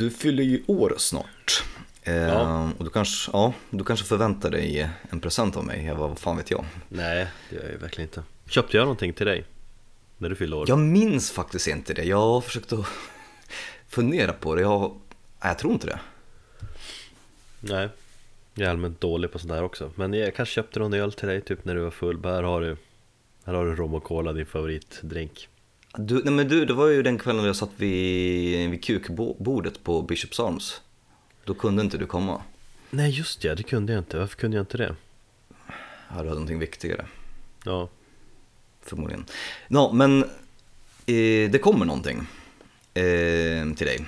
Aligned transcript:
Du 0.00 0.10
fyller 0.10 0.42
ju 0.42 0.62
år 0.66 0.94
snart. 0.98 1.64
Eh, 2.02 2.14
Ja. 2.16 2.70
Och 2.78 2.84
du 2.84 2.90
kanske, 2.90 3.30
ja, 3.32 3.52
du 3.70 3.84
kanske 3.84 4.06
förväntar 4.06 4.50
dig 4.50 4.90
en 5.10 5.20
present 5.20 5.56
av 5.56 5.64
mig, 5.64 5.94
vad 5.94 6.18
fan 6.18 6.36
vet 6.36 6.50
jag? 6.50 6.64
Nej, 6.88 7.26
det 7.50 7.56
gör 7.56 7.62
jag 7.62 7.72
ju 7.72 7.78
verkligen 7.78 8.08
inte. 8.08 8.22
Köpte 8.46 8.76
jag 8.76 8.84
någonting 8.84 9.12
till 9.12 9.26
dig? 9.26 9.44
När 10.18 10.28
du 10.28 10.34
fyllde 10.36 10.56
år? 10.56 10.68
Jag 10.68 10.78
minns 10.78 11.30
faktiskt 11.30 11.66
inte 11.68 11.94
det, 11.94 12.04
jag 12.04 12.16
har 12.16 12.40
försökt 12.40 12.72
att 12.72 12.86
fundera 13.88 14.32
på 14.32 14.54
det, 14.54 14.60
jag, 14.62 14.80
nej, 15.42 15.50
jag 15.50 15.58
tror 15.58 15.72
inte 15.72 15.86
det. 15.86 16.00
Nej, 17.60 17.88
jag 18.54 18.66
är 18.66 18.70
allmänt 18.70 19.00
dålig 19.00 19.32
på 19.32 19.38
sånt 19.38 19.52
där 19.52 19.62
också. 19.62 19.92
Men 19.94 20.14
jag 20.14 20.34
kanske 20.34 20.54
köpte 20.54 20.78
någon 20.78 20.94
öl 20.94 21.12
till 21.12 21.28
dig 21.28 21.40
typ 21.40 21.64
när 21.64 21.74
du 21.74 21.80
var 21.80 21.90
full. 21.90 22.24
Här 22.24 22.42
har 22.42 22.60
du, 22.60 22.76
här 23.44 23.54
har 23.54 23.64
du 23.66 23.74
rom 23.74 23.94
och 23.94 24.04
cola, 24.04 24.32
din 24.32 24.46
favoritdrink. 24.46 25.48
Du, 25.96 26.22
nej 26.24 26.34
men 26.34 26.48
du, 26.48 26.64
det 26.64 26.74
var 26.74 26.86
ju 26.86 27.02
den 27.02 27.18
kvällen 27.18 27.44
jag 27.44 27.56
satt 27.56 27.70
vid, 27.76 28.70
vid 28.70 28.84
kukbordet 28.84 29.84
på 29.84 30.02
Bishops 30.02 30.40
Arms. 30.40 30.80
Då 31.44 31.54
kunde 31.54 31.82
inte 31.82 31.98
du 31.98 32.06
komma. 32.06 32.42
Nej 32.90 33.10
just 33.10 33.44
ja, 33.44 33.54
det 33.54 33.62
kunde 33.62 33.92
jag 33.92 34.00
inte. 34.00 34.18
Varför 34.18 34.36
kunde 34.36 34.56
jag 34.56 34.62
inte 34.62 34.76
det? 34.76 34.94
Ja, 36.08 36.14
du 36.14 36.16
hade 36.16 36.30
någonting 36.30 36.58
viktigare, 36.58 37.06
Ja, 37.64 37.88
förmodligen. 38.82 39.24
Nå, 39.68 39.92
men 39.92 40.22
eh, 41.06 41.50
det 41.50 41.62
kommer 41.62 41.86
någonting 41.86 42.18
eh, 42.94 43.74
till 43.76 43.86
dig. 43.86 44.06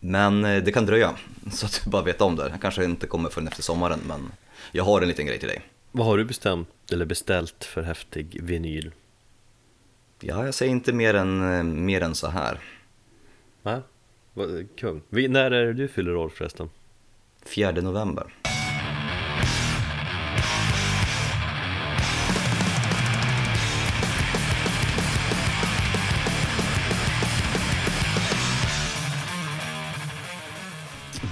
Men 0.00 0.44
eh, 0.44 0.62
det 0.62 0.72
kan 0.72 0.86
dröja, 0.86 1.16
så 1.52 1.66
att 1.66 1.80
du 1.84 1.90
bara 1.90 2.02
vet 2.02 2.20
om 2.20 2.36
det. 2.36 2.48
Jag 2.48 2.60
kanske 2.60 2.84
inte 2.84 3.06
kommer 3.06 3.30
förrän 3.30 3.48
efter 3.48 3.62
sommaren, 3.62 4.00
men 4.06 4.32
jag 4.72 4.84
har 4.84 5.02
en 5.02 5.08
liten 5.08 5.26
grej 5.26 5.38
till 5.38 5.48
dig. 5.48 5.62
vad 5.92 6.06
har 6.06 6.18
du 6.18 6.24
bestämt 6.24 6.68
eller 6.92 7.04
beställt 7.04 7.64
för 7.64 7.82
häftig 7.82 8.40
vinyl? 8.42 8.90
Ja, 10.20 10.44
jag 10.44 10.54
säger 10.54 10.72
inte 10.72 10.92
mer 10.92 11.14
än, 11.14 11.52
eh, 11.58 11.62
mer 11.64 12.00
än 12.02 12.14
så 12.14 12.28
här. 12.28 12.58
Vad- 14.34 14.68
Kung. 14.76 15.02
När 15.10 15.50
är 15.50 15.66
det 15.66 15.72
du 15.72 15.88
fyller 15.88 16.16
år 16.16 16.28
förresten? 16.28 16.70
4 17.44 17.72
november. 17.72 18.34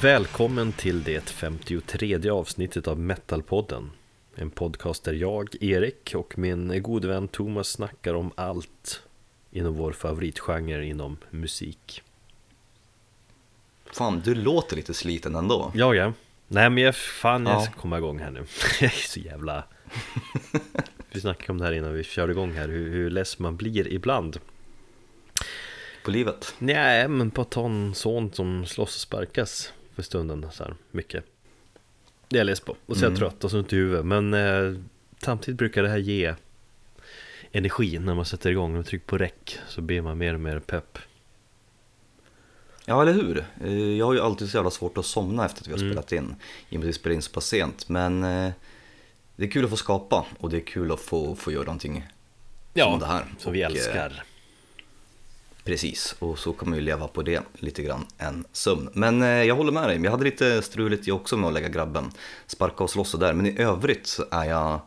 Välkommen 0.02 0.72
till 0.72 1.02
det 1.02 1.28
53 1.30 2.30
avsnittet 2.30 2.88
av 2.88 2.98
Metalpodden. 3.00 3.90
En 4.40 4.50
podcast 4.50 5.04
där 5.04 5.12
jag, 5.12 5.48
Erik 5.60 6.14
och 6.14 6.38
min 6.38 6.82
gode 6.82 7.08
vän 7.08 7.28
Thomas 7.28 7.68
snackar 7.68 8.14
om 8.14 8.32
allt 8.36 9.02
inom 9.50 9.74
vår 9.74 9.92
favoritgenre 9.92 10.86
inom 10.86 11.16
musik. 11.30 12.02
Fan, 13.92 14.22
du 14.24 14.34
låter 14.34 14.76
lite 14.76 14.94
sliten 14.94 15.34
ändå. 15.34 15.72
Ja, 15.74 15.94
ja. 15.94 16.12
Nej, 16.48 16.70
men 16.70 16.84
jag, 16.84 16.96
fan, 16.96 17.46
jag 17.46 17.54
Ja. 17.54 17.60
ska 17.62 17.72
komma 17.74 17.98
igång 17.98 18.18
här 18.18 18.30
nu. 18.30 18.38
Jag 18.80 18.92
är 18.94 19.08
så 19.08 19.20
jävla... 19.20 19.64
Vi 21.12 21.20
snackade 21.20 21.52
om 21.52 21.58
det 21.58 21.64
här 21.64 21.72
innan 21.72 21.94
vi 21.94 22.04
körde 22.04 22.32
igång 22.32 22.52
här, 22.52 22.68
hur, 22.68 22.90
hur 22.90 23.10
less 23.10 23.38
man 23.38 23.56
blir 23.56 23.92
ibland. 23.92 24.40
På 26.04 26.10
livet. 26.10 26.54
Nej, 26.58 27.08
men 27.08 27.30
på 27.30 27.42
att 27.42 27.50
ta 27.50 27.66
en 27.66 27.94
son 27.94 28.32
som 28.32 28.66
slåss 28.66 28.94
och 28.94 29.00
sparkas 29.00 29.72
för 29.94 30.02
stunden 30.02 30.46
så 30.52 30.64
här 30.64 30.74
mycket. 30.90 31.24
Det 32.28 32.36
är 32.36 32.40
jag 32.40 32.44
less 32.46 32.60
på. 32.60 32.76
Och 32.86 32.96
så 32.96 33.00
är 33.00 33.10
jag 33.10 33.10
Mm. 33.10 33.18
trött 33.18 33.44
och 33.44 33.50
så 33.50 33.58
ont 33.58 33.72
i 33.72 33.76
huvudet. 33.76 34.06
Men 34.06 34.34
eh, 34.34 34.74
samtidigt 35.22 35.58
brukar 35.58 35.82
det 35.82 35.88
här 35.88 35.98
ge 35.98 36.34
energi 37.52 37.98
när 37.98 38.14
man 38.14 38.24
sätter 38.24 38.50
igång. 38.50 38.70
När 38.70 38.76
man 38.78 38.84
trycker 38.84 39.06
på 39.06 39.18
räck 39.18 39.58
så 39.68 39.80
blir 39.80 40.02
man 40.02 40.18
mer 40.18 40.34
och 40.34 40.40
mer 40.40 40.58
pepp. 40.60 40.98
Ja, 42.84 43.02
eller 43.02 43.12
hur? 43.12 43.44
Eh, 43.64 43.72
Jag 43.72 44.06
har 44.06 44.12
ju 44.14 44.20
alltid 44.20 44.50
så 44.50 44.56
jävla 44.56 44.70
svårt 44.70 44.98
att 44.98 45.06
somna 45.06 45.46
efter 45.46 45.62
att 45.62 45.68
vi 45.68 45.72
har 45.72 45.78
Mm. 45.78 45.90
spelat 45.90 46.12
in. 46.12 46.34
I 46.68 46.76
och 46.76 46.80
med 46.80 46.84
att 46.84 46.88
vi 46.88 46.92
spelar 46.92 47.14
in 47.14 47.22
så 47.22 47.30
pass 47.32 47.46
sent. 47.46 47.88
Men 47.88 48.24
eh, 48.24 48.50
det 49.36 49.44
är 49.44 49.50
kul 49.50 49.64
att 49.64 49.70
få 49.70 49.76
skapa 49.76 50.26
och 50.38 50.50
det 50.50 50.56
är 50.56 50.60
kul 50.60 50.92
att 50.92 51.00
få, 51.00 51.34
få 51.36 51.52
göra 51.52 51.64
någonting 51.64 52.06
som 52.74 52.98
det 53.00 53.06
här. 53.06 53.24
som 53.38 53.52
vi 53.52 53.60
eh, 53.62 53.66
älskar. 53.66 54.22
Precis, 55.68 56.16
och 56.18 56.38
så 56.38 56.52
kan 56.52 56.68
man 56.68 56.78
ju 56.78 56.84
leva 56.84 57.08
på 57.08 57.22
det 57.22 57.42
lite 57.54 57.82
grann 57.82 58.06
en 58.18 58.44
sömn. 58.52 58.90
Men 58.92 59.22
eh, 59.22 59.28
jag 59.28 59.54
håller 59.54 59.72
med 59.72 59.88
dig, 59.88 60.00
jag 60.02 60.10
hade 60.10 60.24
lite 60.24 60.62
struligt 60.62 61.06
jag 61.06 61.16
också 61.16 61.36
med 61.36 61.48
att 61.48 61.54
lägga 61.54 61.68
grabben. 61.68 62.10
Sparka 62.46 62.84
och 62.84 62.90
slåss 62.90 63.14
och 63.14 63.20
där, 63.20 63.32
men 63.32 63.46
i 63.46 63.60
övrigt 63.60 64.06
så 64.06 64.24
är 64.30 64.44
jag... 64.44 64.80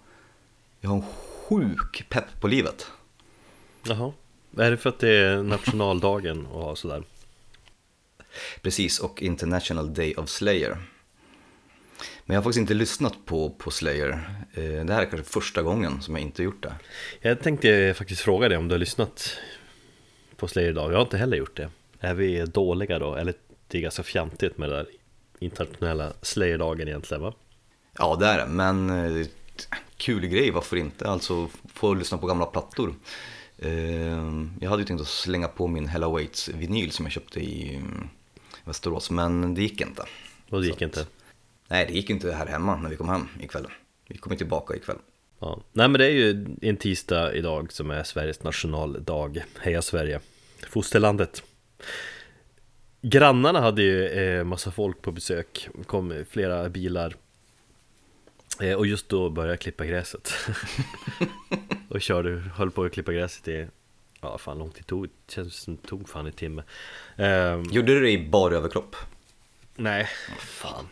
Jag 0.79 0.89
har 0.89 0.97
en 0.97 1.03
sjuk 1.49 2.05
pepp 2.09 2.41
på 2.41 2.47
livet. 2.47 2.87
Jaha. 3.83 4.13
Är 4.57 4.71
det 4.71 4.77
för 4.77 4.89
att 4.89 4.99
det 4.99 5.09
är 5.09 5.43
nationaldagen 5.43 6.45
och 6.45 6.63
ha 6.63 6.75
sådär? 6.75 7.03
Precis, 8.61 8.99
och 8.99 9.21
International 9.21 9.93
Day 9.93 10.15
of 10.15 10.29
Slayer. 10.29 10.77
Men 12.25 12.33
jag 12.33 12.35
har 12.35 12.43
faktiskt 12.43 12.61
inte 12.61 12.73
lyssnat 12.73 13.25
på, 13.25 13.49
på 13.49 13.71
Slayer. 13.71 14.09
Eh, 14.53 14.85
Det 14.85 14.93
här 14.93 15.01
är 15.01 15.09
kanske 15.09 15.31
första 15.31 15.61
gången 15.61 16.01
som 16.01 16.15
jag 16.15 16.21
inte 16.21 16.43
gjort 16.43 16.63
det. 16.63 16.73
Jag 17.19 17.41
tänkte 17.41 17.93
faktiskt 17.97 18.21
fråga 18.21 18.49
dig 18.49 18.57
om 18.57 18.67
du 18.67 18.73
har 18.73 18.79
lyssnat 18.79 19.37
på 20.41 20.47
Slayer 20.47 20.69
idag. 20.69 20.91
Jag 20.91 20.97
har 20.97 21.01
inte 21.03 21.17
heller 21.17 21.37
gjort 21.37 21.57
det. 21.57 21.69
Är 21.99 22.13
vi 22.13 22.45
dåliga 22.45 22.99
då? 22.99 23.15
Eller 23.15 23.33
det 23.67 23.77
är 23.77 23.81
ganska 23.81 24.03
fjantigt 24.03 24.57
med 24.57 24.69
det 24.69 24.75
där 24.75 24.87
internationella 25.39 26.13
Slayer-dagen 26.21 26.87
egentligen 26.87 27.21
va? 27.23 27.33
Ja, 27.97 28.15
det 28.19 28.25
är 28.25 28.37
det, 28.37 28.47
men 28.47 28.89
eh, 28.89 29.27
kul 29.97 30.27
grej, 30.27 30.51
varför 30.51 30.75
inte? 30.77 31.07
Alltså, 31.09 31.49
få 31.73 31.93
lyssna 31.93 32.17
på 32.17 32.27
gamla 32.27 32.45
plattor. 32.45 32.93
Eh, 33.57 33.71
Jag 34.61 34.69
hade 34.69 34.81
ju 34.81 34.85
tänkt 34.87 35.01
att 35.01 35.07
slänga 35.07 35.47
på 35.47 35.67
min 35.67 35.87
Hella 35.87 36.09
Waits 36.09 36.49
vinyl 36.49 36.91
som 36.91 37.05
jag 37.05 37.11
köpte 37.11 37.39
i 37.39 37.75
mm, 37.75 38.07
Västerås, 38.65 39.11
men 39.11 39.55
det 39.55 39.61
gick 39.61 39.81
inte. 39.81 40.03
Och 40.49 40.61
det 40.61 40.67
gick 40.67 40.73
Så 40.79 40.85
att- 40.85 40.97
inte. 40.97 41.05
Nej, 41.67 41.85
det 41.87 41.93
gick 41.93 42.09
inte 42.09 42.31
här 42.33 42.45
hemma 42.47 42.75
när 42.75 42.89
vi 42.89 42.95
kom 42.95 43.09
hem 43.09 43.27
ikväll. 43.39 43.67
Vi 44.07 44.17
kommer 44.17 44.35
tillbaka 44.35 44.75
ikväll. 44.75 44.97
Ja. 45.39 45.59
Nej 45.71 45.87
men 45.87 45.99
det 45.99 46.05
är 46.05 46.09
ju 46.09 46.45
en 46.61 46.77
tisdag 46.77 47.33
idag 47.33 47.71
som 47.73 47.91
är 47.91 48.03
Sveriges 48.03 48.43
nationaldag. 48.43 49.43
Heja 49.59 49.81
Sverige! 49.81 50.19
Fosterlandet! 50.69 51.43
Grannarna 53.01 53.61
hade 53.61 53.81
ju 53.81 54.07
eh, 54.07 54.43
massa 54.43 54.71
folk 54.71 55.01
på 55.01 55.11
besök, 55.11 55.69
kom 55.85 56.25
flera 56.29 56.69
bilar. 56.69 57.15
Eh, 58.61 58.73
Och 58.73 58.87
just 58.87 59.09
då 59.09 59.29
började 59.29 59.51
jag 59.53 59.59
klippa 59.59 59.85
gräset. 59.85 60.33
Och 61.89 62.01
körde, 62.01 62.29
höll 62.55 62.71
på 62.71 62.83
att 62.83 62.93
klippa 62.93 63.11
gräset 63.13 63.47
i 63.47 63.67
Ja 64.21 64.37
fan 64.37 64.57
långt 64.57 64.75
det 64.75 64.83
tog, 64.83 65.03
det 65.25 65.33
känns 65.33 65.55
som 65.55 65.75
det 65.75 65.87
tog 65.87 66.09
fan 66.09 66.25
en 66.25 66.31
timme. 66.33 66.63
Ehm, 67.17 67.63
Gjorde 67.63 67.93
du 67.93 68.01
det 68.01 68.11
i 68.11 68.29
bar 68.29 68.51
överkropp? 68.51 68.95
Nej, 69.75 70.07
fan. 70.39 70.87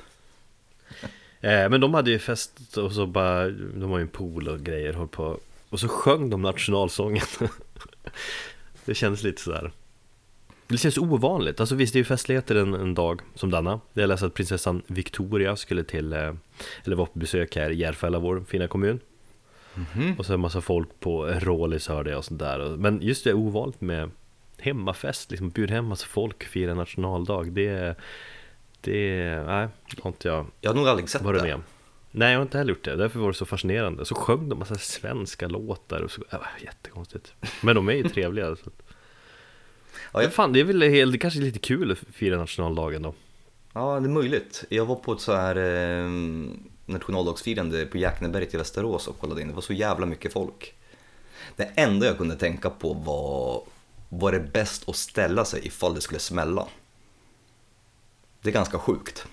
Eh, 1.42 1.70
Men 1.70 1.82
de 1.82 1.94
hade 1.94 2.12
ju 2.12 2.20
fest 2.20 2.78
och 2.78 2.92
så 2.92 3.06
bara 3.06 3.50
De 3.50 3.90
har 3.92 3.98
ju 3.98 4.02
en 4.02 4.08
pool 4.08 4.48
och 4.48 4.60
grejer 4.60 4.94
höll 4.94 5.08
på. 5.08 5.40
Och 5.70 5.80
så 5.80 5.88
sjöng 5.88 6.30
de 6.30 6.42
nationalsången 6.42 7.26
Det 8.90 8.96
kändes 8.96 9.24
lite 9.24 9.42
sådär 9.42 9.72
Det 10.68 10.78
känns 10.78 10.98
ovanligt, 10.98 11.60
alltså 11.60 11.76
visst 11.76 11.94
det 11.94 11.98
är 11.98 12.02
ju 12.02 12.06
festligheter 12.06 12.56
en, 12.56 12.74
en 12.74 12.96
dag 12.96 13.22
som 13.36 13.52
denna. 13.52 13.80
Jag 13.94 14.08
läste 14.08 14.26
att 14.26 14.34
prinsessan 14.34 14.82
Victoria 14.88 15.56
skulle 15.56 15.84
till 15.84 16.14
eh, 16.14 16.34
Eller 16.86 16.96
var 16.96 17.06
på 17.06 17.20
besök 17.20 17.56
här 17.56 17.70
i 17.70 17.76
Järfälla, 17.76 18.20
vår 18.20 18.44
fina 18.48 18.68
kommun. 18.68 19.00
Och 20.18 20.26
så 20.26 20.34
en 20.34 20.40
massa 20.40 20.62
folk 20.62 21.00
på 21.00 21.26
Rålis 21.26 21.88
hörde 21.88 22.10
jag 22.10 22.18
och 22.18 22.26
sånt 22.26 22.40
där. 22.40 22.78
Men 22.78 23.02
just 23.02 23.24
det 23.24 23.30
är 23.30 23.34
ovanligt 23.34 23.82
med 23.82 24.12
Hemmafest, 24.58 25.32
liksom 25.32 25.50
bjud 25.50 25.72
hem 25.72 25.86
massa 25.86 26.08
folk, 26.08 26.44
fira 26.44 26.74
nationaldag. 26.74 27.52
Det 27.52 27.68
är 27.68 27.96
det, 28.82 29.44
nej, 29.48 29.68
har 30.02 30.10
inte 30.10 30.28
jag 30.28 30.46
Jag 30.62 30.70
har 30.70 30.76
nog 30.76 30.88
aldrig 30.88 31.10
sett 31.10 31.24
det. 31.24 31.42
med. 31.42 31.62
Nej, 32.12 32.32
jag 32.32 32.40
har 32.40 32.42
inte 32.44 32.58
heller 32.58 32.70
gjort 32.70 32.84
det. 32.84 32.96
Därför 32.96 33.20
var 33.20 33.28
det 33.28 33.34
så 33.34 33.46
fascinerande. 33.46 34.06
Så 34.06 34.16
sjöng 34.16 34.50
de 34.50 34.60
massa 34.60 34.76
svenska 34.76 35.48
låtar 35.48 36.02
och 36.02 36.12
så, 36.12 36.22
äh, 36.32 36.40
jättekonstigt. 36.64 37.34
Men 37.62 37.76
de 37.76 37.90
är 37.90 37.94
ju 37.94 38.10
trevliga. 38.10 38.56
Så. 38.56 38.72
Ja, 40.14 40.24
jag, 40.24 40.34
fan, 40.34 40.54
det 40.54 40.60
är 40.60 40.64
väl 40.64 40.82
helt, 40.82 41.12
det 41.12 41.18
kanske 41.18 41.40
är 41.40 41.44
lite 41.44 41.60
kul 41.60 41.92
att 41.92 41.98
fira 41.98 42.38
nationaldagen 42.38 43.02
då. 43.02 43.14
ja, 43.74 44.00
det 44.00 44.08
är 44.08 44.10
möjligt. 44.10 44.64
Jag 44.70 44.86
var 44.86 44.96
på 44.96 45.14
ett 45.14 45.22
så 45.22 45.36
här 45.36 45.56
eh, 45.56 46.10
nationaldagsfirande 46.86 47.86
på 47.86 47.98
Jäkneberget 47.98 48.54
i 48.54 48.58
Västerås 48.58 49.08
och 49.08 49.20
kollade 49.20 49.42
in. 49.42 49.48
Det 49.48 49.54
var 49.54 49.62
så 49.62 49.74
jävla 49.74 50.06
mycket 50.06 50.34
folk. 50.34 50.74
Det 51.56 51.64
enda 51.64 52.06
jag 52.06 52.18
kunde 52.18 52.36
tänka 52.36 52.70
på 52.70 52.94
var, 52.94 53.64
var 54.10 54.32
det 54.32 54.40
bäst 54.40 54.90
att 54.90 54.96
ställa 54.96 55.46
sig 55.46 55.68
ifall 55.68 55.96
det 55.96 56.02
skulle 56.02 56.20
smälla? 56.20 56.68
Det 58.42 58.50
är 58.50 58.54
ganska 58.54 58.80
sjukt. 58.80 59.28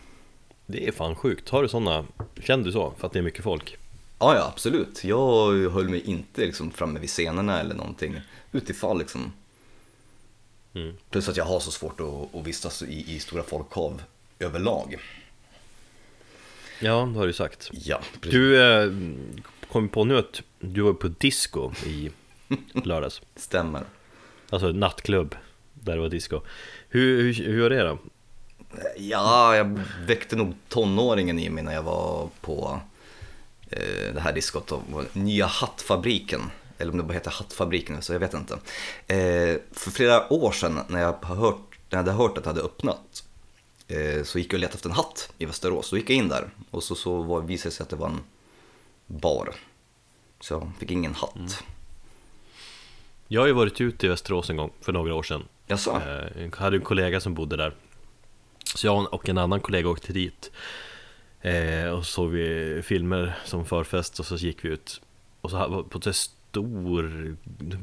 Det 0.66 0.88
är 0.88 0.92
fan 0.92 1.14
sjukt. 1.14 1.48
Har 1.48 1.62
du 1.62 1.68
sådana, 1.68 2.06
känner 2.40 2.64
du 2.64 2.72
så? 2.72 2.94
För 2.98 3.06
att 3.06 3.12
det 3.12 3.18
är 3.18 3.22
mycket 3.22 3.44
folk? 3.44 3.76
Ja, 4.18 4.34
ja 4.34 4.50
absolut. 4.52 5.04
Jag 5.04 5.70
höll 5.70 5.88
mig 5.88 6.00
inte 6.00 6.40
liksom 6.40 6.70
framme 6.70 7.00
vid 7.00 7.10
scenerna 7.10 7.60
eller 7.60 7.74
någonting 7.74 8.20
utifall 8.52 8.98
liksom. 8.98 9.32
Mm. 10.74 10.94
Plus 11.10 11.28
att 11.28 11.36
jag 11.36 11.44
har 11.44 11.60
så 11.60 11.70
svårt 11.70 12.00
att, 12.00 12.34
att 12.34 12.46
vistas 12.46 12.82
i, 12.82 13.14
i 13.14 13.18
stora 13.18 13.42
folkhav 13.42 14.02
överlag. 14.38 14.96
Ja, 16.80 17.08
det 17.12 17.18
har 17.18 17.26
du 17.26 17.32
sagt. 17.32 17.70
Ja, 17.72 18.00
precis. 18.20 18.32
Du 18.32 18.62
eh, 18.62 18.92
kom 19.72 19.88
på 19.88 20.04
nu 20.04 20.18
att 20.18 20.42
du 20.60 20.80
var 20.80 20.92
på 20.92 21.08
disco 21.08 21.72
i 21.86 22.10
lördags. 22.72 23.22
Stämmer. 23.36 23.84
Alltså 24.50 24.68
nattklubb, 24.72 25.36
där 25.74 25.94
det 25.94 26.00
var 26.00 26.08
disco. 26.08 26.40
Hur, 26.88 27.22
hur, 27.22 27.32
hur 27.32 27.62
var 27.62 27.70
det 27.70 27.82
då? 27.82 27.98
Ja, 28.96 29.56
jag 29.56 29.80
väckte 30.06 30.36
nog 30.36 30.54
tonåringen 30.68 31.38
i 31.38 31.50
mig 31.50 31.64
när 31.64 31.74
jag 31.74 31.82
var 31.82 32.28
på 32.40 32.80
eh, 33.70 34.14
det 34.14 34.20
här 34.20 34.32
diskot, 34.32 34.72
Nya 35.12 35.46
Hattfabriken. 35.46 36.40
Eller 36.78 36.92
om 36.92 36.98
det 36.98 37.04
bara 37.04 37.14
heter 37.14 37.30
Hattfabriken, 37.30 38.02
så 38.02 38.12
jag 38.12 38.20
vet 38.20 38.34
inte. 38.34 38.54
Eh, 39.06 39.56
för 39.72 39.90
flera 39.90 40.32
år 40.32 40.52
sedan 40.52 40.80
när 40.88 41.00
jag, 41.00 41.24
hört, 41.24 41.78
när 41.90 41.98
jag 41.98 41.98
hade 41.98 42.12
hört 42.12 42.38
att 42.38 42.44
det 42.44 42.50
hade 42.50 42.62
öppnat 42.62 43.24
eh, 43.88 44.22
så 44.22 44.38
gick 44.38 44.52
jag 44.52 44.56
och 44.56 44.60
letade 44.60 44.74
efter 44.74 44.88
en 44.88 44.94
hatt 44.94 45.32
i 45.38 45.44
Västerås. 45.44 45.90
Då 45.90 45.96
gick 45.96 46.10
jag 46.10 46.16
in 46.16 46.28
där 46.28 46.50
och 46.70 46.82
så, 46.82 46.94
så 46.94 47.22
var, 47.22 47.40
visade 47.40 47.70
det 47.70 47.74
sig 47.74 47.84
att 47.84 47.90
det 47.90 47.96
var 47.96 48.08
en 48.08 48.20
bar. 49.06 49.52
Så 50.40 50.54
jag 50.54 50.70
fick 50.78 50.90
ingen 50.90 51.14
hatt. 51.14 51.64
Jag 53.28 53.40
har 53.40 53.46
ju 53.46 53.52
varit 53.52 53.80
ute 53.80 54.06
i 54.06 54.08
Västerås 54.08 54.50
en 54.50 54.56
gång 54.56 54.70
för 54.80 54.92
några 54.92 55.14
år 55.14 55.22
sedan 55.22 55.44
Jag 55.66 56.56
hade 56.56 56.76
en 56.76 56.82
kollega 56.82 57.20
som 57.20 57.34
bodde 57.34 57.56
där 57.56 57.74
Så 58.76 58.86
jag 58.86 59.14
och 59.14 59.28
en 59.28 59.38
annan 59.38 59.60
kollega 59.60 59.88
åkte 59.88 60.12
dit 60.12 60.50
eh, 61.40 61.88
Och 61.88 62.06
så 62.06 62.12
såg 62.12 62.30
vi 62.30 62.80
filmer 62.82 63.38
som 63.44 63.64
förfest 63.64 64.20
och 64.20 64.26
så 64.26 64.36
gick 64.36 64.64
vi 64.64 64.68
ut 64.68 65.00
Och 65.40 65.50
så 65.50 65.82
på 65.82 65.98
ett 65.98 66.16
stor 66.16 67.36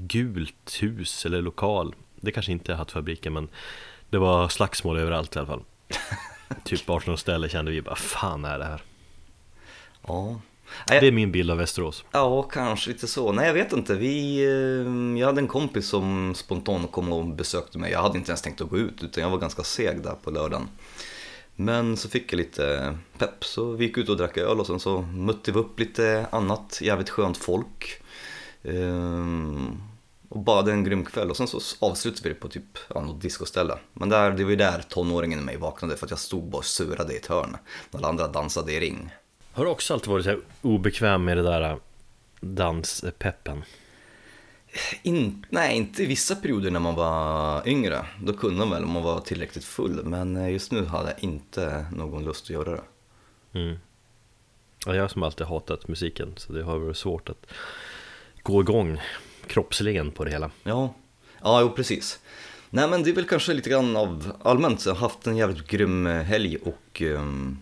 gult 0.07 0.77
hus 0.81 1.25
eller 1.25 1.41
lokal 1.41 1.95
Det 2.15 2.31
kanske 2.31 2.51
inte 2.51 2.71
är 2.71 2.75
Hattfabriken 2.75 3.33
men 3.33 3.49
Det 4.09 4.17
var 4.17 4.49
slagsmål 4.49 4.97
överallt 4.97 5.35
i 5.35 5.39
alla 5.39 5.47
fall 5.47 5.63
Typ 6.63 6.89
18 6.89 7.17
ställe 7.17 7.49
kände 7.49 7.71
vi 7.71 7.81
bara 7.81 7.95
fan 7.95 8.45
är 8.45 8.59
det 8.59 8.65
här? 8.65 8.81
ja. 10.07 10.41
Det 10.87 11.07
är 11.07 11.11
min 11.11 11.31
bild 11.31 11.51
av 11.51 11.57
Västerås 11.57 12.03
Ja, 12.11 12.43
kanske 12.43 12.89
lite 12.89 13.07
så. 13.07 13.31
Nej, 13.31 13.47
jag 13.47 13.53
vet 13.53 13.73
inte. 13.73 13.95
Vi, 13.95 14.43
eh, 14.43 15.19
jag 15.19 15.27
hade 15.27 15.41
en 15.41 15.47
kompis 15.47 15.87
som 15.87 16.35
spontant 16.35 16.91
kom 16.91 17.13
och 17.13 17.25
besökte 17.25 17.77
mig. 17.77 17.91
Jag 17.91 18.01
hade 18.01 18.17
inte 18.17 18.31
ens 18.31 18.41
tänkt 18.41 18.61
att 18.61 18.69
gå 18.69 18.77
ut, 18.77 19.03
utan 19.03 19.23
jag 19.23 19.29
var 19.29 19.37
ganska 19.37 19.63
seg 19.63 20.03
där 20.03 20.15
på 20.23 20.31
lördagen. 20.31 20.67
Men 21.55 21.97
så 21.97 22.09
fick 22.09 22.33
jag 22.33 22.37
lite 22.37 22.97
pepp, 23.17 23.45
så 23.45 23.71
vi 23.71 23.85
gick 23.85 23.97
ut 23.97 24.09
och 24.09 24.17
drack 24.17 24.37
öl 24.37 24.59
och 24.59 24.67
sen 24.67 24.79
så 24.79 25.01
mötte 25.01 25.51
vi 25.51 25.59
upp 25.59 25.79
lite 25.79 26.25
annat 26.31 26.79
jävligt 26.81 27.09
skönt 27.09 27.37
folk. 27.37 28.01
Ehm, 28.63 29.81
och 30.29 30.39
bara 30.39 30.55
hade 30.55 30.71
en 30.71 30.83
grym 30.83 31.05
kväll 31.05 31.29
och 31.29 31.37
sen 31.37 31.47
så 31.47 31.59
avslutade 31.79 32.29
vi 32.29 32.33
det 32.33 32.39
på 32.39 32.47
typ 32.47 32.77
ja, 32.87 33.01
något 33.01 33.21
discoställe. 33.21 33.77
Men 33.93 34.09
där, 34.09 34.31
det 34.31 34.43
var 34.43 34.51
ju 34.51 34.55
där 34.55 34.83
tonåringen 34.89 35.39
i 35.39 35.43
mig 35.43 35.57
vaknade 35.57 35.97
för 35.97 36.05
att 36.05 36.11
jag 36.11 36.19
stod 36.19 36.43
bara 36.43 36.57
och 36.57 36.65
surade 36.65 37.13
i 37.13 37.17
ett 37.17 37.25
hörn 37.25 37.57
när 37.91 37.99
alla 37.99 38.07
andra 38.07 38.27
dansade 38.27 38.73
i 38.73 38.79
ring. 38.79 39.09
Har 39.53 39.65
du 39.65 39.71
också 39.71 39.93
alltid 39.93 40.09
varit 40.09 40.25
så 40.25 40.39
obekväm 40.61 41.25
med 41.25 41.37
det 41.37 41.43
där 41.43 41.61
äh, 41.61 41.77
danspeppen? 42.41 43.63
In, 45.03 45.45
nej, 45.49 45.77
inte 45.77 46.03
i 46.03 46.05
vissa 46.05 46.35
perioder 46.35 46.71
när 46.71 46.79
man 46.79 46.95
var 46.95 47.67
yngre. 47.67 48.05
Då 48.21 48.33
kunde 48.33 48.55
man 48.55 48.69
väl 48.69 48.83
om 48.83 48.91
man 48.91 49.03
var 49.03 49.19
tillräckligt 49.19 49.65
full. 49.65 50.03
Men 50.03 50.37
eh, 50.37 50.51
just 50.51 50.71
nu 50.71 50.85
hade 50.85 51.09
jag 51.09 51.23
inte 51.23 51.85
någon 51.95 52.25
lust 52.25 52.43
att 52.43 52.49
göra 52.49 52.71
det. 52.71 52.81
Mm. 53.59 53.77
Ja, 54.85 54.95
jag 54.95 55.11
som 55.11 55.23
alltid 55.23 55.47
hatat 55.47 55.87
musiken 55.87 56.33
så 56.37 56.53
det 56.53 56.63
har 56.63 56.77
varit 56.77 56.97
svårt 56.97 57.29
att 57.29 57.45
gå 58.43 58.61
igång 58.61 59.01
kroppsligen 59.47 60.11
på 60.11 60.25
det 60.25 60.31
hela. 60.31 60.51
Ja, 60.63 60.93
ja 61.41 61.61
jo, 61.61 61.69
precis. 61.69 62.19
Nej 62.69 62.89
men 62.89 63.03
det 63.03 63.09
är 63.09 63.15
väl 63.15 63.27
kanske 63.27 63.53
lite 63.53 63.69
grann 63.69 63.95
av 63.95 64.33
allmänt. 64.43 64.85
Jag 64.85 64.93
har 64.93 64.99
haft 64.99 65.27
en 65.27 65.37
jävligt 65.37 65.67
grym 65.67 66.07
eh, 66.07 66.21
helg 66.21 66.57
och 66.57 67.01
um, 67.01 67.59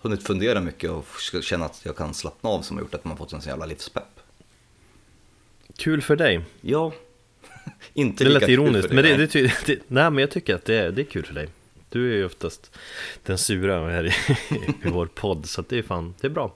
hunnit 0.00 0.22
fundera 0.22 0.60
mycket 0.60 0.90
och 0.90 1.06
känna 1.42 1.64
att 1.64 1.80
jag 1.84 1.96
kan 1.96 2.14
slappna 2.14 2.50
av 2.50 2.62
som 2.62 2.76
har 2.76 2.84
gjort 2.84 2.94
att 2.94 3.04
man 3.04 3.16
fått 3.16 3.32
en 3.32 3.40
sån 3.40 3.50
jävla 3.50 3.66
livspepp. 3.66 4.20
Kul 5.76 6.02
för 6.02 6.16
dig. 6.16 6.40
Ja, 6.60 6.92
inte 7.94 8.24
Det 8.24 8.30
lika 8.30 8.40
lät 8.40 8.48
ironiskt 8.48 8.92
men 8.92 9.04
det, 9.04 9.32
det, 9.32 9.66
det, 9.66 9.78
nej 9.88 10.10
men 10.10 10.18
jag 10.18 10.30
tycker 10.30 10.54
att 10.54 10.64
det 10.64 10.74
är, 10.74 10.90
det 10.90 11.02
är 11.02 11.04
kul 11.04 11.26
för 11.26 11.34
dig. 11.34 11.48
Du 11.90 12.12
är 12.12 12.16
ju 12.16 12.24
oftast 12.24 12.78
den 13.22 13.38
sura 13.38 13.90
här 13.90 14.06
i, 14.06 14.12
i 14.84 14.90
vår 14.90 15.06
podd 15.06 15.46
så 15.46 15.64
det 15.68 15.78
är 15.78 15.82
fan, 15.82 16.14
det 16.20 16.26
är 16.26 16.30
bra. 16.30 16.54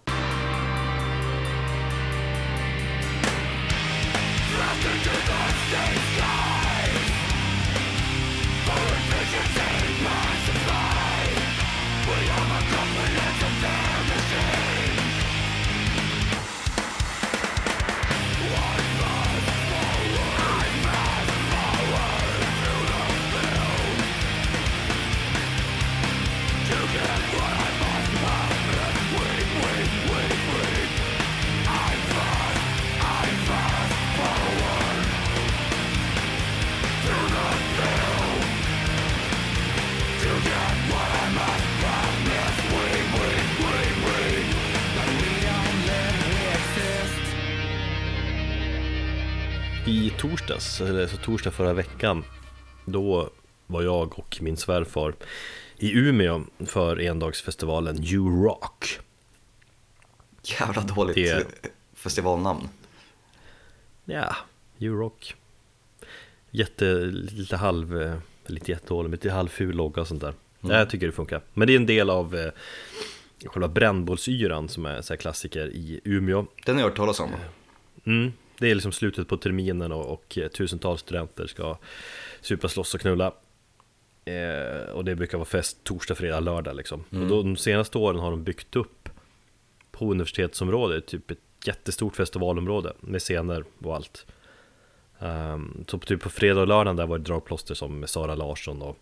Torsdags, 50.22 50.80
eller 50.80 51.06
så 51.06 51.16
torsdag 51.16 51.50
förra 51.50 51.72
veckan 51.72 52.24
Då 52.84 53.30
var 53.66 53.82
jag 53.82 54.18
och 54.18 54.38
min 54.40 54.56
svärfar 54.56 55.14
i 55.78 55.92
Umeå 55.98 56.42
för 56.66 57.00
endagsfestivalen 57.00 57.96
U-Rock 58.04 58.98
Jävla 60.42 60.82
dåligt 60.82 61.14
Det- 61.14 61.46
festivalnamn. 61.94 62.68
Ja, 64.04 64.36
U-Rock 64.78 65.34
Jätte, 66.50 66.84
lite 67.12 67.56
halv, 67.56 68.02
eh, 68.02 68.14
lite 68.46 68.70
jättedålig, 68.70 69.10
lite 69.10 69.30
halvful 69.30 69.76
logga 69.76 70.00
och 70.00 70.08
sånt 70.08 70.20
där. 70.20 70.34
Nej, 70.60 70.76
Jag 70.76 70.90
tycker 70.90 71.06
det 71.06 71.12
funkar. 71.12 71.42
Men 71.54 71.66
det 71.66 71.72
är 71.72 71.76
en 71.76 71.86
del 71.86 72.10
av 72.10 72.34
eh, 72.36 72.52
själva 73.46 73.68
brännbollsyran 73.68 74.68
som 74.68 74.86
är 74.86 75.02
så 75.02 75.12
här 75.12 75.18
klassiker 75.18 75.66
i 75.66 76.00
Umeå. 76.04 76.46
Den 76.66 76.74
har 76.74 76.82
jag 76.82 76.88
hört 76.88 76.96
talas 76.96 77.20
om. 77.20 77.30
Mm, 78.04 78.32
det 78.62 78.70
är 78.70 78.74
liksom 78.74 78.92
slutet 78.92 79.28
på 79.28 79.36
terminen 79.36 79.92
och, 79.92 80.12
och 80.12 80.38
eh, 80.38 80.48
tusentals 80.48 81.00
studenter 81.00 81.46
ska 81.46 81.78
supa, 82.40 82.68
slåss 82.68 82.94
och 82.94 83.00
knulla. 83.00 83.32
Eh, 84.24 84.90
och 84.92 85.04
det 85.04 85.14
brukar 85.16 85.38
vara 85.38 85.48
fest 85.48 85.84
torsdag, 85.84 86.14
fredag, 86.14 86.40
lördag 86.40 86.76
liksom. 86.76 87.04
Och 87.10 87.26
då, 87.26 87.42
de 87.42 87.56
senaste 87.56 87.98
åren 87.98 88.20
har 88.20 88.30
de 88.30 88.44
byggt 88.44 88.76
upp 88.76 89.08
på 89.90 90.10
universitetsområdet 90.10 91.06
typ 91.06 91.30
ett 91.30 91.38
jättestort 91.64 92.16
festivalområde 92.16 92.92
med 93.00 93.20
scener 93.20 93.64
och 93.82 93.94
allt. 93.94 94.26
Um, 95.18 95.84
så 95.88 95.98
på, 95.98 96.06
typ 96.06 96.20
på 96.20 96.30
fredag 96.30 96.60
och 96.60 96.68
lördag 96.68 96.96
där 96.96 97.06
var 97.06 97.18
det 97.18 97.24
dragplåster 97.24 97.74
som 97.74 98.00
med 98.00 98.10
Sara 98.10 98.34
Larsson 98.34 98.82
och 98.82 98.98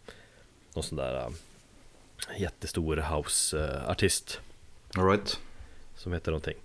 någon 0.75 0.85
sån 0.85 0.99
där 0.99 1.27
uh, 1.27 1.33
jättestor 2.39 2.97
house-artist 2.97 4.41
All 4.97 5.07
right. 5.07 5.41
som 5.97 6.13
heter 6.13 6.31
någonting. 6.31 6.57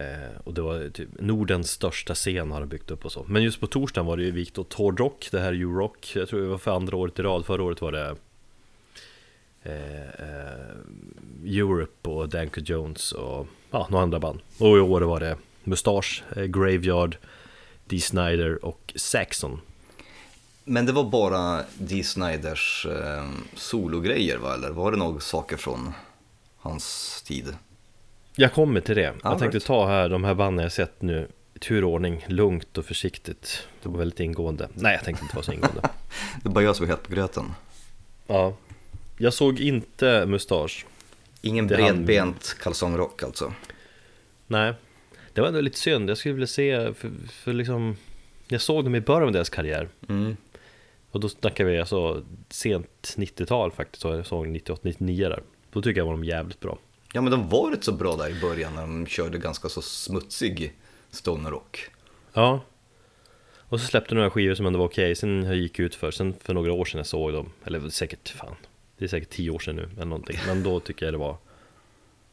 Eh, 0.00 0.40
och 0.44 0.54
det 0.54 0.62
var 0.62 0.88
typ 0.88 1.08
Nordens 1.18 1.70
största 1.70 2.14
scen 2.14 2.50
har 2.50 2.60
de 2.60 2.66
byggt 2.66 2.90
upp 2.90 3.04
och 3.04 3.12
så. 3.12 3.24
Men 3.28 3.42
just 3.42 3.60
på 3.60 3.66
torsdagen 3.66 4.06
var 4.06 4.16
det 4.16 4.22
ju 4.22 4.30
vikt 4.30 4.58
åt 4.58 4.72
hårdrock, 4.72 5.28
det 5.30 5.40
här 5.40 5.52
U-rock. 5.52 6.12
Jag 6.14 6.28
tror 6.28 6.40
det 6.40 6.46
var 6.46 6.58
för 6.58 6.76
andra 6.76 6.96
året 6.96 7.18
i 7.18 7.22
rad. 7.22 7.46
Förra 7.46 7.62
året 7.62 7.80
var 7.80 7.92
det 7.92 8.16
eh, 9.62 10.02
eh, 10.02 11.58
Europe 11.58 12.10
och 12.10 12.28
Danko 12.28 12.60
Jones 12.60 13.12
och 13.12 13.46
ja, 13.70 13.86
några 13.90 14.02
andra 14.02 14.20
band. 14.20 14.40
Och 14.58 14.76
i 14.76 14.80
år 14.80 15.00
var 15.00 15.20
det 15.20 15.36
Mustache, 15.64 16.22
eh, 16.36 16.44
Graveyard, 16.44 17.16
Dee 17.84 18.00
Snider 18.00 18.64
och 18.64 18.92
Saxon. 18.96 19.60
Men 20.64 20.86
det 20.86 20.92
var 20.92 21.04
bara 21.04 21.62
Dee 21.78 22.04
Snyders 22.04 22.86
eh, 22.86 23.28
sologrejer 23.54 24.38
va? 24.38 24.54
Eller 24.54 24.70
var 24.70 24.90
det 24.90 24.98
några 24.98 25.20
saker 25.20 25.56
från 25.56 25.92
hans 26.56 27.22
tid? 27.26 27.54
Jag 28.36 28.52
kommer 28.52 28.80
till 28.80 28.96
det. 28.96 29.14
Jag 29.22 29.38
tänkte 29.38 29.58
right. 29.58 29.66
ta 29.66 29.86
här 29.88 30.08
de 30.08 30.24
här 30.24 30.34
banden 30.34 30.62
jag 30.62 30.72
sett 30.72 31.02
nu 31.02 31.28
i 31.54 31.58
tur 31.58 31.84
och 31.84 31.90
ordning, 31.90 32.24
lugnt 32.28 32.78
och 32.78 32.84
försiktigt. 32.84 33.68
Det 33.82 33.88
var 33.88 33.98
väldigt 33.98 34.20
ingående. 34.20 34.68
Nej, 34.74 34.94
jag 34.94 35.04
tänkte 35.04 35.24
inte 35.24 35.36
vara 35.36 35.44
så 35.44 35.52
ingående. 35.52 35.80
Det 36.42 36.48
är 36.48 36.52
bara 36.52 36.64
jag 36.64 36.76
som 36.76 36.84
är 36.84 36.88
helt 36.88 37.02
på 37.02 37.12
gröten. 37.14 37.44
Ja 38.26 38.56
Jag 39.18 39.34
såg 39.34 39.60
inte 39.60 40.26
Mustasch 40.26 40.86
Ingen 41.42 41.66
Det 41.66 41.74
är 41.74 41.78
han- 41.82 42.04
bredbent 42.04 42.56
kalsongrock 42.62 43.22
alltså. 43.22 43.52
Nej 44.46 44.74
Det 45.32 45.40
var 45.40 45.48
ändå 45.48 45.60
lite 45.60 45.78
synd, 45.78 46.10
jag 46.10 46.18
skulle 46.18 46.34
vilja 46.34 46.46
se 46.46 46.94
för, 46.94 47.10
för 47.32 47.52
liksom 47.52 47.96
Jag 48.48 48.60
såg 48.60 48.84
dem 48.84 48.94
i 48.94 49.00
början 49.00 49.22
av 49.22 49.32
deras 49.32 49.50
karriär 49.50 49.88
Mm. 50.08 50.36
Och 51.10 51.20
då 51.20 51.28
snackar 51.28 51.64
vi 51.64 51.78
alltså 51.80 52.22
sent 52.48 53.14
90-tal 53.16 53.70
faktiskt, 53.72 54.02
så 54.02 54.08
jag 54.08 54.26
såg 54.26 54.46
98-99 54.46 55.28
där 55.28 55.42
Då 55.72 55.82
tycker 55.82 56.00
jag 56.00 56.06
var 56.06 56.12
de 56.12 56.24
jävligt 56.24 56.60
bra 56.60 56.78
Ja 57.12 57.20
men 57.20 57.30
de 57.30 57.48
var 57.48 57.70
rätt 57.70 57.84
så 57.84 57.92
bra 57.92 58.16
där 58.16 58.28
i 58.28 58.40
början 58.40 58.74
när 58.74 58.80
de 58.80 59.06
körde 59.06 59.38
ganska 59.38 59.68
så 59.68 59.82
smutsig 59.82 60.72
stonerrock. 61.10 61.90
Ja 62.32 62.60
Och 63.58 63.80
så 63.80 63.86
släppte 63.86 64.14
de 64.14 64.14
några 64.14 64.30
skivor 64.30 64.54
som 64.54 64.66
ändå 64.66 64.78
var 64.78 64.86
okej, 64.86 65.14
sen 65.14 65.52
gick 65.62 65.78
jag 65.78 65.86
ut 65.86 65.94
för 65.94 66.10
Sen 66.10 66.34
för 66.44 66.54
några 66.54 66.72
år 66.72 66.84
sedan 66.84 66.98
jag 66.98 67.06
såg 67.06 67.32
dem, 67.32 67.52
eller 67.64 67.88
säkert 67.88 68.28
fan 68.28 68.56
Det 68.98 69.04
är 69.04 69.08
säkert 69.08 69.30
tio 69.30 69.50
år 69.50 69.58
sedan 69.58 69.76
nu 69.76 69.88
eller 69.96 70.04
någonting. 70.04 70.38
Men 70.46 70.62
då 70.62 70.80
tycker 70.80 71.06
jag 71.06 71.14
det 71.14 71.18
var 71.18 71.36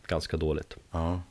ganska 0.07 0.37
dåligt. 0.37 0.77
Ja. 0.91 1.21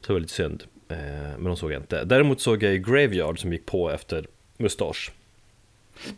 Så 0.00 0.06
det 0.06 0.12
var 0.12 0.20
lite 0.20 0.32
synd. 0.32 0.64
Eh, 0.88 0.96
men 1.36 1.44
de 1.44 1.56
såg 1.56 1.72
jag 1.72 1.82
inte. 1.82 2.04
Däremot 2.04 2.40
såg 2.40 2.62
jag 2.62 2.72
ju 2.72 2.78
Graveyard 2.78 3.40
som 3.40 3.52
gick 3.52 3.66
på 3.66 3.90
efter 3.90 4.26
Mustasch. 4.56 5.12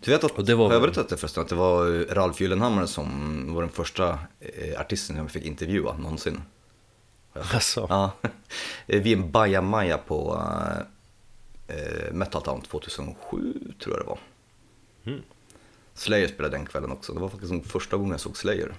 Du 0.01 0.11
vet 0.11 0.25
att, 0.25 0.31
Och 0.31 0.45
det 0.45 0.55
var 0.55 0.67
har 0.67 0.73
jag 0.73 0.83
berättat 0.83 1.09
det 1.09 1.17
förresten, 1.17 1.43
att 1.43 1.49
det 1.49 1.55
var 1.55 2.07
Ralf 2.15 2.41
Gyllenhammar 2.41 2.87
som 2.87 3.55
var 3.55 3.63
den 3.63 3.71
första 3.71 4.19
eh, 4.41 4.81
artisten 4.81 5.17
jag 5.17 5.31
fick 5.31 5.45
intervjua 5.45 5.97
någonsin. 5.97 6.43
Alltså. 7.33 7.87
Ja, 7.89 8.13
vid 8.87 9.19
en 9.19 9.31
bajamaja 9.31 9.99
på 9.99 10.43
eh, 11.69 12.13
Metal 12.13 12.43
Town 12.43 12.61
2007 12.61 13.15
tror 13.83 13.97
jag 13.97 14.05
det 14.05 14.09
var. 14.09 14.19
Mm. 15.05 15.23
Slayer 15.95 16.29
spelade 16.29 16.57
den 16.57 16.67
kvällen 16.67 16.93
också, 16.93 17.13
det 17.13 17.21
var 17.21 17.29
faktiskt 17.29 17.53
den 17.53 17.63
första 17.63 17.97
gången 17.97 18.11
jag 18.11 18.21
såg 18.21 18.37
Slayer. 18.37 18.75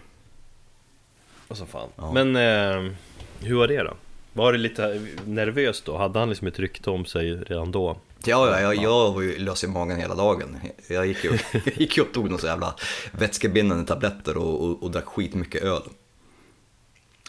Alltså 1.47 1.65
fan. 1.65 1.89
Ja. 1.95 2.11
Men 2.13 2.35
eh, 2.35 2.91
hur 3.39 3.55
var 3.55 3.67
det 3.67 3.83
då? 3.83 3.93
Var 4.33 4.51
det 4.51 4.57
lite 4.57 5.07
nervöst 5.25 5.85
då? 5.85 5.97
Hade 5.97 6.19
han 6.19 6.29
liksom 6.29 6.47
ett 6.47 6.59
rykte 6.59 6.89
om 6.89 7.05
sig 7.05 7.35
redan 7.35 7.71
då? 7.71 7.97
Ja, 8.27 8.49
ja, 8.51 8.61
jag, 8.61 8.75
jag 8.75 9.11
var 9.11 9.21
ju 9.21 9.37
lös 9.37 9.63
i 9.63 9.67
magen 9.67 9.99
hela 9.99 10.15
dagen. 10.15 10.57
Jag 10.87 11.07
gick 11.07 11.23
ju, 11.23 11.39
jag 11.51 11.67
gick 11.77 11.97
ju 11.97 12.03
och 12.03 12.13
tog 12.13 12.25
några 12.25 12.37
så 12.41 12.47
jävla 12.47 12.75
vätskebindande 13.11 13.85
tabletter 13.85 14.37
och, 14.37 14.63
och, 14.63 14.83
och 14.83 14.91
drack 14.91 15.05
skitmycket 15.05 15.63
öl. 15.63 15.83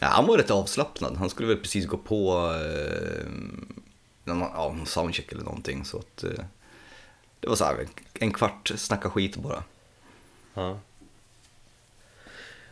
Ja, 0.01 0.07
han 0.07 0.27
var 0.27 0.37
rätt 0.37 0.51
avslappnad, 0.51 1.17
han 1.17 1.29
skulle 1.29 1.47
väl 1.47 1.57
precis 1.57 1.85
gå 1.85 1.97
på 1.97 2.51
eh, 2.55 3.27
någon, 4.23 4.39
ja, 4.39 4.73
någon 4.77 4.85
soundcheck 4.85 5.31
eller 5.31 5.43
någonting. 5.43 5.85
Så 5.85 5.97
att, 5.97 6.23
eh, 6.23 6.43
det 7.39 7.47
var 7.47 7.55
så 7.55 7.65
här, 7.65 7.87
en 8.13 8.33
kvart 8.33 8.71
snacka 8.75 9.09
skit 9.09 9.35
bara. 9.35 9.63
Ja. 10.53 10.79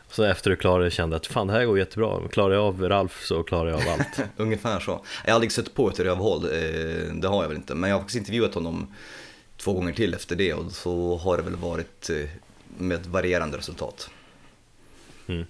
Så 0.10 0.24
efter 0.24 0.50
du 0.50 0.56
klarade 0.56 0.86
det 0.86 0.92
kände 0.92 1.16
att 1.16 1.28
fan 1.28 1.48
det 1.48 1.54
här 1.54 1.66
går 1.66 1.80
jättebra. 1.80 2.28
Klarar 2.32 2.54
jag 2.54 2.64
av 2.64 2.90
Ralf 2.90 3.26
så 3.26 3.44
klarar 3.44 3.70
jag 3.70 3.82
av 3.82 3.88
allt. 3.90 4.30
Ungefär 4.38 4.80
så. 4.80 5.02
Jag 5.24 5.32
har 5.32 5.36
aldrig 5.36 5.52
sett 5.52 5.74
på 5.74 5.90
ett 5.90 6.00
rövhål, 6.00 6.44
eh, 6.46 7.14
det 7.14 7.28
har 7.28 7.44
jag 7.44 7.48
väl 7.48 7.58
inte. 7.58 7.76
Men 7.76 7.90
jag 7.90 7.98
har 7.98 8.02
faktiskt 8.02 8.18
intervjuat 8.18 8.54
honom 8.54 8.94
två 9.58 9.74
gånger 9.74 9.94
till 9.94 10.14
efter 10.14 10.36
det 10.36 10.54
och 10.54 10.72
så 10.72 11.18
har 11.18 11.38
det 11.38 11.44
väl 11.44 11.56
varit 11.56 12.10
eh, 12.10 12.30
med 12.78 13.06
varierande 13.06 13.58
resultat. 13.58 14.10
Mm. 15.28 15.46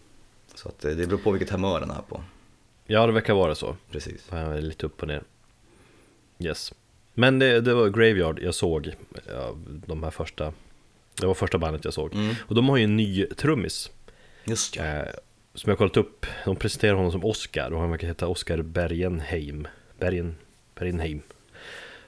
Så 0.55 0.69
att 0.69 0.85
eh, 0.85 0.91
det 0.91 1.07
beror 1.07 1.19
på 1.19 1.31
vilket 1.31 1.49
humör 1.49 1.79
den 1.79 1.91
är 1.91 2.01
på. 2.09 2.23
Ja 2.85 3.07
det 3.07 3.13
verkar 3.13 3.33
vara 3.33 3.55
så. 3.55 3.75
Precis. 3.91 4.29
Lite 4.59 4.85
upp 4.85 5.01
och 5.01 5.07
ner. 5.07 5.23
Yes. 6.39 6.73
Men 7.13 7.39
det, 7.39 7.61
det 7.61 7.73
var 7.73 7.87
Graveyard 7.87 8.39
jag 8.39 8.55
såg. 8.55 8.95
De 9.85 10.03
här 10.03 10.11
första. 10.11 10.53
Det 11.19 11.27
var 11.27 11.33
första 11.33 11.57
bandet 11.57 11.85
jag 11.85 11.93
såg. 11.93 12.13
Mm. 12.13 12.35
Och 12.41 12.55
de 12.55 12.69
har 12.69 12.77
ju 12.77 12.83
en 12.83 12.97
ny 12.97 13.25
trummis. 13.25 13.91
Just 14.45 14.75
ja. 14.75 14.83
Eh, 14.83 15.07
som 15.53 15.69
jag 15.69 15.77
kollat 15.77 15.97
upp, 15.97 16.25
de 16.45 16.55
presenterar 16.55 16.93
honom 16.93 17.11
som 17.11 17.25
Oscar 17.25 17.71
och 17.71 17.79
han 17.79 17.91
verkar 17.91 18.07
heta 18.07 18.27
Oscar 18.27 18.61
Bergenheim. 18.61 19.67
Bergen, 19.99 20.35
Bergenheim. 20.75 21.21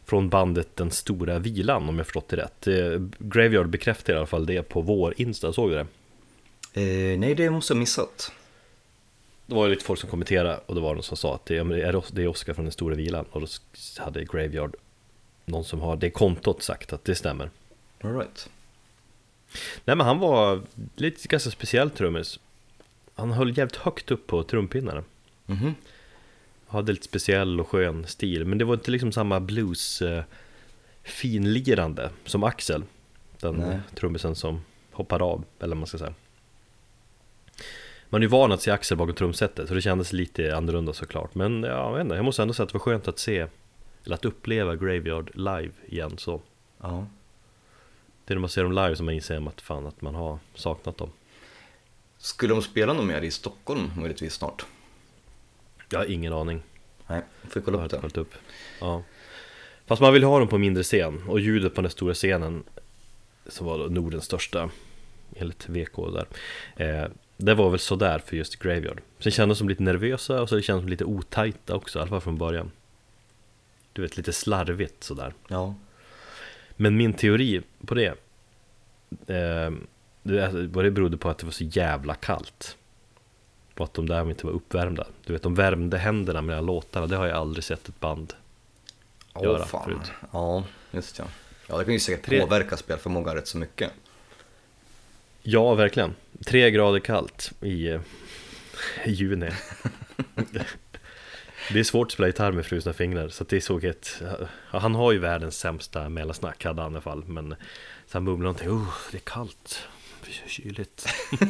Från 0.06 0.29
bandet 0.29 0.75
Den 0.75 0.91
Stora 0.91 1.39
Vilan 1.39 1.89
om 1.89 1.98
jag 1.98 2.06
förstått 2.06 2.29
det 2.29 2.38
rätt. 2.38 2.67
Eh, 2.67 3.01
Graveyard 3.20 3.70
bekräftar 3.70 4.13
i 4.13 4.17
alla 4.17 4.25
fall 4.25 4.46
det 4.46 4.63
på 4.63 4.82
vår 4.82 5.13
Insta, 5.17 5.53
såg 5.53 5.70
du 5.70 5.75
det? 5.75 5.88
Eh, 6.82 7.20
nej, 7.20 7.36
det 7.36 7.50
måste 7.50 7.74
jag 7.74 7.79
missat. 7.79 8.32
Det 9.46 9.56
var 9.56 9.67
lite 9.67 9.84
folk 9.84 10.00
som 10.00 10.10
kommenterade 10.10 10.60
och 10.65 10.75
det 10.75 10.82
var 10.82 10.94
någon 10.94 11.03
som 11.03 11.17
sa 11.17 11.36
att 11.36 11.46
det 11.46 11.58
är, 11.58 12.13
det 12.15 12.22
är 12.22 12.27
Oscar 12.27 12.53
från 12.53 12.65
Den 12.65 12.72
Stora 12.72 12.96
Vilan 12.96 13.25
och 13.32 13.41
då 13.41 13.48
hade 13.98 14.24
Graveyard 14.24 14.75
någon 15.46 15.63
som 15.63 15.82
har 15.82 15.96
det 15.96 16.10
kontot 16.10 16.63
sagt 16.63 16.94
att 16.94 17.06
det 17.06 17.15
stämmer. 17.15 17.50
All 18.01 18.13
right. 18.13 18.50
Nej 19.86 19.96
men 19.96 20.06
han 20.06 20.20
var 20.20 20.62
lite 20.96 21.27
ganska 21.27 21.51
speciell 21.51 21.89
trummis. 21.89 22.39
Han 23.16 23.32
höll 23.32 23.58
jävligt 23.58 23.75
högt 23.75 24.12
upp 24.12 24.27
på 24.27 24.44
trumpinnarna. 24.44 25.04
Mhm. 25.46 25.75
hade 26.68 26.92
lite 26.92 27.06
speciell 27.06 27.60
och 27.60 27.68
skön 27.68 28.08
stil 28.08 28.46
Men 28.46 28.58
det 28.58 28.66
var 28.66 28.74
inte 28.74 28.92
liksom 28.92 29.12
samma 29.12 29.39
blues 29.39 30.01
eh, 30.01 30.24
finlirande 31.04 32.10
som 32.25 32.44
Axel 32.44 32.84
Den 33.39 33.56
Nej. 33.56 33.80
trummisen 33.96 34.36
som 34.36 34.62
hoppar 34.92 35.22
av, 35.22 35.44
eller 35.60 35.70
vad 35.75 35.77
man 35.77 35.88
ska 35.88 35.98
säga 35.98 36.13
Man 38.10 38.22
är 38.22 38.25
ju 38.25 38.30
van 38.30 38.51
att 38.51 38.62
se 38.62 38.72
Axel 38.72 38.98
bakom 38.98 39.16
trumsetet 39.16 39.68
så 39.68 39.74
det 39.74 39.82
kändes 39.82 40.13
lite 40.13 40.56
annorlunda 40.58 40.94
såklart 40.94 41.36
Men 41.36 41.63
ja, 41.63 41.70
jag 41.70 41.94
vet 41.94 42.01
inte, 42.01 42.16
jag 42.16 42.25
måste 42.25 42.42
ändå 42.42 42.54
säga 42.54 42.63
att 42.63 42.70
det 42.70 42.77
var 42.77 42.80
skönt 42.80 43.08
att 43.08 43.20
se 43.20 43.48
Eller 44.06 44.16
att 44.16 44.25
uppleva 44.25 44.75
Graveyard 44.75 45.32
live 45.34 45.72
igen 45.88 46.18
så 46.18 46.42
Ja. 46.82 47.08
Det 48.27 48.34
är 48.34 48.36
när 48.36 48.41
man 48.41 48.50
ser 48.50 48.63
dem 48.63 48.72
live 48.72 48.96
som 48.96 49.05
man 49.05 49.15
inser 49.15 49.48
att 49.48 49.62
fan 49.62 49.88
att 49.88 50.01
man 50.01 50.15
har 50.15 50.39
saknat 50.55 50.98
dem 50.98 51.10
Skulle 52.17 52.53
de 52.53 52.62
spela 52.62 52.93
något 52.93 53.05
mer 53.05 53.22
i 53.22 53.31
Stockholm 53.31 53.91
möjligtvis 53.98 54.34
snart? 54.34 54.65
Jag 55.89 56.00
har 56.00 56.05
ingen 56.05 56.34
aning 56.34 56.63
Nej, 57.07 57.22
får 57.50 57.62
kolla 57.62 57.86
upp 57.86 58.13
det. 58.13 58.17
upp. 58.22 58.34
Ja. 58.79 59.03
Fast 59.86 60.01
man 60.01 60.13
vill 60.13 60.24
ha 60.24 60.39
dem 60.39 60.48
på 60.48 60.57
mindre 60.57 60.84
scen 60.84 61.24
och 61.27 61.39
ljudet 61.39 61.75
på 61.75 61.81
den 61.81 61.91
stora 61.91 62.13
scenen 62.13 62.63
som 63.46 63.65
var 63.65 63.89
Nordens 63.89 64.25
största 64.25 64.69
enligt 65.36 65.69
VK 65.69 65.96
där. 65.96 66.27
Eh, 66.75 67.10
det 67.38 67.53
var 67.53 67.69
väl 67.69 67.79
sådär 67.79 68.19
för 68.25 68.36
just 68.36 68.55
Graveyard. 68.55 69.01
Sen 69.19 69.31
kändes 69.31 69.60
de 69.60 69.69
lite 69.69 69.84
nervösa 69.84 70.41
och 70.41 70.50
så 70.50 70.62
kändes 70.62 70.86
de 70.86 70.89
lite 70.89 71.05
otajta 71.05 71.75
också, 71.75 72.00
i 72.00 72.01
alla 72.01 72.10
fall 72.10 72.22
från 72.22 72.38
början. 72.38 72.72
Du 73.93 74.01
vet, 74.01 74.17
lite 74.17 74.34
slarvigt 74.34 75.03
sådär. 75.03 75.34
Ja. 75.48 75.75
Men 76.77 76.98
min 76.98 77.13
teori 77.13 77.62
på 77.86 77.96
det, 77.96 78.07
eh, 79.27 79.72
det, 80.24 80.67
vad 80.72 80.86
det 80.86 80.91
berodde 80.91 81.17
på 81.17 81.29
att 81.29 81.38
det 81.38 81.46
var 81.46 81.51
så 81.51 81.63
jävla 81.63 82.15
kallt. 82.15 82.77
På 83.75 83.84
att 83.84 83.93
de 83.93 84.07
där 84.10 84.29
inte 84.29 84.46
var 84.46 84.53
uppvärmda. 84.53 85.07
Du 85.25 85.34
vet, 85.34 85.43
de 85.43 85.55
värmde 85.55 85.98
händerna 85.98 86.41
mellan 86.41 86.65
låtarna, 86.65 87.07
det 87.07 87.15
har 87.15 87.25
jag 87.27 87.38
aldrig 87.38 87.63
sett 87.63 87.89
ett 87.89 88.00
band 88.00 88.34
Åh 89.34 89.43
göra 89.43 89.65
fan. 89.65 89.84
förut. 89.84 90.12
Ja, 90.34 90.63
just 90.91 91.19
ja. 91.19 91.25
Ja, 91.67 91.77
det 91.77 91.84
kan 91.84 91.93
ju 91.93 92.00
säkert 92.00 92.25
Tre- 92.25 92.41
påverka 92.41 92.77
spelförmågan 92.77 93.36
rätt 93.36 93.48
så 93.48 93.57
mycket. 93.57 93.91
Ja, 95.43 95.74
verkligen. 95.75 96.15
Tre 96.46 96.72
grader 96.72 97.00
kallt 97.00 97.51
i, 97.62 97.88
eh, 97.88 98.01
i 99.05 99.12
juni. 99.12 99.50
Det 101.74 101.79
är 101.79 101.83
svårt 101.83 102.07
att 102.07 102.12
spela 102.12 102.27
gitarr 102.27 102.51
med 102.51 102.65
frusna 102.65 102.93
fingrar, 102.93 103.29
så 103.29 103.43
det 103.43 103.62
såg 103.62 103.83
ett... 103.83 104.21
Han 104.65 104.95
har 104.95 105.12
ju 105.12 105.19
världens 105.19 105.59
sämsta 105.59 106.09
mellansnack, 106.09 106.65
hade 106.65 106.81
han 106.81 106.91
i 106.91 106.95
alla 106.95 107.01
fall, 107.01 107.24
men 107.25 107.55
så 108.07 108.17
han 108.17 108.24
mumlade 108.24 108.43
någonting, 108.43 108.69
oh, 108.69 108.93
det 109.12 109.17
är 109.17 109.21
kallt, 109.21 109.88
det 110.25 110.45
är 110.45 110.50
kyligt. 110.50 111.07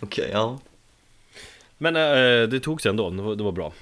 Okej, 0.00 0.30
ja. 0.32 0.60
Men 1.78 1.96
eh, 1.96 2.48
det 2.48 2.60
tog 2.60 2.82
sig 2.82 2.90
ändå, 2.90 3.10
det 3.10 3.22
var, 3.22 3.36
det 3.36 3.44
var 3.44 3.52
bra. 3.52 3.72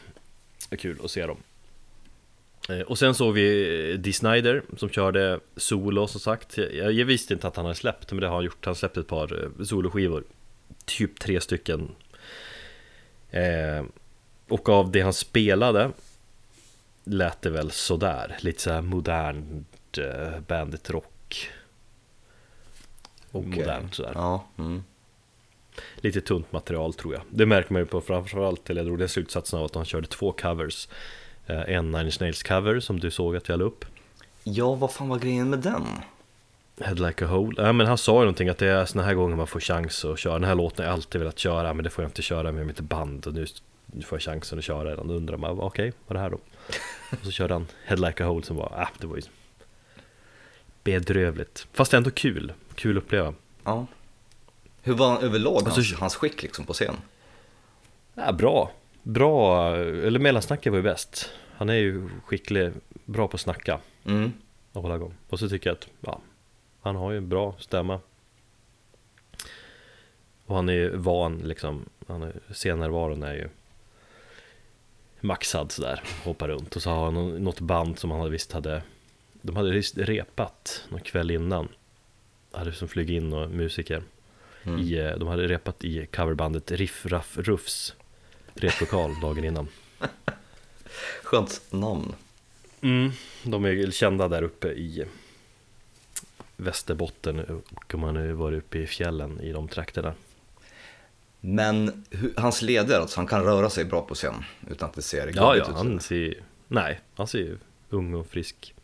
Det 0.59 0.71
var 0.71 0.76
kul 0.76 1.00
att 1.04 1.11
se 1.11 1.26
dem. 1.26 1.38
Eh, 2.68 2.80
och 2.80 2.99
sen 2.99 3.14
såg 3.14 3.35
vi 3.35 3.97
Dee 3.97 4.12
Snider 4.12 4.62
som 4.76 4.88
körde 4.88 5.40
solo 5.56 6.06
som 6.06 6.21
sagt. 6.21 6.59
Jag, 6.73 7.04
visste 7.04 7.35
inte 7.35 7.49
att 7.49 7.56
han 7.56 7.64
hade 7.64 7.75
släppt, 7.75 8.12
men 8.12 8.21
det 8.21 8.26
har 8.26 8.35
han 8.35 8.44
gjort. 8.44 8.66
Han 8.66 8.75
släppte 8.75 9.00
ett 9.00 9.06
par 9.06 9.42
eh, 9.42 9.64
soloskivor. 9.64 10.25
Typ 10.85 11.21
tre 11.21 11.40
stycken. 11.40 11.90
Eh, 13.30 13.85
och 14.49 14.69
av 14.69 14.91
det 14.91 15.01
han 15.01 15.13
spelade 15.13 15.91
lät 17.05 17.43
det 17.43 17.51
väl 17.51 17.71
sådär. 17.71 18.37
Lite 18.41 18.63
såhär 18.63 18.81
modernt 18.83 19.99
eh, 19.99 20.41
bandit 20.49 20.91
rock. 20.91 21.51
Okej. 23.33 23.49
Modernt 23.51 23.95
sådär. 23.95 24.13
Ja, 24.15 24.45
mm. 24.59 24.85
Lite 25.97 26.21
tunt 26.21 26.53
material 26.53 26.95
tror 26.95 27.15
jag. 27.15 27.23
Det 27.31 27.47
märker 27.47 27.73
man 27.73 27.83
ju 27.83 27.87
på 27.87 28.01
framförallt, 28.01 28.71
eller 28.71 28.81
jag 28.81 28.87
drog 28.87 28.99
den 28.99 29.09
slutsatsen 29.09 29.59
av 29.59 29.65
att 29.65 29.75
han 29.75 29.85
körde 29.85 30.07
två 30.07 30.33
covers. 30.33 30.89
Eh, 31.47 31.61
En 31.75 31.91
Nine 31.91 32.05
Inch 32.07 32.21
Nails 32.21 32.43
cover 32.43 32.81
som 32.81 33.01
du 33.01 33.11
såg 33.11 33.37
att 33.37 33.49
jag 33.49 33.59
la 33.59 33.65
upp. 33.65 33.85
ja, 34.45 34.75
vad 34.75 34.93
fan 34.93 35.09
var 35.09 35.19
grejen 35.19 35.51
med 35.51 35.59
den? 35.59 35.87
Head 36.81 36.95
Like 36.95 37.25
a 37.25 37.29
Hole. 37.29 37.63
Ja, 37.63 37.73
men 37.73 37.87
han 37.87 37.99
sa 37.99 38.13
ju 38.13 38.21
någonting 38.21 38.49
att 38.49 38.59
det 38.59 38.69
är 38.69 38.85
såna 38.85 39.05
här 39.05 39.15
gånger 39.15 39.37
man 39.37 39.47
får 39.47 39.61
chans 39.61 40.05
att 40.05 40.19
köra. 40.19 40.33
Den 40.39 40.49
här 40.49 40.55
låten 40.55 40.85
har 40.85 40.91
jag 40.91 40.95
alltid 40.95 41.19
velat 41.21 41.39
köra 41.39 41.75
men 41.75 41.85
det 41.85 41.91
får 41.91 42.05
jag 42.05 42.09
inte 42.09 42.23
köra 42.23 42.53
med 42.53 42.67
mitt 42.67 42.81
band. 42.81 43.27
Och 43.27 43.35
nu, 43.35 43.47
nu 43.95 44.03
får 44.03 44.17
jag 44.17 44.23
chansen 44.23 44.59
att 44.59 44.65
köra 44.65 44.97
den. 44.97 45.09
Då 45.09 45.15
undrar 45.15 45.37
man, 45.37 45.61
okej, 45.61 45.93
vad 46.07 46.17
är 46.17 46.21
det 46.21 46.21
här 46.23 46.31
då? 46.31 46.39
och 47.21 47.25
så 47.25 47.31
körde 47.31 47.55
han 47.55 47.67
Head 47.85 47.97
Like 47.97 48.25
a 48.25 48.27
Hole 48.27 48.45
som 48.45 48.57
var, 48.57 48.73
ah, 48.77 48.89
det 49.01 49.07
var 49.07 49.17
ju 49.17 49.23
bedrövligt. 50.85 51.67
Fast 51.73 51.95
ändå 51.95 52.11
kul. 52.11 52.53
Kul 52.75 52.99
att 52.99 53.05
uppleva. 53.05 53.35
Ja. 53.65 53.87
Hur 54.83 54.95
var 54.95 55.09
han 55.13 55.23
överlag, 55.23 55.53
Och 55.55 55.61
så- 55.69 55.71
hans, 55.75 55.95
hans 55.95 56.17
skick 56.17 56.43
liksom 56.43 56.65
på 56.67 56.73
scen? 56.73 56.97
Ja, 58.15 58.33
bra. 58.33 58.71
Bra, 59.03 59.77
eller 59.77 60.19
mellansnacket 60.19 60.73
var 60.73 60.77
ju 60.77 60.83
bäst. 60.83 61.31
Han 61.57 61.69
är 61.69 61.75
ju 61.75 62.09
skicklig, 62.25 62.73
bra 63.05 63.29
på 63.29 63.35
att 63.35 63.41
snacka 63.41 63.81
Mm. 64.05 64.33
och 64.73 64.83
hålla 64.83 64.95
igång. 64.97 65.15
Och 65.29 65.39
så 65.39 65.49
tycker 65.49 65.71
jag 65.71 65.75
att, 65.77 65.89
ja, 66.01 66.21
han 66.81 66.97
har 66.97 67.11
ju 67.13 67.19
en 67.19 67.29
bra 67.29 67.55
stämma. 67.59 68.01
Och 70.47 70.57
han 70.57 70.69
är 70.69 70.73
ju 70.73 70.97
van 70.97 71.39
liksom, 71.39 71.85
han 72.07 72.23
är, 72.23 72.33
scennärvaron 72.53 73.23
är 73.23 73.35
ju 73.35 73.49
maxad 75.25 75.73
sådär, 75.73 76.02
hoppar 76.25 76.49
runt. 76.49 76.76
Och 76.76 76.83
så 76.83 76.90
har 76.90 77.04
han 77.04 77.14
nå- 77.14 77.38
något 77.38 77.61
band 77.61 77.99
som 77.99 78.11
han 78.11 78.31
visst 78.31 78.52
hade, 78.52 78.83
de 79.43 79.57
hade 79.57 79.71
visst 79.71 79.99
repat 79.99 80.85
någon 80.88 81.00
kväll 81.00 81.31
innan. 81.31 81.69
hade 82.52 82.73
som 82.73 82.88
flugit 82.88 83.16
in 83.23 83.33
och 83.33 83.50
musiker. 83.50 84.02
Mm. 84.62 84.81
I, 84.81 84.95
eh, 84.99 85.16
de 85.19 85.28
hade 85.28 85.49
repat 85.49 85.85
i 85.85 86.07
coverbandet 86.07 86.71
Riff 86.73 87.07
Raff 87.07 87.38
Ruffs 87.38 87.95
replokal 88.54 89.21
dagen 89.23 89.45
innan. 89.45 89.69
Skönt 91.23 91.62
namn. 91.71 92.14
Mm, 92.81 93.11
de 93.43 93.64
är 93.64 93.90
kända 93.90 94.28
där 94.28 94.43
uppe 94.43 94.69
i 94.69 95.04
Västerbotten 96.57 97.40
och 97.40 97.95
man 97.95 98.16
har 98.16 98.26
varit 98.26 98.59
uppe 98.59 98.78
i 98.78 98.87
fjällen 98.87 99.40
i 99.40 99.52
de 99.52 99.69
trakterna. 99.69 100.14
Men 101.47 102.05
hans 102.37 102.63
leder, 102.63 103.01
alltså 103.01 103.21
han 103.21 103.27
kan 103.27 103.45
röra 103.45 103.71
sig 103.71 103.85
bra 103.85 104.03
på 104.03 104.15
scen 104.15 104.35
utan 104.71 104.89
att 104.89 104.95
det 104.95 105.03
ser 105.03 105.27
Ja, 105.37 105.57
ja, 105.57 105.63
ut. 105.63 105.69
han 105.77 106.01
ser 106.01 106.35
Nej, 106.69 107.01
han 107.15 107.27
ser 107.27 107.39
ju 107.39 107.59
ung 107.91 108.15
och 108.15 108.27
frisk 108.27 108.75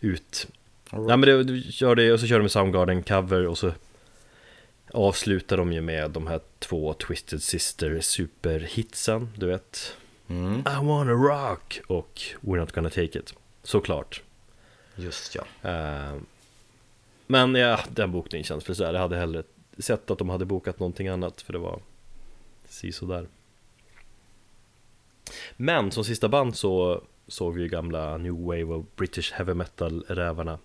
ut. 0.00 0.46
Right. 0.90 1.06
Nej 1.06 1.16
men 1.16 1.20
det, 1.20 1.44
du 1.44 1.62
kör 1.72 1.94
det, 1.94 2.12
och 2.12 2.20
så 2.20 2.26
kör 2.26 2.38
de 2.38 2.48
Soundgarden 2.48 3.02
cover 3.02 3.46
och 3.46 3.58
så 3.58 3.72
avslutar 4.92 5.56
de 5.56 5.72
ju 5.72 5.80
med 5.80 6.10
de 6.10 6.26
här 6.26 6.40
två 6.58 6.92
Twisted 6.94 7.42
Sister 7.42 8.00
superhitsen, 8.00 9.28
du 9.36 9.46
vet 9.46 9.96
Mm, 10.28 10.60
I 10.60 10.86
wanna 10.86 11.12
rock 11.12 11.80
och 11.86 12.20
We're 12.40 12.56
not 12.56 12.72
gonna 12.72 12.90
take 12.90 13.18
it, 13.18 13.34
såklart 13.62 14.22
just 14.96 15.34
ja. 15.34 15.70
Eh, 15.70 16.14
Men 17.26 17.54
ja, 17.54 17.80
den 17.88 18.12
bokningen 18.12 18.44
känns 18.44 18.64
för 18.64 18.74
så 18.74 18.84
här. 18.84 18.92
Jag 18.92 19.00
hade 19.00 19.16
hellre 19.16 19.42
sett 19.78 20.10
att 20.10 20.18
de 20.18 20.28
hade 20.28 20.44
bokat 20.44 20.78
någonting 20.78 21.08
annat 21.08 21.42
för 21.42 21.52
det 21.52 21.58
var 21.58 21.80
si 22.68 22.92
där. 23.00 23.26
Men 25.56 25.90
som 25.90 26.04
sista 26.04 26.28
band 26.28 26.56
så 26.56 27.02
såg 27.26 27.54
vi 27.54 27.62
ju 27.62 27.68
gamla 27.68 28.16
New 28.16 28.32
Wave 28.32 28.64
och 28.64 28.84
British 28.96 29.32
Heavy 29.32 29.54
Metal-rävarna 29.54 30.58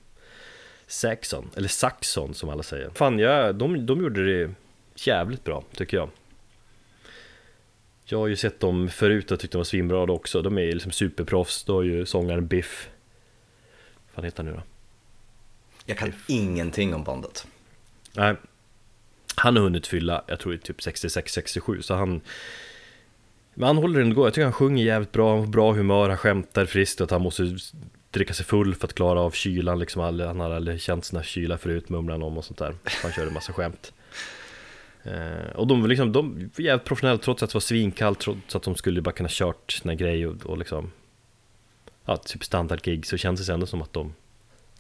Saxon, 0.88 1.50
eller 1.56 1.68
Saxon 1.68 2.34
som 2.34 2.50
alla 2.50 2.64
säger. 2.64 2.90
Fan, 2.90 3.20
ja, 3.20 3.54
de, 3.54 3.86
de 3.86 4.02
gjorde 4.02 4.26
det 4.26 4.54
jävligt 4.96 5.44
bra 5.44 5.64
tycker 5.74 5.98
jag. 5.98 6.10
Jag 8.06 8.20
har 8.20 8.28
ju 8.28 8.36
sett 8.36 8.60
dem 8.60 8.90
förut 8.90 9.32
och 9.32 9.40
tyckte 9.40 9.56
de 9.56 9.60
var 9.60 9.64
svinbra 9.64 10.12
också. 10.12 10.42
De 10.42 10.58
är 10.58 10.72
liksom 10.72 10.92
superproffs. 10.92 11.64
Då 11.64 11.76
har 11.76 11.84
ju 11.84 12.06
sångaren 12.06 12.48
Biff 12.48 12.90
Vad 14.06 14.16
fan 14.16 14.24
heter 14.24 14.44
han 14.44 14.46
nu 14.46 14.58
då? 14.58 14.64
Jag 15.86 15.98
kan 15.98 16.14
ingenting 16.28 16.94
om 16.94 17.04
bandet. 17.04 17.48
Nej, 18.14 18.36
han 19.40 19.56
har 19.56 19.64
hunnit 19.64 19.88
fylla, 19.88 20.24
jag 20.28 20.40
tror 20.40 20.52
det 20.52 20.58
är 20.58 20.74
typ 20.74 20.80
66-67 20.80 21.82
så 21.82 21.94
han 21.96 22.22
Men 23.54 23.68
han 23.68 23.78
håller 23.78 24.00
den 24.00 24.14
gå, 24.14 24.26
jag 24.26 24.34
tycker 24.34 24.44
han 24.44 24.54
sjunger 24.54 24.86
jävligt 24.86 25.12
bra, 25.12 25.30
han 25.30 25.40
har 25.40 25.48
bra 25.48 25.74
humör, 25.74 26.10
han 26.10 26.18
skämtar 26.18 26.66
friskt 26.66 27.02
att 27.02 27.12
han 27.12 27.22
måste 27.22 27.58
dricka 28.12 28.34
sig 28.34 28.46
full 28.46 28.76
för 28.76 28.88
att 28.88 28.94
klara 28.94 29.22
av 29.22 29.32
kylan 29.32 29.80
liksom, 29.80 30.02
han 30.20 30.40
har 30.40 30.52
aldrig 30.52 30.82
känt 30.82 31.12
här 31.14 31.24
kyla 31.24 31.58
förut 31.58 31.90
mumlar 31.90 32.14
han 32.14 32.24
om 32.24 32.38
och 32.38 32.46
sånt 32.46 32.60
där. 32.60 32.76
Han 33.04 33.12
körde 33.12 33.28
en 33.28 33.34
massa 33.34 33.54
skämt. 33.54 33.94
Eh, 35.04 35.56
Och 35.56 35.68
de, 35.68 35.82
var 35.82 35.88
liksom, 35.88 36.12
de 36.12 36.52
var 36.56 36.62
jävligt 36.62 36.86
professionella 36.86 37.18
trots 37.18 37.44
att 37.44 37.50
det 37.50 37.54
var 37.56 37.60
svinkallt, 37.62 38.20
trots 38.20 38.56
att 38.56 38.64
de 38.64 38.76
skulle 38.76 39.02
bara 39.02 39.12
kunna 39.12 39.30
kört 39.32 39.72
sina 39.72 39.96
grejer 39.96 40.28
och, 40.28 40.46
och 40.46 40.58
liksom 40.58 40.92
Ja, 42.06 42.18
typ 42.18 42.44
standardgig 42.44 43.06
så 43.06 43.18
kändes 43.18 43.48
det 43.48 43.54
ändå 43.54 43.66
som 43.66 43.82
att 43.82 43.94
de 43.94 44.14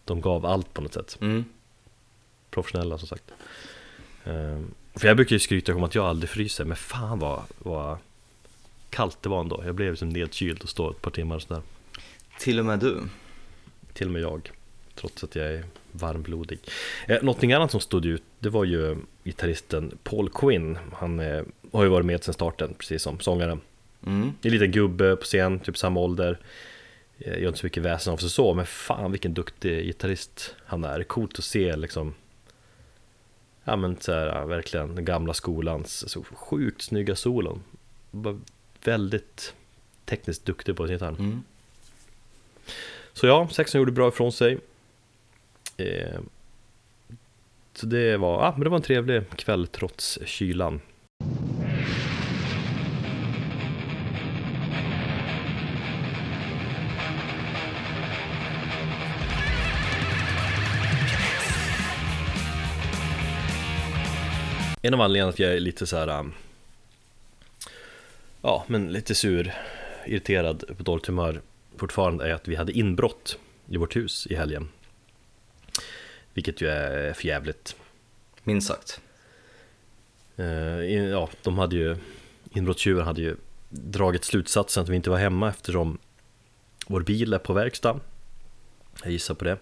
De 0.06 0.22
gav 0.22 0.46
allt 0.46 0.74
på 0.74 0.82
något 0.82 0.94
sätt. 0.94 1.18
Mm. 1.22 1.46
professionella 2.50 2.98
som 2.98 3.08
sagt 3.08 3.24
För 4.96 5.07
jag 5.07 5.15
brukar 5.17 5.36
ju 5.36 5.39
skryta 5.39 5.75
om 5.75 5.84
att 5.84 5.96
jag 5.96 6.05
aldrig 6.05 6.29
fryser 6.29 6.65
Men 6.65 6.77
fan 6.77 7.19
vad, 7.19 7.41
vad 7.57 7.98
kallt 8.89 9.17
det 9.22 9.29
var 9.29 9.41
ändå. 9.41 9.63
Jag 9.65 9.75
blev 9.75 9.89
liksom 9.91 10.10
nedkyld 10.10 10.62
och 10.63 10.69
stod 10.69 10.91
ett 10.91 11.01
par 11.01 11.12
timmar 11.12 11.39
sådär. 11.39 11.62
Till 12.39 12.60
och 12.60 12.65
med 12.65 12.79
du. 12.79 13.01
Till 13.93 14.07
och 14.07 14.13
med 14.13 14.22
jag 14.22 14.51
Trots 14.96 15.24
att 15.24 15.36
jag 15.36 15.46
är 15.53 15.63
varmblodig. 15.91 16.60
Eh, 17.07 17.22
Någonting 17.24 17.53
annat 17.53 17.72
som 17.72 17.79
stod 17.79 18.05
ut 18.05 18.24
Det 18.39 18.50
var 18.50 18.63
ju 18.65 18.98
gitarristen 19.24 19.98
Paul 20.03 20.29
Quinn. 20.29 20.77
Han 20.93 21.19
eh, 21.19 21.43
har 21.72 21.84
ju 21.84 21.89
varit 21.89 22.05
med 22.05 22.24
sedan 22.24 22.34
starten 22.34 22.74
Precis 22.77 23.01
som 23.03 23.19
sångaren. 23.19 23.62
Mm. 24.06 24.32
En 24.41 24.52
liten 24.52 24.71
gubbe 24.71 25.15
på 25.15 25.23
scen, 25.23 25.60
typ 25.60 25.78
samma 25.78 25.99
ålder. 25.99 26.39
Eh, 27.19 27.39
Gör 27.39 27.47
inte 27.47 27.60
så 27.60 27.65
mycket 27.65 27.84
väsen 27.84 28.13
av 28.13 28.17
sig 28.17 28.30
så 28.30 28.54
Men 28.54 28.65
fan 28.65 29.12
vilken 29.12 29.34
duktig 29.34 29.86
gitarrist 29.86 30.56
han 30.65 30.84
är. 30.84 31.04
Coolt 31.04 31.39
att 31.39 31.45
se 31.45 31.75
liksom 31.75 32.13
Ja 33.69 33.75
men 33.75 33.97
så 33.99 34.12
här, 34.13 34.27
ja, 34.27 34.45
verkligen 34.45 34.95
den 34.95 35.06
gamla 35.06 35.34
skolans 35.34 36.10
så 36.10 36.23
sjukt 36.23 36.82
snygga 36.82 37.15
solon. 37.15 37.63
Bara 38.12 38.39
Väldigt 38.84 39.53
tekniskt 40.06 40.45
duktig 40.45 40.75
på 40.75 40.88
sin 40.88 40.93
gitarr 40.93 41.15
Mm. 41.19 41.43
Så 43.13 43.27
ja, 43.27 43.47
Saxon 43.51 43.80
gjorde 43.82 43.91
bra 43.91 44.08
ifrån 44.08 44.32
sig. 44.32 44.58
Eh, 45.77 46.19
Så 47.73 47.86
det 47.86 48.17
var, 48.17 48.43
ja, 48.45 48.51
men 48.56 48.63
det 48.63 48.69
var 48.69 48.77
en 48.77 48.84
trevlig 48.84 49.23
kväll 49.36 49.67
trots 49.67 50.19
kylan 50.25 50.82
En 64.88 64.93
av 64.93 65.02
anledningarna 65.02 65.30
att 65.30 65.39
jag 65.39 65.54
är 65.54 65.60
lite 65.60 65.88
så 65.88 65.97
här 65.97 66.19
um, 66.19 66.34
Ja, 68.41 68.65
men 68.67 68.91
lite 68.91 69.15
sur 69.15 69.54
Irriterad 70.06 70.63
på 70.78 70.84
dåligt 70.84 71.06
humör 71.06 71.41
Fortfarande 71.78 72.30
är 72.30 72.34
att 72.34 72.47
vi 72.47 72.56
hade 72.56 72.71
inbrott 72.71 73.39
I 73.69 73.78
vårt 73.78 73.95
hus 73.95 74.28
i 74.30 74.36
helgen. 74.36 74.69
Vilket 76.34 76.62
ju 76.62 76.67
är 76.67 77.13
förjävligt 77.13 77.76
Minst 78.43 78.67
sagt. 78.67 79.02
Eh, 80.36 80.45
Ja, 80.91 81.30
de 81.43 81.58
hade 81.58 81.76
ju 81.76 81.97
Inbrottstjuvar 82.52 83.04
hade 83.04 83.21
ju 83.21 83.36
dragit 83.69 84.23
slutsatsen 84.23 84.84
att 84.84 84.89
vi 84.89 84.95
inte 84.95 85.10
var 85.10 85.17
hemma 85.17 85.50
eftersom 85.50 85.97
Vår 86.88 87.02
bil 87.02 87.34
är 87.34 87.39
på 87.39 87.54
verkstad. 87.54 88.00
Jag 89.04 89.12
gissar 89.12 89.36
på 89.36 89.45
det. 89.45 89.58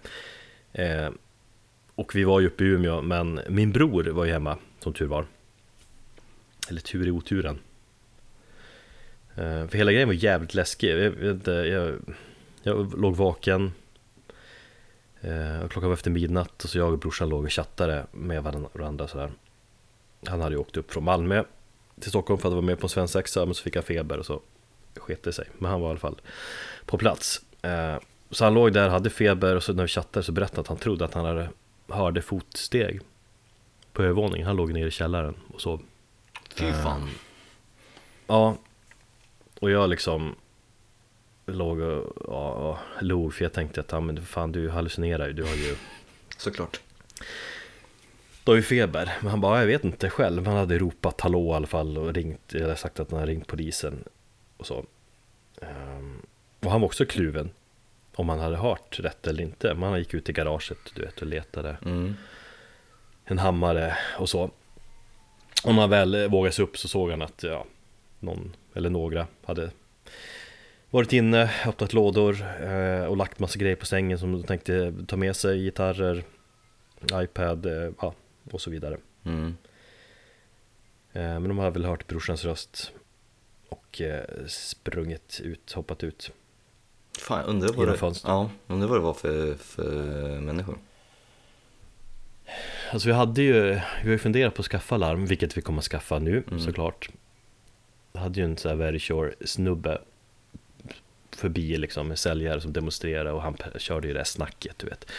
Eh, 0.74 1.10
och 1.96 2.16
vi 2.16 2.24
var 2.24 2.40
ju 2.40 2.48
uppe 2.48 2.64
i 2.64 2.68
Umeå 2.68 3.02
men 3.02 3.40
min 3.50 3.72
bror 3.72 4.04
var 4.04 4.26
ju 4.26 4.32
hemma 4.32 4.58
som 4.80 4.94
tur 4.94 5.08
var. 5.08 5.26
Eller 6.70 6.82
tur 6.82 7.08
i 7.08 7.12
oturen. 7.12 7.60
Eh, 9.36 9.68
för 9.68 9.78
hela 9.78 9.92
grejen 9.92 10.08
var 10.08 10.14
jävligt 10.14 10.54
läskig. 10.54 10.90
Jag, 10.90 11.12
vet 11.12 11.48
jag, 11.48 12.00
jag 12.64 13.00
låg 13.00 13.16
vaken. 13.16 13.72
Eh, 15.22 15.60
och 15.60 15.72
Klockan 15.72 15.90
var 15.90 15.94
efter 15.94 16.12
midnatt 16.12 16.64
och 16.64 16.70
så 16.70 16.78
jag 16.78 16.94
och 16.94 17.00
brorsan 17.00 17.30
låg 17.30 17.44
och 17.44 17.52
chattade 17.52 18.06
med 18.12 18.44
varandra 18.44 19.08
sådär. 19.08 19.32
Han 20.28 20.42
hade 20.42 20.56
ju 20.56 20.62
åkt 20.62 20.78
upp 20.78 20.92
från 20.92 21.04
Malmö 21.04 21.44
till 22.00 22.10
Stockholm 22.10 22.42
för 22.42 22.50
att 22.50 22.54
vara 22.54 22.66
med 22.66 22.80
på 22.80 22.86
en 22.86 22.90
svensexa 22.90 23.46
men 23.46 23.56
så 23.56 23.64
fick 23.64 23.76
han 23.76 23.84
feber 23.84 24.18
och 24.18 24.26
så 24.26 24.42
sket 24.96 25.24
det 25.24 25.34
sig. 25.34 25.48
Men 25.58 25.72
han 25.72 25.82
var 25.82 25.88
i 25.88 25.90
alla 25.90 26.00
fall 26.00 26.22
på 26.86 26.98
plats. 26.98 27.42
Eh, 27.62 27.98
så 28.32 28.44
han 28.44 28.54
låg 28.54 28.74
där, 28.74 28.90
hade 28.90 29.10
feber 29.10 29.56
och 29.56 29.64
så 29.64 29.74
när 29.74 29.84
vi 29.84 29.88
chattade 29.88 30.24
så 30.24 30.32
berättade 30.32 30.58
han 30.58 30.62
att 30.62 30.68
han 30.68 30.78
trodde 30.78 31.06
att 31.06 31.14
han 31.14 31.26
hade, 31.26 31.50
hörde 31.88 32.22
fotsteg 32.22 33.02
på 33.94 34.04
övervåningen 34.04 34.48
Han 34.48 34.56
låg 34.56 34.74
nere 34.74 34.88
i 34.88 34.92
källaren 34.92 35.36
och 35.54 35.62
sov 35.62 35.82
Fy 36.56 36.74
fan. 36.74 37.10
Ja, 38.28 38.58
och 39.60 39.72
jag 39.72 39.90
liksom 39.90 40.36
låg 41.46 41.80
och 41.80 42.14
ja, 42.28 42.80
log 43.02 43.34
för 43.34 43.46
jag 43.46 43.54
tänkte 43.54 43.82
att 43.82 43.92
ja, 43.92 44.00
men 44.00 44.26
fan 44.26 44.52
du 44.52 44.70
hallucinerar 44.70 45.28
ju, 45.28 45.34
du 45.34 45.44
har 45.44 45.56
ju 45.56 45.76
Såklart. 46.38 46.82
Du 48.44 48.52
har 48.52 48.56
ju 48.56 48.62
feber, 48.62 49.18
men 49.22 49.32
han 49.32 49.42
bara, 49.42 49.60
jag 49.60 49.68
vet 49.68 49.84
inte 49.84 50.10
själv. 50.10 50.48
Han 50.48 50.56
hade 50.56 50.78
ropat 50.78 51.22
hallå 51.22 51.52
i 51.52 51.56
alla 51.56 51.68
fall 51.68 51.98
och 51.98 52.14
ringt, 52.14 52.54
eller 52.54 52.76
sagt 52.76 53.00
att 53.00 53.12
han 53.12 53.20
hade 53.20 53.32
ringt 53.32 53.48
polisen 53.48 54.04
och 54.58 54.66
så. 54.66 54.86
Ehm, 55.62 56.22
och 56.60 56.72
han 56.72 56.82
var 56.82 56.86
också 56.86 57.06
kluven 57.06 57.50
om 58.16 58.30
han 58.30 58.40
hade 58.40 58.56
hört 58.58 59.00
rätt 59.00 59.28
eller 59.28 59.44
inte. 59.44 59.74
Men 59.74 59.90
han 59.90 60.00
gick 60.00 60.14
ut 60.14 60.30
i 60.30 60.34
garaget, 60.34 60.78
du 60.96 61.02
vet, 61.02 61.22
och 61.22 61.28
letade 61.28 61.78
Mm. 61.86 62.16
en 63.26 63.38
hammare 63.38 63.98
och 64.20 64.30
så. 64.30 64.42
Och 65.64 65.74
när 65.74 65.82
han 65.82 65.90
väl 65.90 66.28
vågade 66.30 66.56
sig 66.56 66.64
upp 66.64 66.78
så 66.78 66.88
såg 66.88 67.10
han 67.12 67.22
att, 67.22 67.44
ja, 67.44 67.66
någon 68.20 68.56
eller 68.74 68.90
några 68.90 69.28
hade 69.46 69.70
varit 70.90 71.14
inne, 71.14 71.50
öppnat 71.68 71.94
lådor 71.94 72.46
eh, 72.64 73.04
och 73.06 73.18
lagt 73.18 73.40
massa 73.40 73.60
grejer 73.60 73.76
på 73.76 73.86
sängen 73.86 74.20
som 74.20 74.32
de 74.32 74.44
tänkte 74.44 74.94
ta 75.08 75.16
med 75.18 75.36
sig, 75.36 75.64
gitarrer, 75.64 76.24
iPad, 77.14 77.66
eh, 77.66 77.92
ja, 78.02 78.14
och 78.52 78.62
så 78.62 78.70
vidare. 78.70 78.98
Mm. 79.24 79.58
Eh, 81.14 81.22
Men 81.40 81.44
de 81.48 81.58
hade 81.58 81.72
väl 81.72 81.86
hört 81.86 82.08
brorsans 82.08 82.46
röst 82.46 82.92
och 83.70 84.02
eh, 84.02 84.26
sprungit 84.48 85.42
ut, 85.44 85.72
hoppat 85.72 86.04
ut. 86.04 86.32
Fan, 87.20 87.46
undrar 87.46 87.74
vad 87.74 87.88
det, 87.88 88.20
ja, 88.24 88.50
undrar 88.68 88.88
vad 88.88 88.98
det 88.98 89.02
var 89.04 89.14
för, 89.14 89.56
för 89.56 89.92
människor. 90.42 90.78
Alltså 92.92 93.08
vi 93.08 93.14
hade 93.14 93.42
ju, 93.42 93.62
vi 93.64 93.80
har 94.04 94.10
ju 94.10 94.18
funderat 94.18 94.54
på 94.56 94.62
att 94.62 94.66
skaffa 94.68 94.98
larm, 94.98 95.26
vilket 95.26 95.58
vi 95.58 95.62
kommer 95.62 95.80
att 95.80 95.86
skaffa 95.86 96.20
nu 96.20 96.44
Mm. 96.48 96.60
såklart. 96.60 97.10
Jag 98.14 98.22
hade 98.22 98.40
ju 98.40 98.46
en 98.46 98.58
sån 98.58 98.70
här 98.70 98.76
very 98.76 99.00
sure 99.00 99.34
snubbe 99.46 100.02
förbi 101.32 101.78
liksom, 101.78 102.12
en 102.12 102.18
säljare 102.18 102.62
som 102.62 102.74
demonstrerade 102.74 103.32
och 103.32 103.42
han 103.42 103.58
körde 103.78 104.08
ju 104.08 104.14
det 104.14 104.20
här 104.20 104.24
snacket, 104.26 104.78
du 104.80 104.88
vet. 104.88 105.12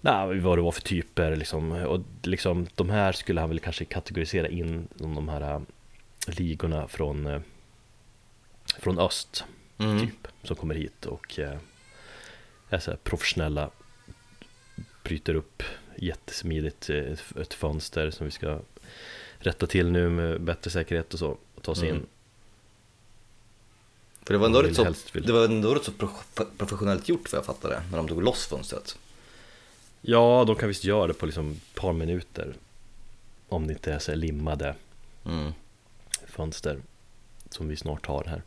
Nej, 0.00 0.38
vad 0.38 0.58
det 0.58 0.62
var 0.62 0.72
för 0.72 0.80
typer 0.82 1.36
liksom. 1.36 1.72
Och 1.72 2.00
liksom, 2.22 2.66
de 2.74 2.90
här 2.90 3.12
skulle 3.12 3.40
han 3.40 3.48
väl 3.50 3.60
kanske 3.60 3.84
kategorisera 3.84 4.48
in 4.48 4.88
de 4.94 5.28
här 5.28 5.40
äh, 5.54 5.60
ligorna 6.26 6.88
från, 6.88 7.26
äh, 7.26 7.40
från 8.78 8.98
öst, 8.98 9.44
Mm. 9.78 10.00
typ, 10.00 10.28
som 10.42 10.56
kommer 10.56 10.74
hit 10.74 11.06
och 11.06 11.38
äh, 11.38 11.58
är 12.68 12.78
så 12.78 12.90
här 12.90 12.98
professionella, 13.02 13.70
bryter 15.02 15.34
upp 15.34 15.62
jättesmidigt 15.96 16.90
äh, 16.90 16.96
ett, 16.96 17.36
ett 17.36 17.54
fönster 17.54 18.10
som 18.10 18.24
vi 18.26 18.30
ska 18.30 18.60
rätta 19.38 19.66
till 19.66 19.90
nu 19.90 20.08
med 20.10 20.40
bättre 20.40 20.70
säkerhet 20.70 21.12
och 21.12 21.18
så, 21.18 21.36
och 21.54 21.62
ta 21.62 21.74
sig 21.74 21.88
Mm. 21.88 22.00
in. 22.02 22.06
För 24.22 24.34
det 24.34 24.38
var 24.38 24.46
ändå 24.46 24.62
rätt 24.62 24.76
så, 24.76 24.94
det 25.12 25.32
var 25.32 25.44
ändå 25.44 25.74
rätt 25.74 25.84
så 25.84 25.92
prof- 25.92 26.46
professionellt 26.58 27.08
gjort 27.08 27.32
vad 27.32 27.38
jag 27.38 27.46
fattade, 27.46 27.82
när 27.90 27.96
de 27.96 28.08
tog 28.08 28.22
loss 28.22 28.46
fönstret. 28.46 28.98
Ja, 30.00 30.44
de 30.46 30.56
kan 30.56 30.68
visst 30.68 30.84
göra 30.84 31.06
det 31.06 31.14
på 31.14 31.26
liksom 31.26 31.50
ett 31.52 31.74
par 31.74 31.92
minuter. 31.92 32.54
Om 33.48 33.66
det 33.66 33.72
inte 33.72 33.92
är 33.92 33.98
så 33.98 34.14
limmade 34.14 34.74
Mm. 35.24 35.52
fönster 36.26 36.78
som 37.50 37.68
vi 37.68 37.76
snart 37.76 38.06
har 38.06 38.24
här. 38.24 38.42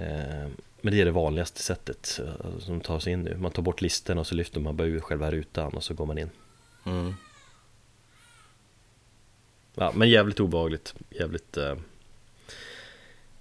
Eh, 0.00 0.48
Men 0.80 0.92
det 0.94 1.00
är 1.00 1.04
det 1.04 1.10
vanligaste 1.10 1.62
sättet 1.62 2.20
eh, 2.24 2.58
som 2.58 2.80
tar 2.80 2.98
sig 2.98 3.12
in 3.12 3.22
nu. 3.22 3.36
Man 3.36 3.50
tar 3.52 3.62
bort 3.62 3.80
listorna 3.80 4.20
och 4.20 4.26
så 4.26 4.34
lyfter 4.34 4.60
man 4.60 4.76
bara 4.76 4.88
ur 4.88 5.00
själva 5.00 5.30
rutan 5.30 5.72
och 5.74 5.84
så 5.84 5.94
går 5.94 6.06
man 6.06 6.18
in. 6.18 6.30
Mm. 6.86 7.14
Ja, 9.74 9.92
men 9.94 10.08
jävligt 10.10 10.40
obehagligt, 10.40 10.94
jävligt 11.10 11.56
eh, 11.56 11.74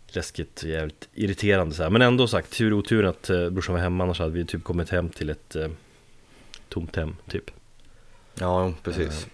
läskigt, 0.07 0.63
jävligt 0.63 1.09
irriterande 1.13 1.75
så 1.75 1.83
här. 1.83 1.89
Men 1.89 2.01
ändå 2.01 2.27
sagt, 2.27 2.53
tur 2.53 2.73
otur 2.73 3.05
att 3.05 3.29
eh, 3.29 3.49
brorsan 3.49 3.75
var 3.75 3.81
hemma 3.81 4.03
annars 4.03 4.19
hade 4.19 4.31
vi 4.31 4.45
typ 4.45 4.63
kommit 4.63 4.89
hem 4.89 5.09
till 5.09 5.29
ett 5.29 5.55
eh, 5.55 5.69
tomt 6.69 6.95
hem 6.95 7.15
typ. 7.29 7.51
Ja, 8.39 8.73
precis. 8.83 9.23
Eh, 9.25 9.31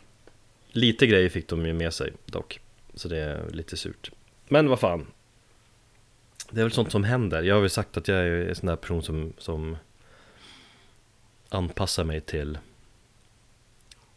Lite 0.68 1.08
grejer 1.08 1.30
fick 1.30 1.48
de 1.48 1.66
ju 1.66 1.74
med 1.74 1.94
sig 1.94 2.14
dock, 2.26 2.60
så 2.94 3.08
det 3.08 3.18
är 3.18 3.50
lite 3.50 3.78
surt. 3.78 4.12
Men 4.48 4.70
vad 4.70 4.80
fan, 4.80 5.08
det 6.56 6.62
är 6.62 6.66
väl 6.66 6.72
sånt 6.72 6.92
som 6.92 7.04
händer. 7.04 7.44
Jag 7.44 7.56
har 7.56 7.62
väl 7.62 7.70
sagt 7.70 7.98
att 7.98 8.08
jag 8.08 8.18
är 8.18 8.50
en 8.50 8.56
sån 8.56 8.66
där 8.68 8.76
person 8.76 9.04
som, 9.04 9.34
som 9.38 9.78
anpassar 11.50 12.04
mig 12.04 12.22
till, 12.22 12.58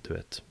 du 0.03 0.15
vet, 0.15 0.43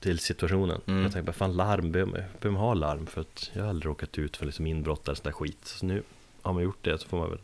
till 0.00 0.18
situationen. 0.18 0.80
Mm. 0.86 1.02
Jag 1.02 1.12
tänker 1.12 1.26
bara, 1.26 1.32
fan 1.32 1.56
larm, 1.56 1.92
behöver 1.92 2.26
man- 2.44 2.54
ha 2.56 2.74
larm? 2.74 3.06
För 3.06 3.20
att 3.20 3.50
jag 3.52 3.62
har 3.62 3.68
aldrig 3.68 3.90
råkat 3.90 4.18
ut 4.18 4.36
för 4.36 4.46
liksom 4.46 4.66
inbrott 4.66 5.08
eller 5.08 5.14
sån 5.14 5.24
där 5.24 5.32
skit. 5.32 5.58
Så 5.64 5.86
nu 5.86 6.02
har 6.42 6.52
man 6.52 6.62
gjort 6.62 6.84
det 6.84 6.98
så 6.98 7.08
får 7.08 7.18
man 7.18 7.30
väl 7.30 7.38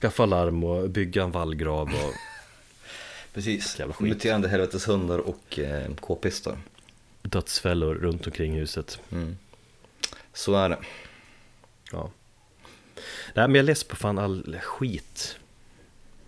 skaffa 0.00 0.26
larm 0.26 0.64
och 0.64 0.90
bygga 0.90 1.22
en 1.22 1.30
vallgrav 1.30 1.88
och 1.88 2.12
Precis. 3.34 3.80
Muterande 4.00 4.48
helveteshundar 4.48 5.18
och 5.18 5.58
eh, 5.58 5.94
k-pistar. 5.94 6.58
dödsfällor 7.22 7.94
runt 7.94 8.26
omkring 8.26 8.54
huset. 8.54 9.00
Mm. 9.12 9.36
Så 10.32 10.54
är 10.54 10.68
det. 10.68 10.78
Ja. 11.92 12.10
Nej 13.34 13.48
men 13.48 13.54
jag 13.54 13.64
less 13.64 13.84
på 13.84 13.96
fan 13.96 14.18
all 14.18 14.56
skit 14.62 15.38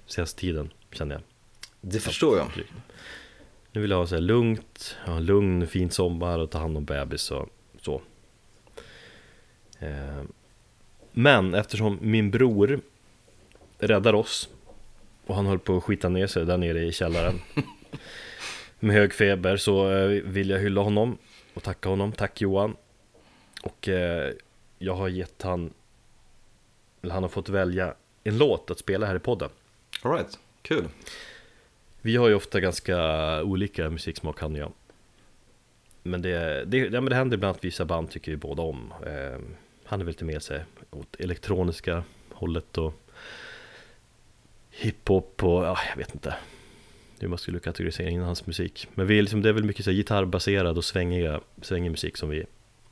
senaste 0.07 0.41
tiden 0.41 0.73
känner 0.93 1.15
jag. 1.15 1.23
Det 1.81 2.01
förstår 2.01 2.39
jag. 2.39 2.49
Nu 3.73 3.81
vill 3.81 3.91
jag 3.91 3.99
ha 3.99 4.07
så 4.07 4.15
här 4.15 4.23
lugnt, 4.23 4.97
ha 5.07 5.17
en 5.17 5.25
lugn 5.25 5.67
fin 5.67 5.91
sommar 5.91 6.39
och 6.39 6.51
ta 6.51 6.59
hand 6.59 6.77
om 6.77 6.85
bebis 6.85 7.31
och 7.31 7.49
så. 7.81 8.03
Eh, 9.79 10.23
Men 11.13 11.55
eftersom 11.55 11.99
min 12.01 12.31
bror 12.31 12.81
räddar 13.79 14.15
oss 14.15 14.49
och 15.27 15.35
han 15.37 15.47
höll 15.47 15.59
på 15.59 15.77
att 15.77 15.85
skita 15.85 16.09
ner 16.09 16.27
sig 16.27 16.47
där 16.47 16.57
nere 16.57 16.85
i 16.85 16.93
källaren 16.93 17.41
med 18.81 18.97
hög 18.97 19.13
feber 19.15 19.57
så 19.57 19.91
eh, 19.91 20.09
vill 20.09 20.51
jag 20.51 20.59
hylla 20.59 20.81
honom 20.81 21.19
och 21.55 21.63
tacka 21.63 21.89
honom. 21.89 22.13
Tack 22.13 22.41
Johan. 22.41 22.77
Och 23.63 23.89
eh, 23.89 24.33
jag 24.79 24.95
har 24.95 25.09
gett 25.09 25.43
han, 25.43 25.73
eller 27.03 27.15
han 27.15 27.23
har 27.23 27.31
fått 27.31 27.49
välja 27.49 27.95
en 28.25 28.39
låt 28.39 28.71
att 28.71 28.79
spela 28.79 29.07
här 29.07 29.17
i 29.17 29.19
podden. 29.19 29.51
All 30.03 30.13
right. 30.13 30.39
kul. 30.63 30.89
Vi 32.01 32.17
har 32.17 32.29
ju 32.29 32.35
ofta 32.35 32.61
ganska 32.61 32.99
olika 33.43 33.91
musiksmak 33.91 34.41
han 34.41 34.53
och 34.53 34.59
jag 34.59 34.73
Men 36.03 36.23
det, 36.23 36.65
det, 36.65 36.79
ja, 36.79 37.01
men 37.01 37.05
det 37.05 37.15
händer 37.15 37.37
ibland 37.37 37.57
att 37.57 37.65
vissa 37.65 37.85
band 37.85 38.11
tycker 38.11 38.31
vi 38.31 38.37
båda 38.37 38.63
om 38.63 38.93
eh, 39.07 39.41
Han 39.85 40.01
är 40.01 40.05
väl 40.05 40.07
lite 40.07 40.25
mer 40.25 40.39
sig 40.39 40.65
åt 40.91 41.17
elektroniska 41.19 42.05
hållet 42.33 42.79
och 42.79 42.95
Hiphop 44.71 45.45
och 45.45 45.65
ja, 45.65 45.79
jag 45.91 45.97
vet 45.97 46.15
inte 46.15 46.35
Hur 47.19 47.29
man 47.29 47.39
skulle 47.39 47.59
kategorisera 47.59 48.09
in 48.09 48.21
hans 48.21 48.47
musik 48.47 48.89
Men 48.95 49.07
vi 49.07 49.19
är 49.19 49.23
liksom, 49.23 49.43
det 49.43 49.49
är 49.49 49.53
väl 49.53 49.65
mycket 49.65 49.85
så 49.85 49.91
här 49.91 49.97
gitarrbaserad 49.97 50.79
och 50.79 50.85
svängiga, 50.85 51.41
svängig 51.63 51.91
musik 51.91 52.17
som 52.17 52.29
vi 52.29 52.45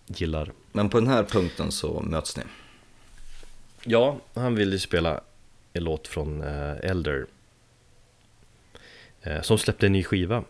gillar 0.07 0.53
Men 0.73 0.91
på 0.91 1.01
den 1.01 1.09
här 1.09 1.25
punkten 1.25 1.73
så 1.73 2.01
möts 2.01 2.37
ni. 2.37 2.43
Ja, 3.85 4.21
han 4.35 4.55
ville 4.55 4.73
ju 4.73 4.79
spela 4.79 5.21
en 5.73 5.85
låt 5.85 6.09
från 6.09 6.43
eh, 6.43 6.77
Elder 6.91 7.27
eh, 9.23 9.41
Som 9.43 9.59
släppte 9.59 9.87
en 9.87 9.93
ny 9.93 10.05
skiva 10.05 10.45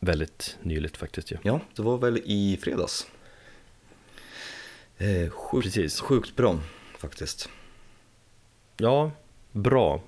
Väldigt 0.00 0.56
nyligt 0.62 0.96
faktiskt 0.96 1.30
ju 1.32 1.36
Ja, 1.42 1.60
det 1.76 1.82
var 1.82 1.98
väl 1.98 2.18
i 2.24 2.58
fredags. 2.62 3.06
Eh, 4.98 5.30
sjukt, 5.30 5.64
Precis. 5.64 6.00
sjukt 6.00 6.36
bra 6.36 6.58
faktiskt. 6.98 7.48
Ja, 8.76 9.10
bra, 9.52 10.00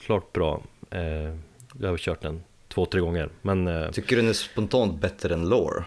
klart 0.00 0.32
bra 0.32 0.62
eh, 0.90 1.00
Jag 1.80 1.88
har 1.88 1.96
kört 1.98 2.22
den 2.22 2.42
två, 2.68 2.86
tre 2.86 3.00
gånger 3.00 3.30
Men 3.42 3.66
eh, 3.68 3.90
Tycker 3.90 4.16
du 4.16 4.22
den 4.22 4.28
är 4.30 4.34
spontant 4.34 5.00
bättre 5.00 5.34
än 5.34 5.48
Lore? 5.48 5.84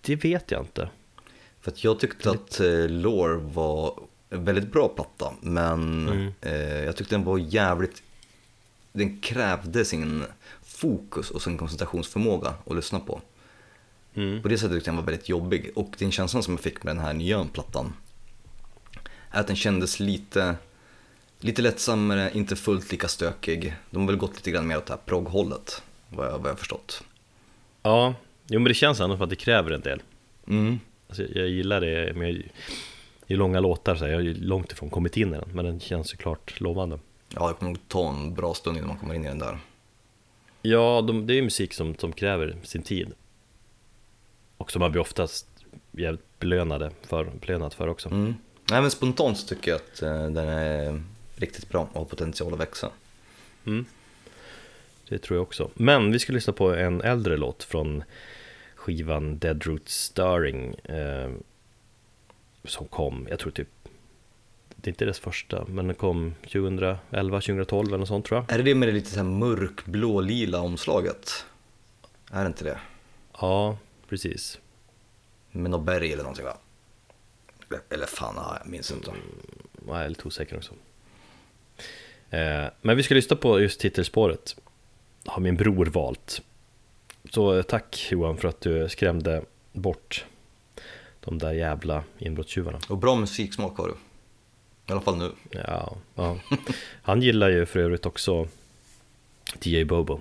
det 0.00 0.16
vet 0.16 0.50
jag 0.50 0.62
inte 0.62 0.88
För 1.60 1.70
att 1.70 1.84
jag 1.84 2.00
tyckte 2.00 2.30
att 2.30 2.60
eh, 2.60 2.88
Lore 2.88 3.36
var 3.36 4.00
väldigt 4.38 4.72
bra 4.72 4.88
platta, 4.88 5.32
men 5.40 6.08
Mm. 6.08 6.32
eh, 6.40 6.84
jag 6.84 6.96
tyckte 6.96 7.14
den 7.14 7.24
var 7.24 7.38
jävligt... 7.38 8.02
Den 8.92 9.20
krävde 9.20 9.84
sin 9.84 10.24
fokus 10.62 11.30
och 11.30 11.42
sin 11.42 11.58
koncentrationsförmåga 11.58 12.54
att 12.66 12.76
lyssna 12.76 13.00
på. 13.00 13.20
mm. 14.14 14.42
På 14.42 14.48
det 14.48 14.58
sättet 14.58 14.72
tyckte 14.76 14.88
jag 14.90 14.96
den 14.96 15.04
var 15.04 15.10
väldigt 15.12 15.28
jobbig 15.28 15.70
och 15.74 15.94
den 15.98 16.12
känslan 16.12 16.42
som 16.42 16.54
jag 16.54 16.60
fick 16.60 16.82
med 16.82 16.96
den 16.96 17.04
här 17.04 17.12
nya 17.12 17.44
plattan 17.52 17.92
är 19.30 19.40
att 19.40 19.46
den 19.46 19.56
kändes 19.56 20.00
lite, 20.00 20.54
lite 21.40 21.62
lättsammare, 21.62 22.30
inte 22.34 22.56
fullt 22.56 22.92
lika 22.92 23.08
stökig. 23.08 23.74
De 23.90 24.00
har 24.00 24.06
väl 24.06 24.16
gått 24.16 24.34
lite 24.36 24.50
grann 24.50 24.66
mer 24.66 24.76
åt 24.78 24.86
det 24.86 24.92
här 24.92 25.00
progghållet, 25.06 25.82
vad 26.08 26.26
jag, 26.26 26.38
vad 26.38 26.50
jag 26.50 26.58
förstått. 26.58 27.02
Ja, 27.82 28.14
jo 28.46 28.60
men 28.60 28.68
det 28.68 28.74
känns 28.74 29.00
ändå 29.00 29.16
som 29.16 29.22
att 29.24 29.30
det 29.30 29.36
kräver 29.36 29.70
en 29.70 29.80
del 29.80 30.02
Mm. 30.48 30.80
alltså, 31.08 31.22
Jag 31.22 31.48
gillar 31.48 31.80
det, 31.80 32.12
men 32.16 32.26
jag, 32.28 32.42
i 33.32 33.36
långa 33.36 33.60
låtar 33.60 33.94
så 33.94 34.06
jag 34.06 34.14
har 34.14 34.20
ju 34.20 34.34
långt 34.34 34.72
ifrån 34.72 34.90
kommit 34.90 35.16
in 35.16 35.28
i 35.28 35.36
den 35.36 35.48
Men 35.52 35.64
den 35.64 35.80
känns 35.80 36.12
ju 36.12 36.16
klart 36.16 36.60
lovande 36.60 36.98
Ja, 37.28 37.48
det 37.48 37.54
kommer 37.54 37.70
nog 37.70 37.88
ta 37.88 38.08
en 38.08 38.34
bra 38.34 38.54
stund 38.54 38.76
innan 38.76 38.88
man 38.88 38.98
kommer 38.98 39.14
in 39.14 39.24
i 39.24 39.28
den 39.28 39.38
där. 39.38 39.58
Ja, 40.62 41.00
de, 41.06 41.26
det 41.26 41.32
är 41.32 41.34
ju 41.34 41.42
musik 41.42 41.74
som, 41.74 41.94
som 41.94 42.12
kräver 42.12 42.56
sin 42.62 42.82
tid 42.82 43.12
Och 44.56 44.70
som 44.70 44.80
man 44.80 44.92
blir 44.92 45.00
oftast 45.00 45.46
jävligt 45.90 46.38
belönade 46.38 46.90
för, 47.02 47.24
belönad 47.24 47.74
för 47.74 47.88
också 47.88 48.08
Mm. 48.08 48.34
Nej 48.70 48.80
men 48.80 48.90
spontant 48.90 49.38
så 49.38 49.46
tycker 49.46 49.70
jag 49.70 49.80
att 49.80 50.02
eh, 50.02 50.30
den 50.30 50.48
är 50.48 51.02
riktigt 51.36 51.68
bra 51.68 51.88
och 51.92 51.98
har 51.98 52.04
potential 52.04 52.52
att 52.52 52.60
växa. 52.60 52.90
mm. 53.66 53.84
Det 55.08 55.18
tror 55.18 55.36
jag 55.36 55.42
också 55.42 55.70
Men 55.74 56.12
vi 56.12 56.18
ska 56.18 56.32
lyssna 56.32 56.52
på 56.52 56.74
en 56.74 57.00
äldre 57.00 57.36
låt 57.36 57.64
från 57.64 58.04
skivan 58.74 59.38
Dead 59.38 59.66
Root 59.66 59.88
Starring 59.88 60.74
eh, 60.74 61.30
Som 62.64 62.86
kom, 62.86 63.26
jag 63.30 63.38
tror 63.38 63.52
typ 63.52 63.68
Det 64.76 64.88
är 64.88 64.92
inte 64.92 65.04
dess 65.04 65.18
första, 65.18 65.64
men 65.68 65.86
den 65.86 65.96
kom 65.96 66.34
2011, 66.42 67.40
2012 67.40 67.88
eller 67.88 67.98
något 67.98 68.08
sånt 68.08 68.26
tror 68.26 68.38
jag 68.40 68.52
Är 68.52 68.58
det 68.58 68.64
det 68.64 68.74
med 68.74 68.88
det 68.88 68.92
lite 68.92 69.10
så 69.10 69.16
här 69.16 69.24
mörkblå 69.24 70.20
lila 70.20 70.60
omslaget? 70.60 71.46
Är 72.30 72.40
det 72.40 72.46
inte 72.46 72.64
det? 72.64 72.78
Ja, 73.40 73.78
precis 74.08 74.58
Med 75.50 75.70
något 75.70 75.86
berg 75.86 76.12
eller 76.12 76.22
någonting 76.22 76.44
va? 76.44 76.56
Eller 77.90 78.06
fan, 78.06 78.34
ja, 78.36 78.56
jag 78.62 78.70
minns 78.70 78.90
inte. 78.90 79.10
Jag 79.86 80.04
är 80.04 80.08
lite 80.08 80.28
osäker 80.28 80.56
också 80.56 80.72
eh, 82.30 82.66
Men 82.80 82.96
vi 82.96 83.02
ska 83.02 83.14
lyssna 83.14 83.36
på 83.36 83.60
just 83.60 83.80
titelspåret 83.80 84.56
Har 85.26 85.40
min 85.40 85.56
bror 85.56 85.86
valt 85.86 86.42
Så 87.30 87.56
eh, 87.56 87.62
tack 87.62 88.08
Johan 88.10 88.36
för 88.36 88.48
att 88.48 88.60
du 88.60 88.88
skrämde 88.88 89.42
bort 89.72 90.24
De 91.24 91.38
där 91.38 91.52
jävla 91.52 92.04
inbrottstjuvarna 92.18 92.78
Och 92.88 92.98
bra 92.98 93.16
musiksmak 93.16 93.78
har 93.78 93.88
du. 93.88 93.94
I 94.88 94.92
alla 94.92 95.00
fall 95.00 95.16
nu. 95.16 95.30
Ja, 95.50 95.96
ja. 96.14 96.38
Han 97.02 97.22
gillar 97.22 97.48
ju 97.48 97.66
för 97.66 97.80
övrigt 97.80 98.06
också 98.06 98.48
DJ 99.62 99.84
Bobo 99.84 100.20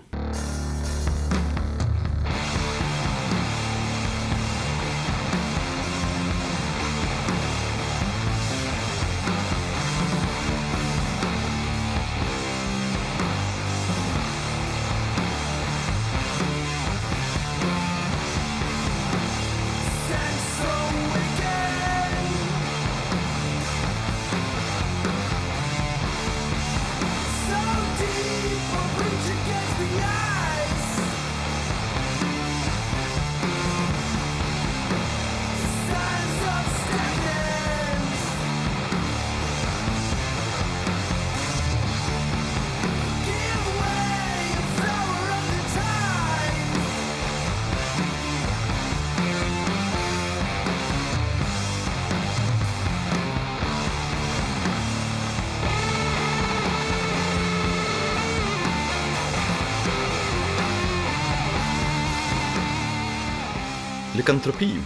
Lykantropi 64.22 64.82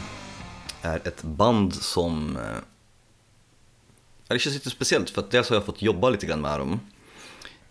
är 0.81 1.07
ett 1.07 1.23
band 1.23 1.73
som... 1.73 2.37
Eh, 2.37 2.57
det 4.27 4.39
känns 4.39 4.55
lite 4.55 4.69
speciellt 4.69 5.09
för 5.09 5.21
att 5.21 5.31
dels 5.31 5.49
har 5.49 5.55
jag 5.55 5.65
fått 5.65 5.81
jobba 5.81 6.09
lite 6.09 6.25
grann 6.25 6.41
med 6.41 6.59
dem. 6.59 6.79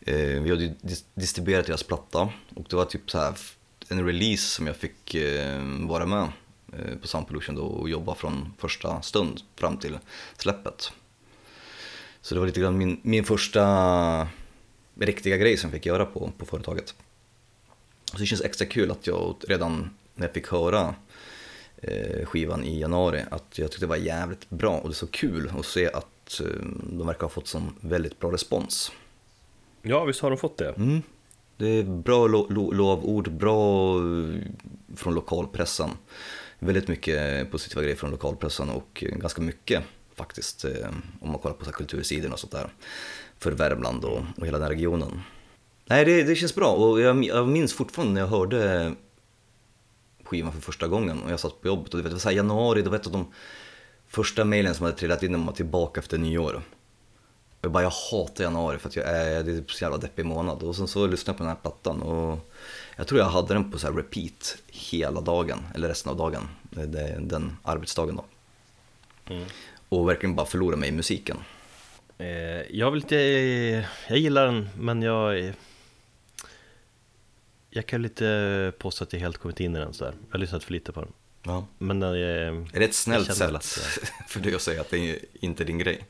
Eh, 0.00 0.16
vi 0.16 0.50
har 0.50 0.74
distribuerat 1.14 1.66
deras 1.66 1.82
platta 1.82 2.28
och 2.54 2.66
det 2.68 2.76
var 2.76 2.84
typ 2.84 3.10
så 3.10 3.18
här 3.18 3.34
en 3.88 4.06
release 4.06 4.42
som 4.42 4.66
jag 4.66 4.76
fick 4.76 5.14
eh, 5.14 5.62
vara 5.88 6.06
med 6.06 6.28
på 7.00 7.08
Sound 7.08 7.26
Pollution 7.26 7.54
då 7.54 7.62
och 7.62 7.88
jobba 7.88 8.14
från 8.14 8.54
första 8.58 9.02
stund 9.02 9.40
fram 9.56 9.76
till 9.76 9.98
släppet. 10.36 10.92
Så 12.20 12.34
det 12.34 12.38
var 12.40 12.46
lite 12.46 12.60
grann 12.60 12.78
min, 12.78 13.00
min 13.02 13.24
första 13.24 14.28
riktiga 14.94 15.36
grej 15.36 15.56
som 15.56 15.70
jag 15.70 15.74
fick 15.74 15.86
göra 15.86 16.06
på, 16.06 16.32
på 16.38 16.46
företaget. 16.46 16.94
Så 18.04 18.18
det 18.18 18.26
känns 18.26 18.42
extra 18.42 18.66
kul 18.66 18.90
att 18.90 19.06
jag 19.06 19.36
redan 19.48 19.90
när 20.14 20.26
jag 20.26 20.34
fick 20.34 20.48
höra 20.48 20.94
skivan 22.24 22.64
i 22.64 22.80
januari 22.80 23.22
att 23.30 23.58
jag 23.58 23.70
tyckte 23.70 23.86
det 23.86 23.90
var 23.90 23.96
jävligt 23.96 24.50
bra 24.50 24.78
och 24.78 24.88
det 24.88 24.92
är 24.92 24.94
så 24.94 25.06
kul 25.06 25.50
att 25.58 25.66
se 25.66 25.86
att 25.92 26.40
eh, 26.40 26.46
de 26.82 27.06
verkar 27.06 27.20
ha 27.20 27.28
fått 27.28 27.46
sån 27.48 27.74
väldigt 27.80 28.20
bra 28.20 28.32
respons. 28.32 28.92
Ja, 29.82 30.04
visst 30.04 30.20
har 30.20 30.30
de 30.30 30.36
fått 30.38 30.58
det? 30.58 30.68
Mm. 30.76 31.02
Det 31.56 31.66
är 31.66 31.84
bra 31.84 32.26
lo- 32.26 32.46
lo- 32.50 32.72
lovord, 32.72 33.32
bra 33.32 33.96
eh, 33.96 34.40
från 34.96 35.14
lokalpressen. 35.14 35.90
Väldigt 36.58 36.88
mycket 36.88 37.50
positiva 37.50 37.82
grejer 37.82 37.96
från 37.96 38.10
lokalpressen 38.10 38.70
och 38.70 39.04
eh, 39.06 39.16
ganska 39.16 39.42
mycket 39.42 39.82
faktiskt 40.14 40.64
eh, 40.64 40.88
om 41.20 41.30
man 41.30 41.38
kollar 41.38 41.54
på 41.56 41.64
så 41.64 41.70
här 41.70 41.76
kultursidorna 41.76 42.34
och 42.34 42.40
sånt 42.40 42.52
där. 42.52 42.68
För 43.38 43.52
Värmland 43.52 44.04
och, 44.04 44.22
och 44.36 44.46
hela 44.46 44.58
den 44.58 44.68
regionen. 44.68 45.20
Nej, 45.86 46.04
det, 46.04 46.22
det 46.22 46.34
känns 46.34 46.54
bra 46.54 46.72
och 46.72 47.00
jag, 47.00 47.24
jag 47.24 47.48
minns 47.48 47.72
fortfarande 47.72 48.14
när 48.14 48.20
jag 48.20 48.28
hörde 48.28 48.92
skivan 50.34 50.52
för 50.52 50.60
första 50.60 50.88
gången 50.88 51.22
och 51.22 51.30
jag 51.30 51.40
satt 51.40 51.60
på 51.60 51.68
jobbet 51.68 51.94
och 51.94 52.02
det 52.02 52.10
var 52.10 52.18
så 52.18 52.30
januari, 52.30 52.82
då 52.82 52.90
vet 52.90 53.04
jag 53.04 53.12
de 53.12 53.26
första 54.08 54.44
mejlen 54.44 54.74
som 54.74 54.84
hade 54.84 54.98
trillat 54.98 55.22
in 55.22 55.34
om 55.34 55.48
att 55.48 55.56
tillbaka 55.56 56.00
efter 56.00 56.18
nyår. 56.18 56.62
Jag 57.60 57.72
bara, 57.72 57.82
jag 57.82 57.90
hatar 57.90 58.44
januari 58.44 58.78
för 58.78 58.88
att 58.88 58.96
jag 58.96 59.06
är, 59.08 59.42
det 59.42 59.52
är 59.52 59.64
så 59.66 59.84
jävla 59.84 59.98
deppig 59.98 60.24
månad. 60.24 60.62
Och 60.62 60.76
sen 60.76 60.88
så 60.88 61.06
lyssnade 61.06 61.30
jag 61.32 61.36
på 61.38 61.42
den 61.42 61.48
här 61.48 61.62
plattan 61.62 62.02
och 62.02 62.52
jag 62.96 63.06
tror 63.06 63.20
jag 63.20 63.26
hade 63.26 63.54
den 63.54 63.70
på 63.70 63.78
så 63.78 63.90
repeat 63.90 64.56
hela 64.66 65.20
dagen, 65.20 65.58
eller 65.74 65.88
resten 65.88 66.10
av 66.10 66.16
dagen, 66.16 66.48
det, 66.62 66.86
det, 66.86 67.18
den 67.20 67.56
arbetsdagen 67.62 68.16
då. 68.16 68.24
Mm. 69.34 69.44
Och 69.88 70.08
verkligen 70.08 70.34
bara 70.34 70.46
förlora 70.46 70.76
mig 70.76 70.88
i 70.88 70.92
musiken. 70.92 71.36
Eh, 72.18 72.76
jag 72.78 72.90
vill 72.90 73.02
inte, 73.02 73.16
jag 74.08 74.18
gillar 74.18 74.46
den 74.46 74.68
men 74.78 75.02
jag 75.02 75.54
Jag 77.76 77.86
kan 77.86 78.02
lite 78.02 78.72
påstå 78.78 79.04
att 79.04 79.12
jag 79.12 79.20
helt 79.20 79.38
kommit 79.38 79.60
in 79.60 79.76
i 79.76 79.78
den 79.78 79.94
sådär 79.94 80.14
Jag 80.26 80.34
har 80.34 80.38
lyssnat 80.38 80.64
för 80.64 80.72
lite 80.72 80.92
på 80.92 81.00
den 81.00 81.12
Ja. 81.42 81.66
Men 81.78 82.02
eh, 82.02 82.08
Är 82.08 82.78
det 82.78 82.84
ett 82.84 82.94
snällt 82.94 83.26
Jag 83.28 83.36
sätt 83.36 83.46
känner 83.46 83.52
väl 83.52 83.60
för 84.28 84.40
dig 84.40 84.54
att 84.54 84.62
säga 84.62 84.80
att 84.80 84.90
det 84.90 84.98
är 84.98 85.18
inte 85.32 85.62
är 85.62 85.64
din 85.64 85.78
grej? 85.78 86.04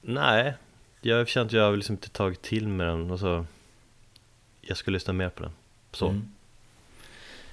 nej 0.00 0.54
Jag 1.00 1.28
känner 1.28 1.46
att 1.46 1.52
jag 1.52 1.62
har 1.62 1.76
liksom 1.76 1.94
inte 1.94 2.08
tagit 2.08 2.42
till 2.42 2.68
mig 2.68 2.86
den 2.86 3.10
och 3.10 3.20
så 3.20 3.46
Jag 4.60 4.76
ska 4.76 4.90
lyssna 4.90 5.12
mer 5.12 5.28
på 5.28 5.42
den 5.42 5.52
Så 5.92 6.08
Mm. 6.08 6.32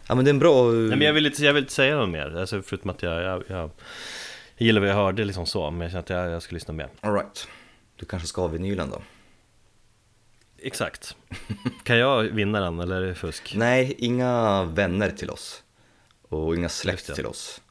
Ja 0.07 0.15
men 0.15 0.25
det 0.25 0.29
är 0.29 0.33
en 0.33 0.39
bra... 0.39 0.71
Nej 0.71 0.97
men 0.97 1.01
jag 1.01 1.13
vill 1.13 1.25
inte, 1.25 1.43
jag 1.43 1.53
vill 1.53 1.63
inte 1.63 1.73
säga 1.73 1.95
något 1.95 2.09
mer 2.09 2.37
alltså, 2.37 2.61
Förutom 2.61 2.89
att 2.89 3.03
jag, 3.03 3.21
jag, 3.21 3.43
jag, 3.47 3.69
jag 4.57 4.65
gillar 4.65 4.81
vad 4.81 4.89
jag 4.89 4.95
hörde 4.95 5.25
liksom 5.25 5.45
så 5.45 5.71
Men 5.71 5.81
jag 5.81 5.91
känner 5.91 5.99
att 5.99 6.09
jag, 6.09 6.29
jag 6.29 6.41
ska 6.41 6.53
lyssna 6.53 6.73
mer 6.73 6.89
All 7.01 7.13
right. 7.13 7.47
Du 7.95 8.05
kanske 8.05 8.27
ska 8.27 8.41
ha 8.41 8.47
vinylen 8.47 8.89
då? 8.89 9.01
Exakt 10.63 11.15
Kan 11.83 11.97
jag 11.97 12.23
vinna 12.23 12.59
den 12.59 12.79
eller 12.79 13.01
är 13.01 13.07
det 13.07 13.15
fusk? 13.15 13.53
Nej, 13.57 13.95
inga 13.97 14.63
vänner 14.63 15.09
till 15.11 15.29
oss. 15.29 15.63
Och 16.29 16.55
inga 16.55 16.69
släkt 16.69 17.15
till 17.15 17.25
oss. 17.25 17.61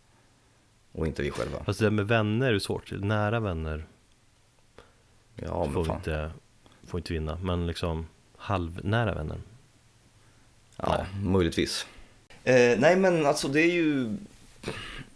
Och 0.92 1.07
inte 1.07 1.22
vi 1.22 1.31
själva. 1.31 1.64
Fast 1.64 1.78
det 1.78 1.85
där 1.87 1.90
med 1.90 2.09
vänner 2.09 2.52
är 2.55 2.59
svårt, 2.59 2.90
nära 2.92 3.40
vänner 3.40 3.87
Ja, 5.37 5.64
men 5.64 5.74
får, 5.74 5.85
fan. 5.85 5.96
inte, 5.96 6.31
får 6.87 7.00
inte 7.00 7.12
vinna, 7.12 7.38
men 7.42 7.66
liksom 7.66 8.07
halvnära 8.37 9.14
vänner 9.14 9.40
Ja, 10.76 11.07
möjligtvis. 11.22 11.87
Eh, 12.44 12.78
nej 12.78 12.96
men 12.96 13.26
alltså 13.26 13.48
det 13.48 13.61
är 13.61 13.72
ju 13.72 14.16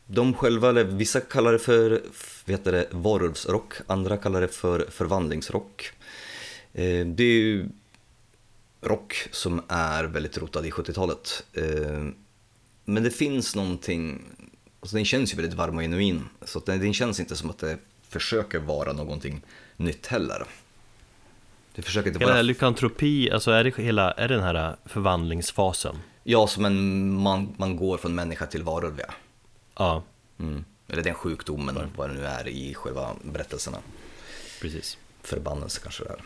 de 0.06 0.34
själva, 0.34 0.68
eller 0.68 0.84
vissa 0.84 1.20
kallar 1.20 1.52
det 1.52 1.58
för 1.58 2.02
vet 2.44 2.64
det, 2.64 2.86
varulvsrock, 2.90 3.72
andra 3.86 4.16
kallar 4.16 4.40
det 4.40 4.48
för 4.48 4.86
förvandlingsrock. 4.90 5.92
Eh, 6.76 7.06
det 7.06 7.24
är 7.24 7.38
ju 7.38 7.68
rock 8.80 9.28
som 9.30 9.62
är 9.68 10.04
väldigt 10.04 10.38
rotad 10.38 10.66
i 10.66 10.70
70-talet. 10.70 11.44
Eh, 11.52 12.08
men 12.84 13.02
det 13.02 13.10
finns 13.10 13.56
någonting, 13.56 14.22
alltså 14.80 14.96
den 14.96 15.04
känns 15.04 15.32
ju 15.32 15.36
väldigt 15.36 15.54
varm 15.54 15.76
och 15.76 15.82
genuin. 15.82 16.24
Så 16.44 16.60
den, 16.60 16.94
känns 16.94 17.20
inte 17.20 17.36
som 17.36 17.50
att 17.50 17.58
det 17.58 17.78
försöker 18.08 18.58
vara 18.58 18.92
någonting 18.92 19.42
nytt 19.76 20.06
heller. 20.06 20.44
Det 21.74 21.82
försöker 21.82 22.08
inte 22.08 22.18
Hela 22.18 22.32
vara 22.32 22.42
lykantropi, 22.42 23.30
alltså 23.30 23.50
är 23.50 23.64
det 23.64 23.76
hela, 23.76 24.12
är 24.12 24.28
det 24.28 24.34
den 24.34 24.44
här 24.44 24.76
förvandlingsfasen? 24.84 25.96
Ja, 26.24 26.46
som 26.46 26.64
en, 26.64 27.10
man, 27.10 27.54
man 27.56 27.76
går 27.76 27.96
från 27.98 28.14
människa 28.14 28.46
till 28.46 28.62
varulv, 28.62 29.00
ja. 29.00 29.14
Ja, 29.76 30.02
Mm. 30.38 30.64
Eller 30.88 31.02
den 31.02 31.14
sjukdomen, 31.14 31.90
vad 31.96 32.10
det 32.10 32.14
nu 32.14 32.26
är 32.26 32.48
i 32.48 32.74
själva 32.74 33.10
berättelserna. 33.22 33.78
precis 34.60 34.98
Förbannelse 35.22 35.80
kanske 35.82 36.04
det 36.04 36.10
är. 36.10 36.20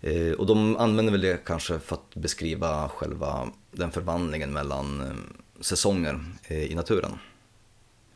Eh, 0.00 0.32
och 0.32 0.46
de 0.46 0.76
använder 0.76 1.12
väl 1.12 1.20
det 1.20 1.44
kanske 1.44 1.78
för 1.78 1.96
att 1.96 2.14
beskriva 2.14 2.88
själva 2.88 3.48
den 3.70 3.92
förvandlingen 3.92 4.52
mellan 4.52 5.00
eh, 5.00 5.14
säsonger 5.60 6.24
eh, 6.42 6.64
i 6.64 6.74
naturen. 6.74 7.18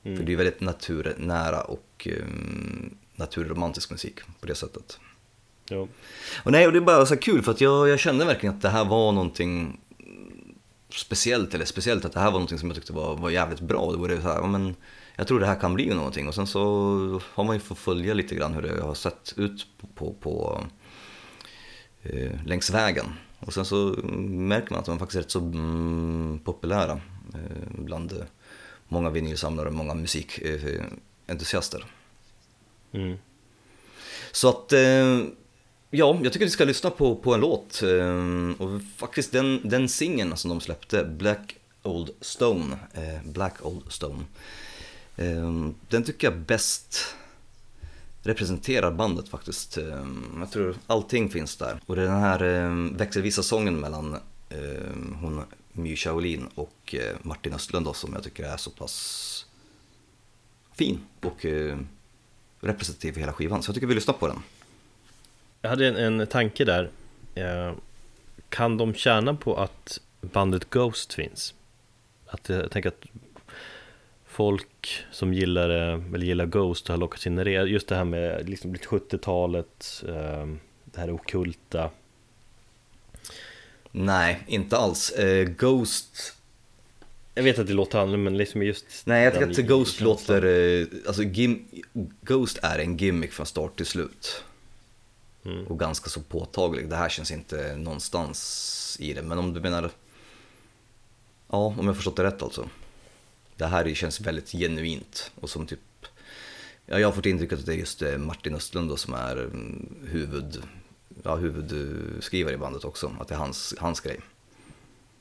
Mm. 0.04 0.16
För 0.16 0.24
det 0.24 0.32
är 0.32 0.36
väldigt 0.36 0.60
naturnära 0.60 1.62
och 1.62 2.08
naturromantisk 3.16 3.90
musik 3.90 4.20
på 4.40 4.46
det 4.46 4.54
sättet. 4.54 4.98
Jo. 5.68 5.88
Och 6.44 6.52
nej, 6.52 6.66
och 6.66 6.72
det 6.72 6.78
är 6.78 6.80
bara 6.80 7.06
så 7.06 7.16
kul 7.16 7.42
för 7.42 7.52
att 7.52 7.60
jag, 7.60 7.88
jag 7.88 7.98
kände 7.98 8.24
verkligen 8.24 8.54
att 8.54 8.62
det 8.62 8.68
här 8.68 8.84
var 8.84 9.12
någonting 9.12 9.80
speciellt, 10.90 11.54
eller 11.54 11.64
speciellt 11.64 12.04
att 12.04 12.12
det 12.12 12.20
här 12.20 12.26
var 12.26 12.32
någonting 12.32 12.58
som 12.58 12.68
jag 12.68 12.76
tyckte 12.76 12.92
var, 12.92 13.16
var 13.16 13.30
jävligt 13.30 13.60
bra. 13.60 13.92
Det 13.92 13.98
var 13.98 14.08
det 14.08 14.22
så 14.22 14.28
här, 14.28 14.42
men 14.42 14.74
jag 15.16 15.26
tror 15.26 15.40
det 15.40 15.46
här 15.46 15.60
kan 15.60 15.74
bli 15.74 15.94
någonting. 15.94 16.28
Och 16.28 16.34
sen 16.34 16.46
så 16.46 16.60
har 17.34 17.44
man 17.44 17.56
ju 17.56 17.60
fått 17.60 17.78
följa 17.78 18.14
lite 18.14 18.34
grann 18.34 18.54
hur 18.54 18.62
det 18.62 18.82
har 18.82 18.94
sett 18.94 19.34
ut 19.36 19.66
på, 19.94 20.12
på 20.20 20.64
eh, 22.04 22.44
längs 22.44 22.70
vägen. 22.70 23.06
Och 23.40 23.54
sen 23.54 23.64
så 23.64 23.76
märker 24.28 24.70
man 24.70 24.80
att 24.80 24.86
de 24.86 24.98
faktiskt 24.98 25.16
är 25.16 25.20
rätt 25.22 25.30
så 25.30 25.40
mm, 25.40 26.40
populära 26.44 27.00
eh, 27.34 27.68
bland 27.78 28.12
eh, 28.12 28.24
många 28.88 29.10
vinylsamlare 29.10 29.68
och 29.68 29.74
många 29.74 29.94
musikentusiaster. 29.94 31.84
Mm. 32.92 33.16
Så 34.32 34.48
att, 34.48 34.72
eh, 34.72 35.20
ja, 35.90 36.18
jag 36.22 36.32
tycker 36.32 36.46
vi 36.46 36.50
ska 36.50 36.64
lyssna 36.64 36.90
på, 36.90 37.16
på 37.16 37.34
en 37.34 37.40
låt. 37.40 37.82
Eh, 37.82 38.62
och 38.62 38.80
faktiskt 38.96 39.32
den, 39.32 39.60
den 39.64 39.88
singeln 39.88 40.36
som 40.36 40.48
de 40.48 40.60
släppte, 40.60 41.04
Black 41.04 41.56
Old 41.82 42.10
Stone, 42.20 42.78
Black 43.24 43.54
Old 43.62 43.92
Stone, 43.92 44.24
den 45.88 46.04
tycker 46.04 46.26
jag 46.26 46.38
bäst 46.38 47.14
representerar 48.24 48.90
bandet 48.90 49.28
faktiskt. 49.28 49.78
Ehm, 49.78 50.36
jag 50.38 50.50
tror 50.50 50.76
allting 50.86 51.30
finns 51.30 51.56
där. 51.56 51.80
Och 51.86 51.96
det 51.96 52.02
är 52.02 52.06
den 52.06 52.20
här 52.20 52.42
ehm, 52.42 52.96
växelvisa 52.96 53.42
sången 53.42 53.80
mellan 53.80 54.16
ehm, 54.50 55.16
hon 55.20 55.42
My 55.72 55.96
Shaolin 55.96 56.48
och 56.54 56.94
eh, 56.94 57.16
Martin 57.22 57.52
Östlund 57.54 57.86
då, 57.86 57.92
som 57.92 58.12
jag 58.12 58.22
tycker 58.22 58.44
är 58.44 58.56
så 58.56 58.70
pass 58.70 59.46
fin 60.72 61.00
och 61.20 61.44
eh, 61.44 61.78
representativ 62.60 63.12
för 63.12 63.20
hela 63.20 63.32
skivan. 63.32 63.62
Så 63.62 63.68
jag 63.68 63.74
tycker 63.74 63.86
vi 63.86 63.94
lyssnar 63.94 64.14
på 64.14 64.26
den. 64.26 64.42
Jag 65.60 65.70
hade 65.70 65.88
en, 65.88 66.20
en 66.20 66.26
tanke 66.26 66.64
där 66.64 66.90
eh, 67.34 67.72
Kan 68.48 68.76
de 68.76 68.94
tjäna 68.94 69.34
på 69.34 69.56
att 69.56 70.00
bandet 70.20 70.70
Ghost 70.70 71.12
finns? 71.14 71.54
Att 72.26 72.48
jag 72.48 72.70
tänker 72.70 72.88
att 72.88 73.04
folk 74.34 75.04
som 75.10 75.34
gillar, 75.34 75.70
eh, 75.70 76.14
eller 76.14 76.26
gillar 76.26 76.46
Ghost 76.46 76.88
har 76.88 76.96
lockats 76.96 77.26
in 77.26 77.38
i 77.38 77.44
det 77.44 77.50
Just 77.50 77.88
det 77.88 77.96
här 77.96 78.04
med 78.04 78.48
liksom 78.48 78.72
lite 78.72 78.86
70-talet 78.86 80.04
eh, 80.08 80.46
Det 80.84 81.00
här 81.00 81.10
okulta 81.10 81.90
Nej, 83.96 84.44
inte 84.46 84.76
alls. 84.76 85.10
Eh, 85.10 85.48
Ghost... 85.48 86.36
Jag 87.34 87.42
vet 87.42 87.58
att 87.58 87.66
det 87.66 87.72
låter 87.72 87.98
annorlunda 87.98 88.30
men 88.30 88.38
liksom 88.38 88.62
just 88.62 88.86
Nej, 89.04 89.24
jag 89.24 89.32
tycker 89.32 89.50
att 89.50 89.68
Ghost 89.68 90.00
låter... 90.00 90.44
Eh, 90.44 90.86
alltså, 91.06 91.22
gim... 91.22 91.64
Ghost 92.20 92.58
är 92.62 92.78
en 92.78 92.96
gimmick 92.96 93.32
från 93.32 93.46
start 93.46 93.76
till 93.76 93.86
slut. 93.86 94.44
Mm. 95.44 95.66
Och 95.66 95.78
ganska 95.78 96.10
så 96.10 96.20
påtaglig. 96.20 96.88
Det 96.88 96.96
här 96.96 97.08
känns 97.08 97.30
inte 97.30 97.76
någonstans 97.76 98.96
i 99.00 99.12
det. 99.12 99.22
Men 99.22 99.38
om 99.38 99.54
du 99.54 99.60
menar... 99.60 99.90
Ja, 101.50 101.74
om 101.78 101.86
jag 101.86 101.96
förstått 101.96 102.16
det 102.16 102.24
rätt 102.24 102.42
alltså. 102.42 102.68
Det 103.56 103.66
här 103.66 103.94
känns 103.94 104.20
väldigt 104.20 104.52
genuint. 104.52 105.32
Och 105.40 105.50
som 105.50 105.66
typ... 105.66 105.80
Ja, 106.86 106.98
jag 106.98 107.08
har 107.08 107.12
fått 107.12 107.26
intrycket 107.26 107.58
att 107.58 107.66
det 107.66 107.74
är 107.74 107.76
just 107.76 108.02
eh, 108.02 108.18
Martin 108.18 108.54
Östlund 108.54 108.88
då, 108.88 108.96
som 108.96 109.14
är 109.14 109.36
mm, 109.36 109.96
huvud... 110.10 110.62
Ja, 111.22 111.36
huvudskrivare 111.36 112.54
i 112.54 112.58
bandet 112.58 112.84
också. 112.84 113.16
Att 113.20 113.28
det 113.28 113.34
är 113.34 113.38
hans, 113.38 113.74
hans 113.78 114.00
grej. 114.00 114.20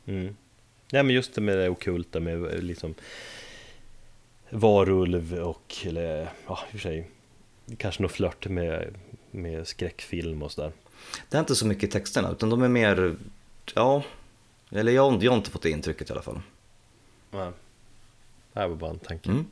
Mm. 0.05 0.35
Nej 0.91 1.03
men 1.03 1.15
just 1.15 1.33
det 1.33 1.41
med 1.41 1.57
det 1.57 1.69
okulta 1.69 2.19
med 2.19 2.45
eh, 2.45 2.61
liksom 2.61 2.95
varulv 4.49 5.33
och, 5.33 5.75
eller 5.85 6.29
ja 6.47 6.59
i 6.63 6.67
och 6.67 6.71
för 6.71 6.77
sig 6.77 7.09
Kanske 7.77 8.01
något 8.01 8.11
flört 8.11 8.47
med, 8.47 8.95
med 9.31 9.67
skräckfilm 9.67 10.43
och 10.43 10.51
sådär 10.51 10.71
Det 11.29 11.37
är 11.37 11.39
inte 11.39 11.55
så 11.55 11.65
mycket 11.65 11.83
i 11.83 11.91
texterna 11.91 12.31
utan 12.31 12.49
de 12.49 12.61
är 12.61 12.67
mer, 12.67 13.15
ja, 13.73 14.03
eller 14.69 14.91
jag, 14.91 15.23
jag 15.23 15.31
har 15.31 15.37
inte 15.37 15.51
fått 15.51 15.61
det 15.61 15.69
intrycket 15.69 16.09
i 16.09 16.13
alla 16.13 16.21
fall. 16.21 16.41
Nej. 17.31 17.51
Det 18.53 18.67
var 18.67 18.75
bara 18.75 18.91
en 18.91 18.99
tanke 18.99 19.29
Mm. 19.29 19.45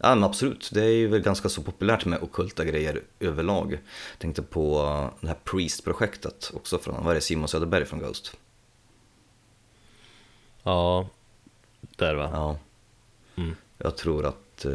Ja 0.00 0.14
men 0.14 0.24
absolut, 0.24 0.70
det 0.72 0.84
är 0.84 0.90
ju 0.90 1.06
väl 1.06 1.20
ganska 1.20 1.48
så 1.48 1.62
populärt 1.62 2.04
med 2.04 2.22
okulta 2.22 2.64
grejer 2.64 3.02
överlag. 3.20 3.72
Jag 3.72 4.18
tänkte 4.18 4.42
på 4.42 4.82
uh, 4.82 5.10
det 5.20 5.28
här 5.28 5.38
Priest-projektet 5.44 6.50
också 6.54 6.78
från, 6.78 7.04
vad 7.04 7.10
är 7.10 7.14
det, 7.14 7.20
Simon 7.20 7.48
Söderberg 7.48 7.84
från 7.84 8.00
Ghost? 8.00 8.36
Ja, 10.62 11.08
där 11.80 12.14
va? 12.14 12.30
Ja. 12.32 12.58
Mm. 13.36 13.56
Jag 13.78 13.96
tror 13.96 14.26
att 14.26 14.64
eh, 14.64 14.72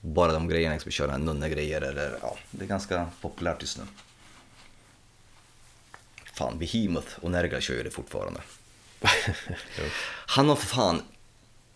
bara 0.00 0.32
de 0.32 0.48
grejerna, 0.48 0.74
liksom 0.74 0.92
köra 0.92 1.18
nunnegrejer 1.18 1.80
eller 1.80 2.18
ja, 2.22 2.36
det 2.50 2.64
är 2.64 2.68
ganska 2.68 3.06
populärt 3.20 3.60
just 3.60 3.78
nu. 3.78 3.84
Fan, 6.32 6.58
Behemoth 6.58 7.18
och 7.20 7.30
Nergal 7.30 7.60
kör 7.60 7.74
ju 7.74 7.82
det 7.82 7.90
fortfarande. 7.90 8.40
Han 10.26 10.48
har 10.48 10.56
för 10.56 10.66
fan 10.66 11.02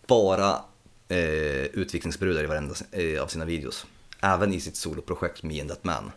bara 0.07 0.61
eh, 1.07 1.65
utvikningsbrudar 1.65 2.43
i 2.43 2.47
varenda 2.47 2.75
eh, 2.91 3.23
av 3.23 3.27
sina 3.27 3.45
videos. 3.45 3.85
Även 4.21 4.53
i 4.53 4.59
sitt 4.59 4.75
soloprojekt 4.75 5.43
Me 5.43 5.61
and 5.61 5.69
That 5.69 5.83
Man. 5.83 6.11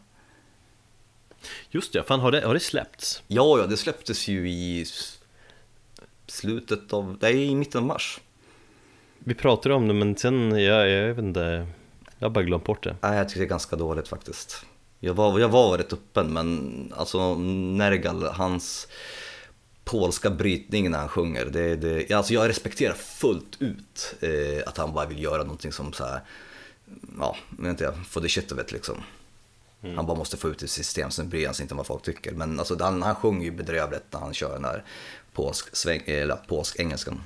Just 1.70 1.92
det, 1.92 2.03
fan 2.03 2.20
har 2.20 2.33
det, 2.33 2.46
har 2.46 2.55
det 2.55 2.61
släppts? 2.61 3.22
Ja, 3.27 3.59
ja, 3.59 3.66
det 3.66 3.77
släpptes 3.77 4.29
ju 4.29 4.51
i 4.51 4.87
slutet 6.27 6.92
av, 6.92 7.18
är 7.20 7.31
i 7.31 7.55
mitten 7.55 7.79
av 7.79 7.87
mars. 7.87 8.20
Vi 9.18 9.35
pratade 9.35 9.74
om 9.74 9.88
det 9.88 9.94
men 9.94 10.16
sen, 10.16 10.51
jag, 10.51 10.90
jag 10.90 11.14
vet 11.14 11.24
inte 11.24 11.66
Jag 12.18 12.27
har 12.27 12.31
bara 12.31 12.44
glömt 12.44 12.64
bort 12.64 12.85
det 12.85 12.96
Nej, 13.01 13.18
jag 13.18 13.29
tycker 13.29 13.40
det 13.40 13.46
är 13.46 13.48
ganska 13.48 13.77
dåligt 13.77 14.09
faktiskt. 14.09 14.64
Jag 15.01 15.14
var, 15.14 15.38
jag 15.38 15.48
var 15.48 15.79
rätt 15.79 15.92
öppen, 15.92 16.33
men 16.33 16.92
alltså 16.96 17.35
Nergal, 17.35 18.22
hans 18.22 18.88
polska 19.88 20.31
brytning 20.31 20.90
när 20.90 20.98
han 20.98 21.09
sjunger, 21.09 21.44
det, 21.44 21.77
det, 21.77 22.12
alltså 22.12 22.35
jag 22.35 22.48
respekterar 22.48 22.94
fullt 22.94 23.57
ut 23.62 24.14
eh, 24.20 24.62
att 24.68 24.77
han 24.79 24.92
bara 24.92 25.07
vill 25.07 25.22
göra 25.22 25.42
någonting 25.42 25.72
som 25.72 25.92
så 25.92 26.05
här, 26.05 26.20
ja, 27.18 27.37
vet 27.59 27.70
inte 27.70 27.85
jag, 27.85 27.94
for 28.07 28.20
the 28.20 28.29
shit 28.29 28.53
of 28.53 28.61
it 28.61 28.72
liksom. 28.72 29.03
Han 29.96 30.07
bara 30.07 30.18
måste 30.18 30.37
få 30.37 30.48
ut 30.48 30.62
ett 30.62 30.70
system, 30.70 31.11
sen 31.11 31.29
bryr 31.29 31.46
han 31.46 31.55
sig 31.55 31.62
inte 31.64 31.74
om 31.74 31.79
vad 31.79 31.87
folk 31.87 32.03
tycker. 32.03 32.33
Men 32.33 32.59
alltså, 32.59 32.83
han, 32.83 33.03
han 33.03 33.14
sjunger 33.14 33.44
ju 33.44 33.51
bedrövligt 33.51 34.03
när 34.11 34.20
han 34.20 34.35
kör 34.35 34.53
den 34.55 34.64
här 34.64 34.85
polsk, 35.33 35.77
sväng, 35.77 36.03
eller, 36.07 36.37
polsk-engelskan. 36.46 37.20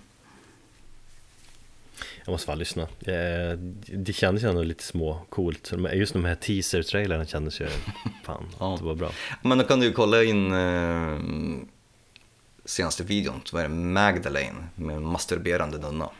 Jag 2.24 2.32
måste 2.32 2.46
fan 2.46 2.58
lyssna 2.58 2.82
Eh, 2.82 3.58
Det 3.96 4.12
kändes 4.12 4.44
ju 4.44 4.48
ändå 4.48 4.62
lite 4.62 4.84
små 4.84 5.20
coolt 5.28 5.72
Just 5.92 6.12
de 6.12 6.24
här 6.24 6.34
teaser-trailerna 6.34 7.26
kändes 7.26 7.60
ju 7.60 7.66
Fan, 8.24 8.44
Ja. 8.60 8.76
det 8.78 8.84
var 8.84 8.94
bra 8.94 9.12
Men 9.42 9.58
då 9.58 9.64
kan 9.64 9.80
du 9.80 9.86
ju 9.86 9.92
kolla 9.92 10.24
in 10.24 10.52
eh, 10.52 11.18
senaste 12.64 13.04
videon, 13.04 13.40
så 13.44 13.56
är 13.56 13.62
det 13.62 13.68
Magdalene 13.68 14.68
med 14.74 14.96
en 14.96 15.06
masturberande 15.06 15.78
nunna. 15.78 16.10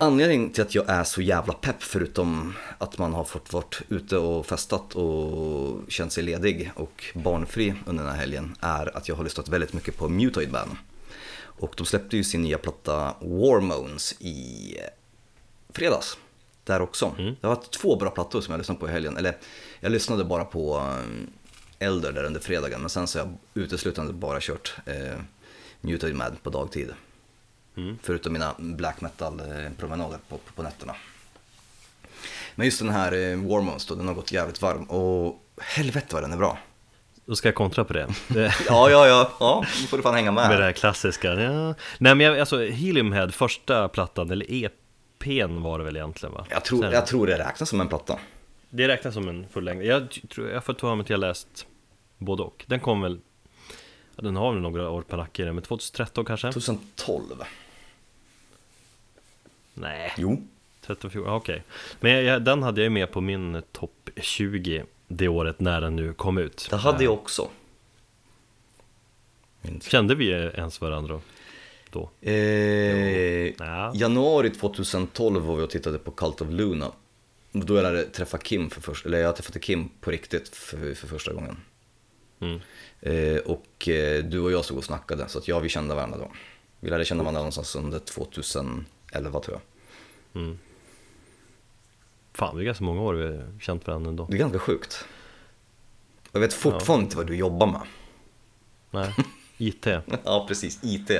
Anledningen 0.00 0.50
till 0.50 0.62
att 0.62 0.74
jag 0.74 0.88
är 0.88 1.04
så 1.04 1.22
jävla 1.22 1.52
pepp 1.52 1.82
förutom 1.82 2.54
att 2.78 2.98
man 2.98 3.14
har 3.14 3.24
fått 3.24 3.52
varit 3.52 3.82
ute 3.88 4.16
och 4.16 4.46
festat 4.46 4.94
och 4.94 5.80
känt 5.88 6.12
sig 6.12 6.24
ledig 6.24 6.72
och 6.74 7.04
barnfri 7.14 7.74
under 7.86 8.04
den 8.04 8.12
här 8.12 8.20
helgen 8.20 8.56
är 8.60 8.96
att 8.96 9.08
jag 9.08 9.16
har 9.16 9.24
lyssnat 9.24 9.48
väldigt 9.48 9.72
mycket 9.72 9.96
på 9.96 10.08
Mutoid 10.08 10.52
Band. 10.52 10.70
Och 11.40 11.74
de 11.76 11.86
släppte 11.86 12.16
ju 12.16 12.24
sin 12.24 12.42
nya 12.42 12.58
platta 12.58 13.14
Warmones 13.20 14.12
i 14.20 14.76
fredags. 15.70 16.18
Där 16.64 16.80
också. 16.80 17.14
Det 17.16 17.46
har 17.46 17.54
varit 17.54 17.70
två 17.70 17.96
bra 17.96 18.10
plattor 18.10 18.40
som 18.40 18.52
jag 18.52 18.58
lyssnat 18.58 18.80
på 18.80 18.88
i 18.88 18.92
helgen. 18.92 19.16
Eller 19.16 19.36
jag 19.80 19.92
lyssnade 19.92 20.24
bara 20.24 20.44
på 20.44 20.78
um, 20.78 21.30
Elder 21.78 22.12
där 22.12 22.24
under 22.24 22.40
fredagen 22.40 22.80
men 22.80 22.90
sen 22.90 23.06
så 23.06 23.18
har 23.18 23.26
jag 23.26 23.62
uteslutande 23.62 24.12
bara 24.12 24.38
kört 24.40 24.76
eh, 24.86 25.20
Mutoid 25.80 26.14
Mad 26.14 26.42
på 26.42 26.50
dagtid. 26.50 26.92
Förutom 28.02 28.32
mina 28.32 28.54
black 28.58 29.00
metal 29.00 29.40
eh, 29.40 29.70
promenader 29.78 30.18
på, 30.28 30.38
på 30.54 30.62
nätterna. 30.62 30.94
Men 32.54 32.64
just 32.66 32.78
den 32.78 32.90
här 32.90 33.12
eh, 33.12 33.36
Warmones 33.48 33.86
då, 33.86 33.94
den 33.94 34.08
har 34.08 34.14
gått 34.14 34.32
jävligt 34.32 34.62
varm 34.62 34.84
och 34.84 35.42
helvete 35.60 36.06
vad 36.10 36.22
den 36.22 36.32
är 36.32 36.36
bra. 36.36 36.58
Då 37.26 37.36
ska 37.36 37.48
jag 37.48 37.54
kontra 37.54 37.84
på 37.84 37.92
det. 37.92 38.08
Ja, 38.68 38.90
ja, 38.90 39.06
ja, 39.06 39.32
ja, 39.40 39.64
nu 39.80 39.86
får 39.86 39.96
du 39.96 40.02
fan 40.02 40.14
hänga 40.14 40.32
med. 40.32 40.48
med 40.48 40.58
det 40.58 40.64
här 40.64 40.72
klassiska. 40.72 41.34
Ja. 41.34 41.74
Nej 41.98 42.14
men 42.14 42.20
jag, 42.20 42.40
alltså 42.40 42.58
Heliumhead, 42.64 43.30
första 43.30 43.88
plattan, 43.88 44.30
eller 44.30 44.46
EPn 44.64 45.62
var 45.62 45.78
det 45.78 45.84
väl 45.84 45.96
egentligen 45.96 46.32
va? 46.34 46.46
Jag 46.50 46.64
tror, 46.64 46.82
Sen- 46.82 46.92
jag 46.92 47.06
tror 47.06 47.26
det 47.26 47.38
räknas 47.38 47.68
som 47.68 47.80
en 47.80 47.88
platta. 47.88 48.18
Det 48.70 48.88
räknas 48.88 49.14
som 49.14 49.28
en 49.28 49.46
fullängd. 49.48 49.82
Jag 49.84 50.18
tror, 50.34 50.50
jag 50.50 50.64
får 50.64 50.72
ta 50.74 50.94
mig 50.94 51.06
till 51.06 51.12
jag 51.12 51.20
läst 51.20 51.66
både 52.18 52.42
och. 52.42 52.64
Den 52.68 52.80
kom 52.80 53.00
väl, 53.00 53.18
ja, 54.16 54.22
den 54.22 54.36
har 54.36 54.52
väl 54.52 54.62
några 54.62 54.90
år 54.90 55.02
på 55.02 55.16
nacken, 55.16 55.54
men 55.54 55.64
2013 55.64 56.24
kanske? 56.24 56.52
2012. 56.52 57.22
Nej, 59.80 60.12
Jo. 60.16 60.42
13, 60.80 61.10
14, 61.10 61.32
okej. 61.32 61.62
Men 62.00 62.24
jag, 62.24 62.42
den 62.42 62.62
hade 62.62 62.80
jag 62.80 62.84
ju 62.84 62.90
med 62.90 63.12
på 63.12 63.20
min 63.20 63.62
topp 63.72 64.10
20 64.16 64.84
det 65.08 65.28
året 65.28 65.60
när 65.60 65.80
den 65.80 65.96
nu 65.96 66.14
kom 66.14 66.38
ut. 66.38 66.66
Det 66.70 66.76
hade 66.76 67.04
jag 67.04 67.12
också. 67.12 67.48
Minns. 69.60 69.84
Kände 69.84 70.14
vi 70.14 70.30
ens 70.30 70.80
varandra 70.80 71.20
då? 71.90 72.10
Eh, 72.20 72.32
Ja. 73.58 73.92
Januari 73.94 74.50
2012 74.50 75.42
var 75.42 75.56
vi 75.56 75.62
och 75.62 75.70
tittade 75.70 75.98
på 75.98 76.10
Cult 76.10 76.40
of 76.40 76.48
Luna. 76.50 76.92
Då 77.52 77.76
jag 77.76 77.82
lärde 77.82 78.04
träffa 78.04 78.38
Kim 78.38 78.70
för 78.70 78.80
första, 78.80 79.08
eller 79.08 79.18
jag 79.18 79.36
träffade 79.36 79.58
Kim 79.58 79.88
på 80.00 80.10
riktigt 80.10 80.48
för, 80.48 80.94
för 80.94 81.06
första 81.08 81.32
gången. 81.32 81.56
Mm. 82.40 82.60
Eh, 83.00 83.40
och 83.40 83.88
eh, 83.88 84.24
du 84.24 84.40
och 84.40 84.52
jag 84.52 84.64
stod 84.64 84.78
och 84.78 84.84
snackade, 84.84 85.28
så 85.28 85.38
att 85.38 85.48
ja, 85.48 85.58
vi 85.58 85.68
kände 85.68 85.94
varandra 85.94 86.18
då. 86.18 86.30
Vi 86.80 86.90
lärde 86.90 87.04
känna 87.04 87.22
varandra 87.22 87.40
någonstans 87.40 87.76
under 87.76 87.98
2011 89.12 89.40
tror 89.40 89.60
jag. 90.32 90.56
Fan, 92.32 92.56
det 92.56 92.62
är 92.62 92.64
ganska 92.64 92.84
många 92.84 93.00
år 93.00 93.14
vi 93.14 93.36
har 93.36 93.60
känt 93.60 93.86
varandra 93.86 94.08
ändå. 94.08 94.26
Det 94.30 94.36
är 94.36 94.38
ganska 94.38 94.58
sjukt. 94.58 95.04
Jag 96.32 96.40
vet 96.40 96.54
fortfarande 96.54 97.04
inte 97.04 97.16
vad 97.16 97.26
du 97.26 97.36
jobbar 97.36 97.66
med. 97.66 97.82
Nej, 98.90 99.14
IT. 99.58 99.86
Ja, 100.24 100.44
precis. 100.48 100.80
IT. 100.82 101.10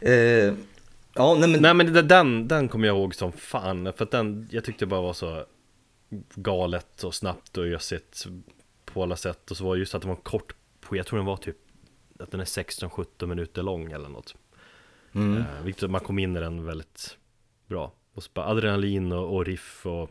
Eh, 0.00 0.54
ja, 1.14 1.34
nej 1.38 1.48
men... 1.48 1.62
Nej 1.62 1.74
men 1.74 2.08
den, 2.08 2.48
den 2.48 2.68
kommer 2.68 2.86
jag 2.86 2.96
ihåg 2.96 3.14
som 3.14 3.32
fan, 3.32 3.92
för 3.92 4.04
att 4.04 4.10
den, 4.10 4.48
jag 4.50 4.64
tyckte 4.64 4.86
bara 4.86 5.00
var 5.00 5.12
så 5.12 5.44
galet 6.34 7.04
och 7.04 7.14
snabbt 7.14 7.58
och 7.58 7.64
ösigt 7.64 8.26
på 8.84 9.02
alla 9.02 9.16
sätt. 9.16 9.50
Och 9.50 9.56
så 9.56 9.64
var 9.64 9.74
det 9.74 9.78
just 9.78 9.94
att 9.94 10.02
det 10.02 10.08
var 10.08 10.14
en 10.14 10.22
kort, 10.22 10.54
jag 10.90 11.06
tror 11.06 11.18
den 11.18 11.26
var 11.26 11.36
typ, 11.36 11.56
att 12.18 12.30
den 12.30 12.40
är 12.40 12.44
16-17 12.44 13.26
minuter 13.26 13.62
lång 13.62 13.92
eller 13.92 14.08
något. 14.08 14.34
Mm. 15.14 15.36
Eh, 15.38 15.44
vilket 15.64 15.90
man 15.90 16.00
kom 16.00 16.18
in 16.18 16.36
i 16.36 16.40
den 16.40 16.64
väldigt 16.64 17.16
bra. 17.66 17.92
Och 18.14 18.22
så 18.22 18.30
bara 18.34 18.46
adrenalin 18.46 19.12
och, 19.12 19.36
och 19.36 19.46
riff 19.46 19.86
och 19.86 20.10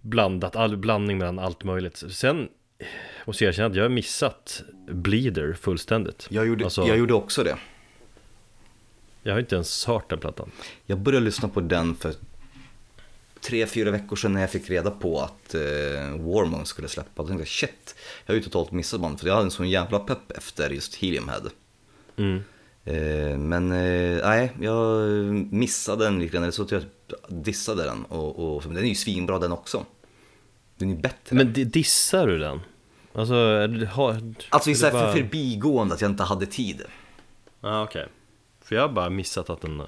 blandat, 0.00 0.56
all 0.56 0.76
blandning 0.76 1.18
mellan 1.18 1.38
allt 1.38 1.64
möjligt. 1.64 1.96
Sen 2.10 2.48
måste 3.24 3.44
jag 3.44 3.48
erkänna 3.48 3.68
att 3.68 3.74
jag 3.76 3.84
har 3.84 3.88
missat 3.88 4.62
Bleeder 4.88 5.52
fullständigt. 5.52 6.26
Jag, 6.30 6.46
gjorde, 6.46 6.64
Alltså- 6.64 6.86
jag 6.86 6.98
gjorde 6.98 7.14
också 7.14 7.44
det. 7.44 7.56
Jag 9.22 9.32
har 9.32 9.40
inte 9.40 9.54
ens 9.54 9.84
hört 9.86 10.10
den 10.10 10.18
plattan. 10.18 10.50
Jag 10.86 10.98
började 10.98 11.24
lyssna 11.24 11.48
på 11.48 11.60
den 11.60 11.94
för 11.94 12.14
tre, 13.40 13.66
fyra 13.66 13.90
veckor 13.90 14.16
sedan 14.16 14.32
när 14.32 14.40
jag 14.40 14.50
fick 14.50 14.70
reda 14.70 14.90
på 14.90 15.20
att 15.20 15.54
eh, 15.54 15.60
Warmon 16.18 16.66
skulle 16.66 16.88
släppa. 16.88 17.22
Då 17.22 17.28
tänkte 17.28 17.40
jag 17.40 17.48
shit, 17.48 17.94
jag 18.26 18.34
har 18.34 18.36
ju 18.38 18.42
totalt 18.42 18.70
missat 18.72 19.00
bandet 19.00 19.20
för 19.20 19.28
jag 19.28 19.34
hade 19.34 19.46
en 19.46 19.50
sån 19.50 19.70
jävla 19.70 19.98
pepp 19.98 20.30
efter 20.30 20.70
just 20.70 20.94
Heliumhead. 20.94 21.42
Mm. 22.16 22.42
Eh, 22.86 23.38
men 23.38 23.72
eh, 23.72 24.20
nej, 24.24 24.52
jag 24.60 25.02
missade 25.52 26.04
den 26.04 26.18
lite 26.18 26.32
grann, 26.32 26.42
eller 26.42 26.52
så 26.52 26.62
att 26.62 26.70
jag 26.70 26.82
dissade 27.28 27.82
den. 27.84 28.04
Och, 28.04 28.56
och, 28.56 28.62
den 28.62 28.76
är 28.76 28.82
ju 28.82 28.94
svinbra 28.94 29.38
den 29.38 29.52
också. 29.52 29.84
Den 30.76 30.90
är 30.90 30.96
bättre. 30.96 31.36
Men 31.36 31.52
di- 31.52 31.64
dissar 31.64 32.26
du 32.26 32.38
den? 32.38 32.60
Alltså, 33.12 33.34
har, 33.90 34.32
alltså 34.48 34.70
är 34.70 34.74
det 34.84 34.92
bara- 34.92 35.12
för 35.12 35.20
förbigående 35.20 35.94
att 35.94 36.00
jag 36.00 36.10
inte 36.10 36.22
hade 36.22 36.46
tid. 36.46 36.82
Ja, 37.60 37.82
okej. 37.82 38.06
För 38.60 38.74
jag 38.74 38.82
har 38.82 38.88
bara 38.88 39.10
missat 39.10 39.50
att 39.50 39.60
den... 39.60 39.82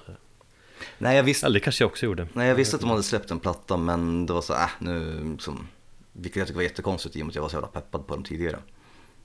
Nej, 0.97 1.15
jag 1.15 1.23
visste, 1.23 1.45
Eller 1.45 1.53
det 1.53 1.59
kanske 1.63 1.83
jag 1.83 1.89
också 1.91 2.05
gjorde. 2.05 2.27
nej, 2.33 2.47
jag 2.47 2.55
visste 2.55 2.75
att 2.75 2.81
de 2.81 2.89
hade 2.89 3.03
släppt 3.03 3.31
en 3.31 3.39
platta 3.39 3.77
men 3.77 4.25
det 4.25 4.33
var 4.33 4.41
så, 4.41 4.53
äh, 4.53 4.69
nu 4.79 5.23
liksom. 5.31 5.67
Vilket 6.13 6.35
jag 6.37 6.47
tycker 6.47 6.55
var 6.57 6.63
jättekonstigt 6.63 7.15
i 7.15 7.21
och 7.21 7.25
med 7.25 7.31
att 7.31 7.35
jag 7.35 7.41
var 7.41 7.49
så 7.49 7.55
jävla 7.55 7.67
peppad 7.67 8.07
på 8.07 8.13
dem 8.15 8.23
tidigare. 8.23 8.57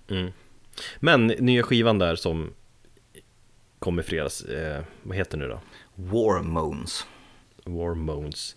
Mm. 0.09 0.31
Men 1.01 1.27
nya 1.27 1.63
skivan 1.63 1.99
där 1.99 2.17
som 2.17 2.51
kom 3.85 4.01
i 4.01 4.03
fredags, 4.03 4.45
eh, 4.45 4.83
vad 5.03 5.17
heter 5.17 5.39
den 5.39 5.49
nu 5.49 5.55
då? 5.55 5.61
War 5.95 6.43
Moans. 6.43 7.07
War 7.65 7.95
Moans. 7.95 8.57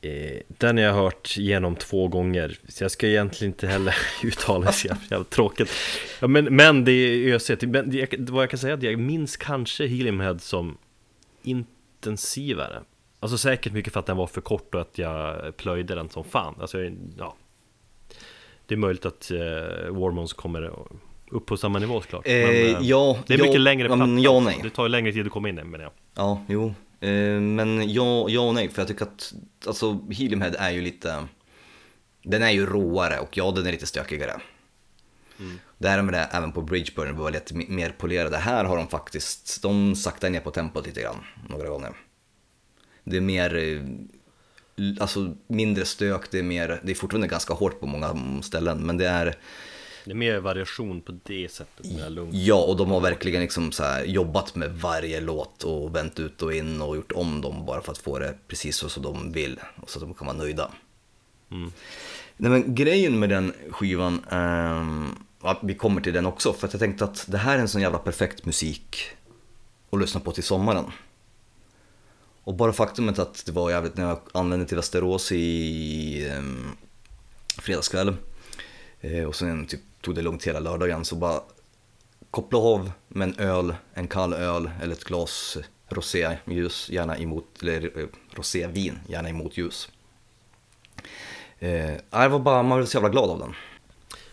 Eh, 0.00 0.40
den 0.48 0.76
har 0.76 0.84
jag 0.84 0.94
hört 0.94 1.36
genom 1.36 1.76
två 1.76 2.08
gånger, 2.08 2.58
så 2.68 2.84
jag 2.84 2.90
ska 2.90 3.06
egentligen 3.06 3.52
inte 3.52 3.66
heller 3.66 3.96
uttala 4.24 4.66
det 4.66 4.72
så 4.72 4.88
jävla, 4.88 5.24
tråkigt. 5.24 5.70
Ja, 6.20 6.26
men, 6.26 6.56
men 6.56 6.84
det 6.84 6.92
är 6.92 7.34
ösigt. 7.34 7.62
Men 7.62 7.90
det, 7.90 8.18
vad 8.18 8.42
jag 8.42 8.50
kan 8.50 8.58
säga 8.58 8.72
är 8.72 8.76
att 8.76 8.82
jag 8.82 8.98
minns 8.98 9.36
kanske 9.36 9.86
Heliumhead 9.86 10.38
som 10.38 10.78
intensivare. 11.42 12.82
Alltså 13.20 13.38
säkert 13.38 13.72
mycket 13.72 13.92
för 13.92 14.00
att 14.00 14.06
den 14.06 14.16
var 14.16 14.26
för 14.26 14.40
kort 14.40 14.74
och 14.74 14.80
att 14.80 14.98
jag 14.98 15.56
plöjde 15.56 15.94
den 15.94 16.08
som 16.08 16.24
fan. 16.24 16.54
Alltså, 16.60 16.78
ja. 17.18 17.36
Det 18.66 18.74
är 18.74 18.78
möjligt 18.78 19.06
att 19.06 19.30
eh, 19.30 19.90
Warmones 19.90 20.32
kommer 20.32 20.62
upp 21.30 21.46
på 21.46 21.56
samma 21.56 21.78
nivå 21.78 22.00
såklart. 22.00 22.26
Eh, 22.26 22.32
Men, 22.32 22.50
eh, 22.50 22.78
ja, 22.80 23.18
det 23.26 23.34
är 23.34 23.38
ja, 23.38 23.44
mycket 23.44 23.60
längre 23.60 23.96
men 23.96 24.22
ja 24.22 24.30
och 24.30 24.42
nej. 24.42 24.60
Det 24.62 24.70
tar 24.70 24.82
ju 24.82 24.88
längre 24.88 25.12
tid 25.12 25.26
att 25.26 25.32
komma 25.32 25.48
in 25.48 25.58
i 25.58 25.64
menar 25.64 25.84
jag. 25.84 25.92
Ja, 26.14 26.44
jo. 26.48 26.74
Eh, 27.00 27.40
men 27.40 27.92
ja, 27.92 28.28
ja 28.28 28.40
och 28.40 28.54
nej, 28.54 28.68
för 28.68 28.82
jag 28.82 28.88
tycker 28.88 29.04
att 29.04 29.34
alltså, 29.66 30.00
Heliumhead 30.10 30.54
är 30.58 30.70
ju 30.70 30.80
lite, 30.80 31.26
den 32.22 32.42
är 32.42 32.50
ju 32.50 32.66
råare 32.66 33.18
och 33.18 33.36
ja, 33.36 33.50
den 33.50 33.66
är 33.66 33.72
lite 33.72 33.86
stökigare. 33.86 34.40
Där 35.78 36.02
med 36.02 36.14
det 36.14 36.28
även 36.32 36.52
på 36.52 36.62
Bridgeburn 36.62 37.16
var 37.16 37.30
lite 37.30 37.54
mer 37.54 37.90
polerade. 37.98 38.36
Här 38.36 38.64
har 38.64 38.76
de 38.76 38.88
faktiskt, 38.88 39.62
de 39.62 39.96
saktar 39.96 40.30
ner 40.30 40.40
på 40.40 40.50
tempot 40.50 40.86
lite 40.86 41.00
grann, 41.00 41.24
några 41.48 41.68
gånger. 41.68 41.92
Det 43.04 43.16
är 43.16 43.20
mer, 43.20 43.56
eh, 43.56 43.82
alltså 45.00 45.34
mindre 45.46 45.84
stök, 45.84 46.30
det 46.30 46.38
är 46.38 46.42
mer, 46.42 46.80
det 46.84 46.90
är 46.90 46.94
fortfarande 46.94 47.28
ganska 47.28 47.54
hårt 47.54 47.80
på 47.80 47.86
många 47.86 48.16
ställen, 48.42 48.78
men 48.78 48.96
det 48.96 49.08
är, 49.08 49.36
Det 50.10 50.14
är 50.14 50.16
mer 50.16 50.40
variation 50.40 51.00
på 51.00 51.18
det 51.22 51.52
sättet, 51.52 51.86
lugnt. 52.10 52.34
Ja, 52.34 52.64
och 52.64 52.76
de 52.76 52.90
har 52.90 53.00
verkligen 53.00 53.40
liksom 53.40 53.72
så 53.72 53.82
här 53.82 54.04
jobbat 54.04 54.54
med 54.54 54.70
varje 54.70 55.20
låt 55.20 55.62
och 55.62 55.96
vänt 55.96 56.18
ut 56.18 56.42
och 56.42 56.54
in 56.54 56.82
och 56.82 56.96
gjort 56.96 57.12
om 57.12 57.40
dem 57.40 57.66
bara 57.66 57.82
för 57.82 57.92
att 57.92 57.98
få 57.98 58.18
det 58.18 58.34
precis 58.48 58.76
så 58.76 58.88
som 58.88 59.02
de 59.02 59.32
vill 59.32 59.60
och 59.76 59.90
så 59.90 59.98
att 59.98 60.04
de 60.04 60.14
kan 60.14 60.26
vara 60.26 60.36
nöjda. 60.36 60.70
Nej, 61.48 62.50
men 62.50 62.74
grejen 62.74 63.18
med 63.18 63.28
den 63.28 63.52
skivan, 63.70 64.24
ja, 65.42 65.60
vi 65.62 65.74
kommer 65.74 66.00
till 66.00 66.12
den 66.12 66.26
också, 66.26 66.52
för 66.52 66.66
att 66.66 66.72
jag 66.72 66.80
tänkte 66.80 67.04
att 67.04 67.26
det 67.28 67.38
här 67.38 67.56
är 67.56 67.60
en 67.60 67.68
sån 67.68 67.82
jävla 67.82 67.98
perfekt 67.98 68.44
musik 68.44 68.96
att 69.90 70.00
lyssna 70.00 70.20
på 70.20 70.32
till 70.32 70.44
sommaren. 70.44 70.84
Och 72.44 72.54
bara 72.54 72.72
faktumet 72.72 73.18
att 73.18 73.46
det 73.46 73.52
var 73.52 73.70
jävligt 73.70 73.96
när 73.96 74.08
jag 74.08 74.20
anlände 74.32 74.66
till 74.66 74.76
Västerås 74.76 75.32
i 75.32 76.32
um, 76.38 76.76
fredagskväll 77.58 78.08
eh, 78.08 78.14
och 79.26 79.36
sen 79.36 79.66
typ 79.66 79.80
tog 80.00 80.14
det 80.14 80.22
lugnt 80.22 80.46
hela 80.46 80.60
lördagen 80.60 81.04
så 81.04 81.16
bara 81.16 81.40
koppla 82.30 82.58
av 82.58 82.92
med 83.08 83.28
en 83.28 83.38
öl, 83.38 83.74
en 83.94 84.08
kall 84.08 84.32
öl 84.32 84.70
eller 84.82 84.92
ett 84.92 85.04
glas 85.04 85.58
roséljus, 85.88 86.90
gärna 86.90 87.18
emot, 87.18 87.62
eller 87.62 87.98
eh, 87.98 88.06
rosévin, 88.34 88.98
gärna 89.08 89.28
emot 89.28 89.56
ljus. 89.56 89.88
Eh, 91.58 91.94
det 92.10 92.28
var 92.28 92.38
bara, 92.38 92.62
man 92.62 92.78
blev 92.78 92.86
så 92.86 92.96
jävla 92.96 93.08
glad 93.08 93.30
av 93.30 93.38
den. 93.38 93.54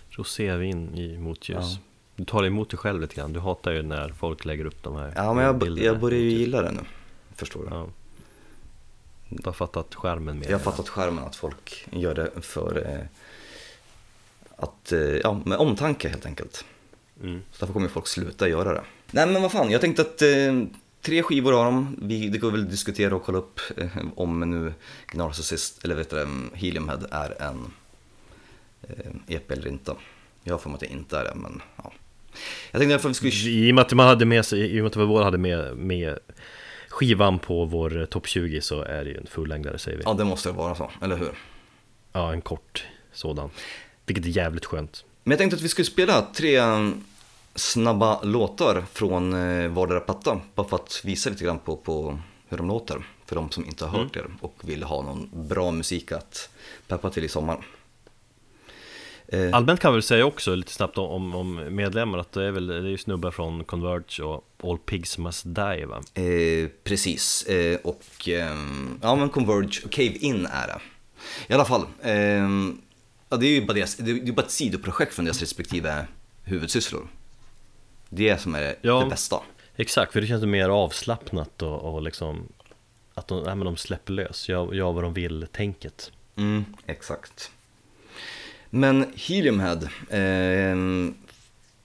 Rosévin 0.09 0.95
i 0.95 1.17
motljus. 1.17 1.57
Ja. 1.73 1.77
Du 2.15 2.25
tar 2.25 2.43
emot 2.45 2.69
dig 2.69 2.77
själv 2.77 3.01
lite 3.01 3.15
grann. 3.15 3.33
Du 3.33 3.39
hatar 3.39 3.71
ju 3.71 3.81
när 3.81 4.09
folk 4.09 4.45
lägger 4.45 4.65
upp 4.65 4.83
de 4.83 4.95
här 4.95 5.13
Ja 5.15 5.33
men 5.33 5.43
jag, 5.43 5.53
jag 5.79 5.99
börjar 5.99 6.19
ju 6.19 6.25
motljus. 6.25 6.39
gilla 6.39 6.61
det 6.61 6.71
nu, 6.71 6.81
förstår 7.35 7.63
du. 7.63 7.69
Ja. 7.75 7.87
Du 9.29 9.41
har 9.45 9.53
fattat 9.53 9.95
skärmen 9.95 10.39
mer. 10.39 10.45
Jag 10.49 10.57
har 10.57 10.63
fattat 10.63 10.89
skärmen 10.89 11.23
att 11.23 11.35
folk 11.35 11.87
gör 11.91 12.15
det 12.15 12.41
för 12.41 12.87
eh, 12.87 13.05
att, 14.57 14.91
eh, 14.91 14.99
ja, 14.99 15.41
med 15.45 15.57
omtanke 15.57 16.09
helt 16.09 16.25
enkelt. 16.25 16.65
Mm. 17.23 17.41
Så 17.51 17.59
därför 17.59 17.73
kommer 17.73 17.87
folk 17.87 18.07
sluta 18.07 18.49
göra 18.49 18.73
det. 18.73 18.83
Nej 19.11 19.27
men 19.27 19.41
vad 19.41 19.51
fan, 19.51 19.71
jag 19.71 19.81
tänkte 19.81 20.01
att 20.01 20.21
eh, 20.21 20.63
tre 21.01 21.23
skivor 21.23 21.53
har 21.53 21.65
de. 21.65 21.95
Vi, 22.01 22.29
det 22.29 22.37
går 22.37 22.51
väl 22.51 22.61
att 22.61 22.71
diskutera 22.71 23.15
och 23.15 23.23
kolla 23.23 23.37
upp 23.37 23.59
eh, 23.77 23.87
om 24.15 24.39
nu 24.39 24.73
Narcissist, 25.13 25.83
eller 25.83 25.95
vet 25.95 26.09
du, 26.09 26.15
det, 26.15 26.27
Heliumhead 26.53 27.07
är 27.11 27.41
en 27.41 27.71
eh, 28.81 29.35
EP 29.35 29.51
eller 29.51 29.67
inte. 29.67 29.95
Jag 30.43 30.53
har 30.53 30.59
för 30.59 30.69
mig 30.69 30.75
att 30.75 30.79
det 30.79 30.87
inte 30.87 31.17
är 31.17 31.23
det, 31.23 31.35
men 31.35 31.61
ja. 31.75 31.93
Jag 32.71 32.79
tänkte 32.79 32.93
därför 32.93 33.09
vi 33.09 33.15
skulle... 33.15 33.31
I 33.31 33.71
och 33.71 33.75
med 33.75 33.81
att 33.81 33.93
man 33.93 34.07
hade 34.07 34.25
med 34.25 34.45
sig, 34.45 34.59
i 34.59 34.79
och 34.79 34.83
med 34.83 34.85
att 34.85 34.95
vi 34.95 35.05
båda 35.05 35.23
hade 35.25 35.37
med, 35.37 35.77
med 35.77 36.19
skivan 36.89 37.39
på 37.39 37.65
vår 37.65 37.99
eh, 37.99 38.05
topp 38.05 38.27
20 38.27 38.61
så 38.61 38.81
är 38.81 39.03
det 39.05 39.09
ju 39.09 39.17
en 39.17 39.27
fullängdare 39.27 39.77
säger 39.77 39.97
vi. 39.97 40.03
Ja, 40.05 40.13
det 40.13 40.23
måste 40.23 40.51
vara 40.51 40.75
så, 40.75 40.91
eller 41.01 41.17
hur? 41.17 41.31
Ja, 42.11 42.33
en 42.33 42.41
kort 42.41 42.85
sådan. 43.13 43.49
Vilket 44.07 44.25
är 44.25 44.29
jävligt 44.29 44.65
skönt. 44.65 45.03
Men 45.23 45.31
jag 45.31 45.39
tänkte 45.39 45.55
att 45.55 45.61
vi 45.61 45.69
skulle 45.69 45.85
spela 45.85 46.21
tre 46.35 46.57
eh, 46.57 46.89
snabba 47.55 48.21
låtar 48.23 48.85
från 48.93 49.33
eh, 49.33 49.67
vardera 49.67 49.99
platta. 49.99 50.41
Bara 50.55 50.67
för 50.67 50.75
att 50.75 51.01
visa 51.05 51.29
lite 51.29 51.43
grann 51.43 51.59
på, 51.59 51.75
på 51.75 52.19
hur 52.47 52.57
de 52.57 52.67
låter. 52.67 53.05
För 53.25 53.35
de 53.35 53.51
som 53.51 53.65
inte 53.65 53.85
har 53.85 53.99
hört 53.99 54.13
det 54.13 54.23
och 54.41 54.55
vill 54.61 54.83
ha 54.83 55.01
någon 55.01 55.29
bra 55.33 55.71
musik 55.71 56.11
att 56.11 56.49
peppa 56.87 57.09
till 57.09 57.23
i 57.23 57.27
sommar. 57.27 57.57
Eh, 59.27 59.49
Allmänt 59.53 59.79
kan 59.79 59.91
vi 59.91 59.95
väl 59.95 60.03
säga 60.03 60.25
också 60.25 60.55
lite 60.55 60.71
snabbt 60.71 60.97
om, 60.97 61.35
om 61.35 61.75
medlemmar 61.75 62.17
att 62.17 62.31
det 62.31 62.43
är 62.43 62.51
väl 62.51 62.67
det 62.67 62.75
är 62.75 62.81
ju 62.81 62.97
snubbar 62.97 63.31
från 63.31 63.63
Converge 63.63 64.23
och 64.23 64.43
All 64.63 64.77
Pigs 64.77 65.17
Must 65.17 65.43
Die 65.45 65.85
va? 65.85 66.01
Eh, 66.13 66.69
precis, 66.83 67.43
eh, 67.43 67.79
och 67.83 68.27
ehm, 68.27 68.99
ja 69.01 69.15
men 69.15 69.29
Converge 69.29 69.81
och 69.85 69.91
Cave 69.91 70.17
In 70.17 70.45
är 70.45 70.67
det. 70.67 70.79
I 71.47 71.53
alla 71.53 71.65
fall, 71.65 71.85
ehm, 72.03 72.81
ja, 73.29 73.37
det 73.37 73.45
är 73.45 73.51
ju 73.51 73.65
bara, 73.65 73.73
deras, 73.73 73.95
det 73.95 74.11
är 74.11 74.31
bara 74.31 74.45
ett 74.45 74.51
sidoprojekt 74.51 75.13
från 75.13 75.25
deras 75.25 75.39
respektive 75.39 76.07
huvudsysslor. 76.43 77.07
Det 78.09 78.29
är 78.29 78.37
som 78.37 78.55
är 78.55 78.61
det, 78.61 78.75
Ja. 78.81 78.99
det 79.03 79.09
bästa. 79.09 79.39
Exakt, 79.75 80.13
för 80.13 80.21
det 80.21 80.27
känns 80.27 80.43
mer 80.43 80.69
avslappnat 80.69 81.61
och, 81.61 81.93
och 81.93 82.01
liksom 82.01 82.47
att 83.13 83.27
de, 83.27 83.43
nej, 83.43 83.55
men 83.55 83.65
de 83.65 83.77
släpper 83.77 84.13
lös, 84.13 84.49
gör, 84.49 84.73
gör 84.73 84.91
vad 84.91 85.03
de 85.03 85.13
vill, 85.13 85.47
tänket. 85.51 86.11
Mm, 86.35 86.65
exakt. 86.85 87.51
Men 88.69 89.13
Heliumhead, 89.15 89.79
ehm, 90.09 91.15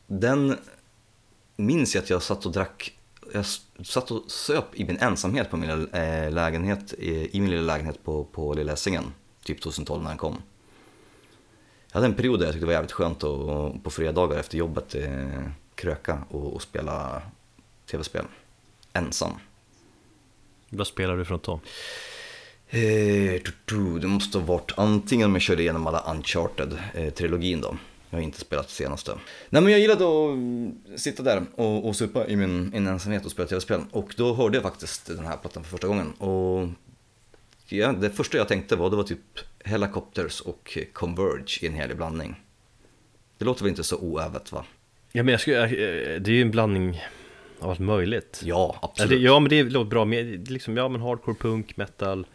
den 0.06 0.56
minns 1.56 1.94
jag 1.94 2.02
att 2.02 2.10
jag 2.10 2.22
satt 2.22 2.46
och 2.46 2.52
drack, 2.52 2.98
jag 3.32 3.44
satt 3.86 4.10
och 4.10 4.30
söp 4.30 4.64
i 4.74 4.84
min 4.84 4.98
ensamhet 4.98 5.50
på 5.50 5.56
min 5.56 5.70
lilla, 5.70 5.98
eh, 6.24 6.32
lägenhet, 6.32 6.92
i, 6.92 7.36
i 7.36 7.40
min 7.40 7.50
lilla 7.50 7.62
lägenhet 7.72 8.04
på, 8.04 8.24
på 8.24 8.54
Lilla 8.54 8.72
Essingen, 8.72 9.04
typ 9.44 9.60
2012 9.60 10.02
när 10.02 10.08
den 10.08 10.18
kom. 10.18 10.42
Jag 11.92 12.00
hade 12.00 12.06
en 12.06 12.14
period 12.14 12.40
där 12.40 12.46
jag 12.46 12.52
tyckte 12.52 12.62
det 12.62 12.66
var 12.66 12.72
jävligt 12.72 12.92
skönt 12.92 13.24
att 13.24 13.82
på 13.82 13.90
fredagar 13.90 14.38
efter 14.38 14.58
jobbet 14.58 14.94
eh, 14.94 15.42
kröka 15.74 16.24
och, 16.28 16.54
och 16.54 16.62
spela 16.62 17.22
tv-spel, 17.90 18.24
ensam. 18.92 19.32
Vad 20.68 20.86
spelar 20.86 21.16
du 21.16 21.24
för 21.24 21.32
något 21.32 21.44
då? 21.44 21.60
Eh, 22.68 23.40
det 24.00 24.06
måste 24.06 24.38
ha 24.38 24.46
varit 24.46 24.72
antingen 24.76 25.26
om 25.26 25.34
jag 25.34 25.42
körde 25.42 25.62
igenom 25.62 25.86
alla 25.86 26.00
Uncharted-trilogin 26.00 27.60
då. 27.60 27.76
Jag 28.10 28.18
har 28.18 28.22
inte 28.22 28.40
spelat 28.40 28.70
senaste. 28.70 29.18
Nej 29.50 29.62
men 29.62 29.72
jag 29.72 29.80
gillade 29.80 30.04
att 30.04 31.00
sitta 31.00 31.22
där 31.22 31.42
och, 31.54 31.88
och 31.88 31.96
supa 31.96 32.26
i 32.26 32.36
min, 32.36 32.70
min 32.70 32.86
ensamhet 32.86 33.24
och 33.24 33.30
spela 33.30 33.48
tv-spel. 33.48 33.80
Och 33.90 34.14
då 34.16 34.34
hörde 34.34 34.56
jag 34.56 34.62
faktiskt 34.62 35.06
den 35.06 35.26
här 35.26 35.36
plattan 35.36 35.64
för 35.64 35.70
första 35.70 35.86
gången. 35.86 36.12
Och 36.12 36.68
ja, 37.66 37.92
det 37.92 38.10
första 38.10 38.36
jag 38.36 38.48
tänkte 38.48 38.76
var, 38.76 38.90
det 38.90 38.96
var 38.96 39.04
typ 39.04 39.38
Helicopters 39.64 40.40
och 40.40 40.78
Converge 40.92 41.58
i 41.60 41.66
en 41.66 41.74
helig 41.74 41.96
blandning. 41.96 42.40
Det 43.38 43.44
låter 43.44 43.62
väl 43.62 43.70
inte 43.70 43.84
så 43.84 43.96
oävet 43.96 44.52
va? 44.52 44.64
Ja 45.12 45.22
men 45.22 45.32
jag 45.32 45.40
skulle, 45.40 45.66
det 46.18 46.30
är 46.30 46.34
ju 46.34 46.42
en 46.42 46.50
blandning 46.50 47.02
av 47.58 47.70
allt 47.70 47.78
möjligt. 47.78 48.40
Ja, 48.44 48.78
absolut. 48.82 49.12
Eller, 49.12 49.22
ja 49.22 49.40
men 49.40 49.50
det 49.50 49.62
låter 49.62 49.90
bra, 49.90 50.04
med, 50.04 50.50
liksom, 50.50 50.76
ja 50.76 50.88
men 50.88 51.00
hardcore 51.00 51.36
punk, 51.40 51.76
metal 51.76 52.26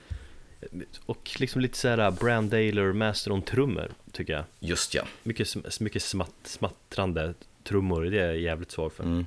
och 1.06 1.30
liksom 1.40 1.62
lite 1.62 1.78
såhär 1.78 2.12
Brand 2.12 2.52
Daler, 2.52 2.94
Masteron-trummor 2.94 3.92
tycker 4.12 4.34
jag. 4.34 4.44
Just 4.60 4.94
ja. 4.94 5.04
Mycket, 5.24 5.80
mycket 5.80 6.04
smatt, 6.04 6.36
smattrande 6.44 7.34
trummor, 7.64 8.02
det 8.06 8.20
är 8.20 8.26
jag 8.26 8.38
jävligt 8.38 8.72
svag 8.72 8.94
för. 8.94 9.04
Mm. 9.04 9.26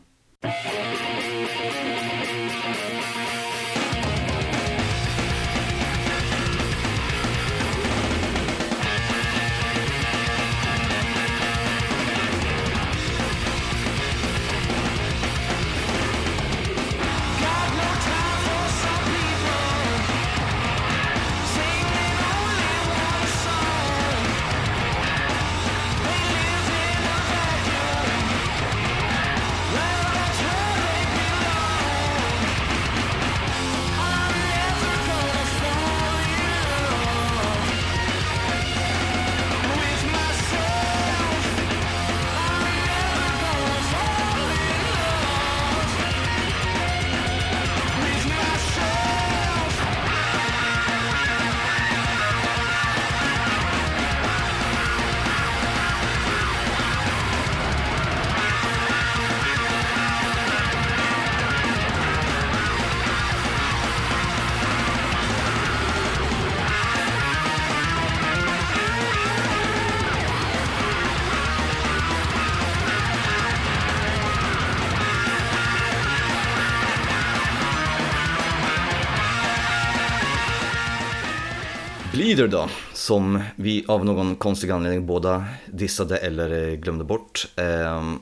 Då, 82.50 82.68
som 82.94 83.42
vi 83.56 83.84
av 83.88 84.04
någon 84.04 84.36
konstig 84.36 84.70
anledning 84.70 85.06
båda 85.06 85.44
dissade 85.66 86.18
eller 86.18 86.68
eh, 86.68 86.74
glömde 86.74 87.04
bort. 87.04 87.48
ehm, 87.56 88.20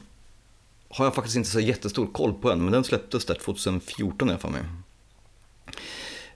har 0.90 1.04
jag 1.04 1.14
faktiskt 1.14 1.36
inte 1.36 1.50
så 1.50 1.60
jättestor 1.60 2.06
koll 2.12 2.34
på 2.34 2.50
än, 2.50 2.62
men 2.62 2.72
den 2.72 2.84
släpptes 2.84 3.24
där 3.24 3.34
2014 3.34 4.28
i 4.28 4.30
alla 4.30 4.40
fall 4.40 4.50
mig. 4.50 4.62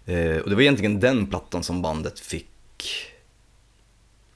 Eh, 0.04 0.36
och 0.36 0.48
det 0.50 0.54
var 0.54 0.62
egentligen 0.62 1.00
den 1.00 1.26
plattan 1.26 1.62
som 1.62 1.82
bandet 1.82 2.20
fick 2.20 2.48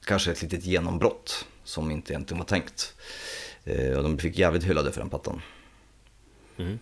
kanske 0.05 0.31
ett 0.31 0.41
litet 0.41 0.65
genombrott 0.65 1.45
som 1.63 1.91
inte 1.91 2.13
egentligen 2.13 2.39
var 2.39 2.45
tänkt. 2.45 2.93
Eh, 3.63 3.97
och 3.97 4.03
de 4.03 4.17
fick 4.17 4.37
jävligt 4.39 4.63
hyllade 4.63 4.91
för 4.91 4.99
den 5.01 5.09
plattan. 5.09 5.41
Mm. 6.57 6.79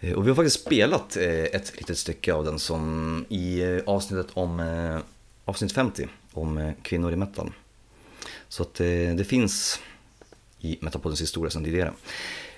Eh, 0.00 0.12
Och 0.12 0.24
vi 0.24 0.28
har 0.28 0.36
faktiskt 0.36 0.60
spelat 0.60 1.16
eh, 1.16 1.44
ett 1.44 1.72
litet 1.76 1.98
stycke 1.98 2.34
av 2.34 2.44
den 2.44 2.58
som 2.58 3.24
i 3.28 3.60
eh, 3.62 3.78
avsnittet 3.86 4.26
om 4.34 4.60
eh, 4.60 4.98
avsnitt 5.46 5.72
50 5.72 6.08
om 6.32 6.58
eh, 6.58 6.72
kvinnor 6.82 7.12
i 7.12 7.16
metal. 7.16 7.52
Så 8.48 8.62
att 8.62 8.80
eh, 8.80 8.86
det 8.86 9.26
finns 9.28 9.80
i 10.60 10.78
Metalpoddens 10.80 11.22
historia 11.22 11.50
sedan 11.50 11.64
tidigare. 11.64 11.92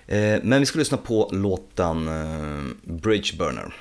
Eh, 0.07 0.43
men 0.43 0.61
vi 0.61 0.67
ska 0.67 0.79
lyssna 0.79 0.97
på 0.97 1.29
låten 1.33 2.11
Bridge 2.83 3.37
Burner. 3.39 3.75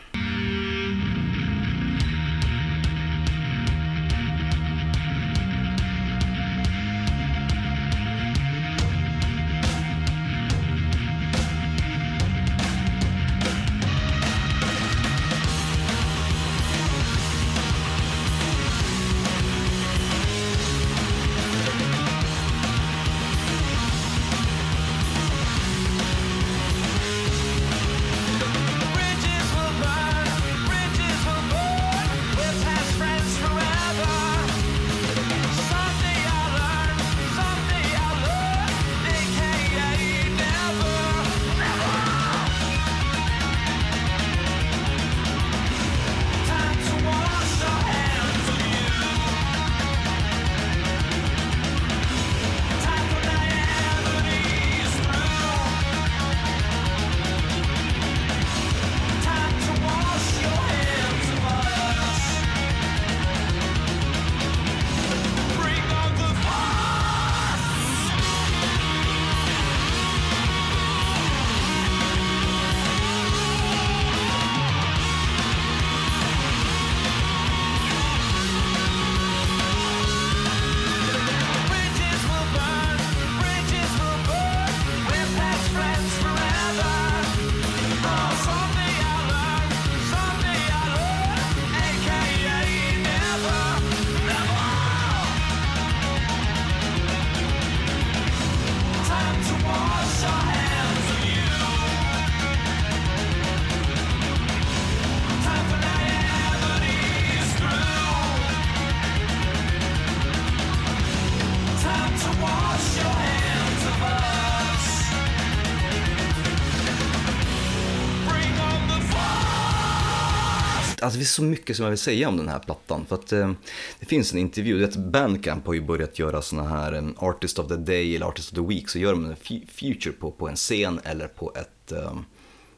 Alltså 121.07 121.19
det 121.19 121.25
finns 121.25 121.33
så 121.33 121.43
mycket 121.43 121.75
som 121.75 121.83
jag 121.83 121.89
vill 121.89 121.99
säga 121.99 122.29
om 122.29 122.37
den 122.37 122.49
här 122.49 122.59
plattan. 122.59 123.05
För 123.05 123.15
att 123.15 123.31
eh, 123.31 123.51
det 123.99 124.05
finns 124.05 124.33
en 124.33 124.39
intervju, 124.39 124.73
du 124.73 124.85
vet 124.85 124.95
Bandcamp 124.95 125.65
har 125.65 125.73
ju 125.73 125.81
börjat 125.81 126.19
göra 126.19 126.41
såna 126.41 126.63
här 126.63 126.93
eh, 126.93 127.03
Artist 127.17 127.59
of 127.59 127.67
the 127.67 127.75
Day 127.75 128.15
eller 128.15 128.25
Artist 128.25 128.51
of 128.51 128.55
the 128.55 128.73
Week. 128.73 128.89
Så 128.89 128.99
gör 128.99 129.11
de 129.11 129.25
en 129.25 129.35
feature 129.67 130.11
på, 130.11 130.31
på 130.31 130.47
en 130.49 130.55
scen 130.55 130.99
eller 131.03 131.27
på, 131.27 131.53
ett, 131.55 131.91
eh, 131.91 132.13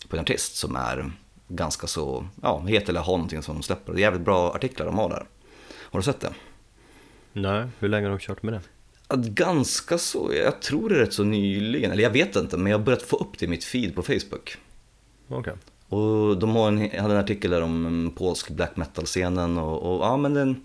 på 0.08 0.16
en 0.16 0.22
artist 0.22 0.56
som 0.56 0.76
är 0.76 1.12
ganska 1.48 1.88
så, 1.88 2.28
ja, 2.42 2.60
het 2.68 2.90
eller 2.90 3.00
har 3.00 3.14
någonting 3.14 3.42
som 3.42 3.56
de 3.56 3.64
släpper. 3.64 3.94
Det 3.94 4.00
är 4.00 4.02
jävligt 4.02 4.26
bra 4.26 4.52
artiklar 4.54 4.86
de 4.86 4.98
har 4.98 5.10
där. 5.10 5.26
Har 5.72 6.00
du 6.00 6.04
sett 6.04 6.20
det? 6.20 6.34
Nej, 7.34 7.68
hur 7.80 7.90
länge 7.90 8.06
har 8.08 8.12
de 8.12 8.20
kört 8.20 8.44
med 8.44 8.54
det? 8.54 8.62
Att 9.08 9.26
Ganska 9.26 9.98
så, 9.98 10.32
jag 10.34 10.62
tror 10.62 10.90
det 10.90 10.96
är 10.96 11.00
rätt 11.00 11.14
så 11.14 11.24
nyligen, 11.24 11.92
eller 11.92 12.04
jag 12.04 12.12
vet 12.12 12.36
inte, 12.36 12.58
men 12.58 12.72
jag 12.72 12.78
har 12.78 12.86
börjat 12.86 13.02
få 13.02 13.18
upp 13.18 13.40
det 13.40 13.46
i 13.46 13.50
mitt 13.50 13.64
feed 13.64 13.96
på 13.96 14.04
Facebook. 14.04 14.58
Okej. 15.28 15.54
Och 15.90 16.38
de 16.38 16.50
har 16.50 16.68
en, 16.68 16.78
hade 16.78 17.14
en 17.14 17.20
artikel 17.20 17.52
där 17.52 17.62
om 17.62 17.86
mm, 17.86 18.12
polsk 18.12 18.50
black 18.50 18.76
metal-scenen 18.76 19.58
och, 19.58 19.82
och 19.82 20.06
ja 20.06 20.18
men 20.18 20.34
det 20.34 20.40
är 20.40 20.46
en 20.46 20.62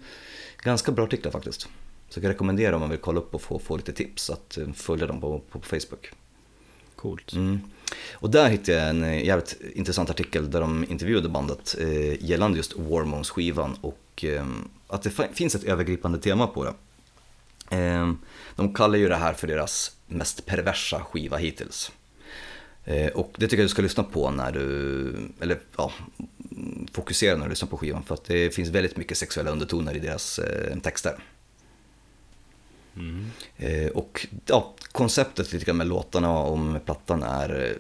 ganska 0.62 0.92
bra 0.92 1.04
artikel 1.04 1.32
faktiskt. 1.32 1.60
Så 1.60 2.18
jag 2.18 2.22
kan 2.22 2.30
rekommendera 2.30 2.74
om 2.74 2.80
man 2.80 2.90
vill 2.90 2.98
kolla 2.98 3.20
upp 3.20 3.34
och 3.34 3.42
få, 3.42 3.58
få 3.58 3.76
lite 3.76 3.92
tips 3.92 4.30
att 4.30 4.58
eh, 4.58 4.72
följa 4.72 5.06
dem 5.06 5.20
på, 5.20 5.38
på, 5.38 5.58
på 5.58 5.66
Facebook. 5.66 6.10
Coolt. 6.96 7.32
Mm. 7.32 7.60
Och 8.12 8.30
där 8.30 8.48
hittade 8.48 8.78
jag 8.78 8.88
en 8.90 9.04
eh, 9.04 9.24
jävligt 9.24 9.60
intressant 9.74 10.10
artikel 10.10 10.50
där 10.50 10.60
de 10.60 10.84
intervjuade 10.88 11.28
bandet 11.28 11.76
eh, 11.80 12.24
gällande 12.24 12.56
just 12.56 12.76
Warmones 12.76 13.30
skivan 13.30 13.76
och 13.80 14.24
eh, 14.24 14.46
att 14.86 15.02
det 15.02 15.10
finns 15.32 15.54
ett 15.54 15.64
övergripande 15.64 16.18
tema 16.18 16.46
på 16.46 16.64
det. 16.64 16.74
Eh, 17.76 18.12
de 18.56 18.74
kallar 18.74 18.98
ju 18.98 19.08
det 19.08 19.16
här 19.16 19.32
för 19.34 19.46
deras 19.46 19.96
mest 20.06 20.46
perversa 20.46 21.00
skiva 21.00 21.36
hittills. 21.36 21.92
Eh, 22.84 23.12
och 23.12 23.34
det 23.38 23.46
tycker 23.46 23.56
jag 23.56 23.64
du 23.64 23.68
ska 23.68 23.82
lyssna 23.82 24.02
på 24.02 24.30
när 24.30 24.52
du, 24.52 25.14
eller 25.40 25.58
ja, 25.76 25.92
mm, 26.50 26.86
fokusera 26.92 27.36
när 27.36 27.44
du 27.44 27.50
lyssnar 27.50 27.68
på 27.68 27.76
skivan 27.76 28.02
för 28.02 28.14
att 28.14 28.24
det 28.24 28.54
finns 28.54 28.68
väldigt 28.68 28.96
mycket 28.96 29.18
sexuella 29.18 29.50
undertoner 29.50 29.96
i 29.96 29.98
deras 29.98 30.38
eh, 30.38 30.78
texter. 30.78 31.18
Eh, 33.56 33.88
och 33.88 34.26
ja, 34.46 34.74
konceptet 34.92 35.52
lite 35.52 35.64
grann 35.64 35.76
med 35.76 35.86
låtarna 35.86 36.38
och 36.38 36.58
med 36.58 36.84
plattan 36.84 37.22
är 37.22 37.78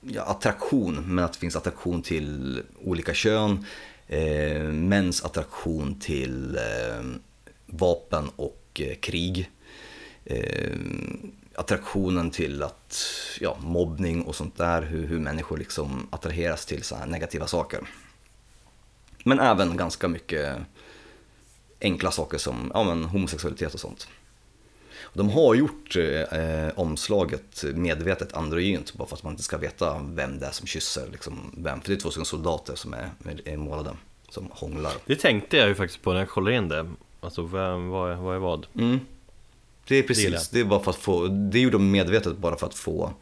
ja, 0.00 0.22
attraktion, 0.22 1.14
men 1.14 1.24
att 1.24 1.32
det 1.32 1.38
finns 1.38 1.56
attraktion 1.56 2.02
till 2.02 2.62
olika 2.84 3.14
kön, 3.14 3.64
eh, 4.06 4.62
mäns 4.62 5.24
attraktion 5.24 5.98
till 6.00 6.56
eh, 6.56 7.04
vapen 7.66 8.30
och 8.36 8.80
eh, 8.80 8.94
krig. 8.94 9.50
Attraktionen 11.58 12.30
till 12.30 12.62
att, 12.62 13.04
ja, 13.40 13.56
mobbning 13.60 14.22
och 14.22 14.34
sånt 14.34 14.56
där, 14.56 14.82
hur, 14.82 15.06
hur 15.06 15.18
människor 15.18 15.58
liksom 15.58 16.08
attraheras 16.10 16.66
till 16.66 16.82
så 16.82 16.96
här 16.96 17.06
negativa 17.06 17.46
saker. 17.46 17.80
Men 19.24 19.40
även 19.40 19.76
ganska 19.76 20.08
mycket 20.08 20.56
enkla 21.80 22.10
saker 22.10 22.38
som 22.38 22.70
ja, 22.74 22.84
men 22.84 23.04
homosexualitet 23.04 23.74
och 23.74 23.80
sånt. 23.80 24.08
De 25.14 25.30
har 25.30 25.54
gjort 25.54 25.96
eh, 25.96 26.68
omslaget 26.74 27.64
medvetet 27.74 28.32
androgynt 28.32 28.94
bara 28.94 29.08
för 29.08 29.16
att 29.16 29.22
man 29.22 29.32
inte 29.32 29.42
ska 29.42 29.58
veta 29.58 30.00
vem 30.04 30.38
det 30.38 30.46
är 30.46 30.50
som 30.50 30.66
kysser. 30.66 31.08
Liksom, 31.12 31.54
vem. 31.56 31.80
För 31.80 31.88
det 31.88 31.94
är 31.94 32.00
två 32.00 32.10
stycken 32.10 32.24
soldater 32.24 32.74
som 32.74 32.94
är, 32.94 33.10
är 33.44 33.56
målade, 33.56 33.96
som 34.28 34.48
hånglar. 34.50 34.92
Det 35.06 35.16
tänkte 35.16 35.56
jag 35.56 35.68
ju 35.68 35.74
faktiskt 35.74 36.02
på 36.02 36.12
när 36.12 36.18
jag 36.18 36.28
kollade 36.28 36.56
in 36.56 36.68
det. 36.68 36.90
Alltså 37.20 37.42
vem, 37.42 37.88
vad, 37.88 38.12
är, 38.12 38.16
vad 38.16 38.34
är 38.34 38.38
vad? 38.38 38.66
Mm. 38.74 38.98
Det 39.88 39.96
är 39.96 40.02
Det 40.02 40.08
precis, 40.08 40.24
gillar 40.24 40.40
det 40.50 40.60
är 40.60 40.64
bara 40.64 40.80
för 40.80 40.90
att 40.90 40.96
få, 40.96 41.26
det 41.26 41.60
gjorde 41.60 41.74
de 41.74 41.90
medvetet 41.90 42.36
bara 42.36 42.56
för 42.56 42.66
att 42.66 42.74
få 42.74 43.12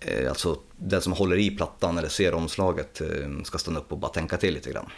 eh, 0.00 0.28
Alltså 0.28 0.58
den 0.76 1.00
som 1.00 1.12
håller 1.12 1.36
i 1.36 1.50
plattan 1.50 1.98
eller 1.98 2.08
ser 2.08 2.34
omslaget 2.34 3.00
eh, 3.00 3.42
ska 3.44 3.58
stanna 3.58 3.78
upp 3.80 3.92
och 3.92 3.98
bara 3.98 4.12
tänka 4.12 4.36
till 4.36 4.54
lite 4.54 4.70
grann. 4.70 4.90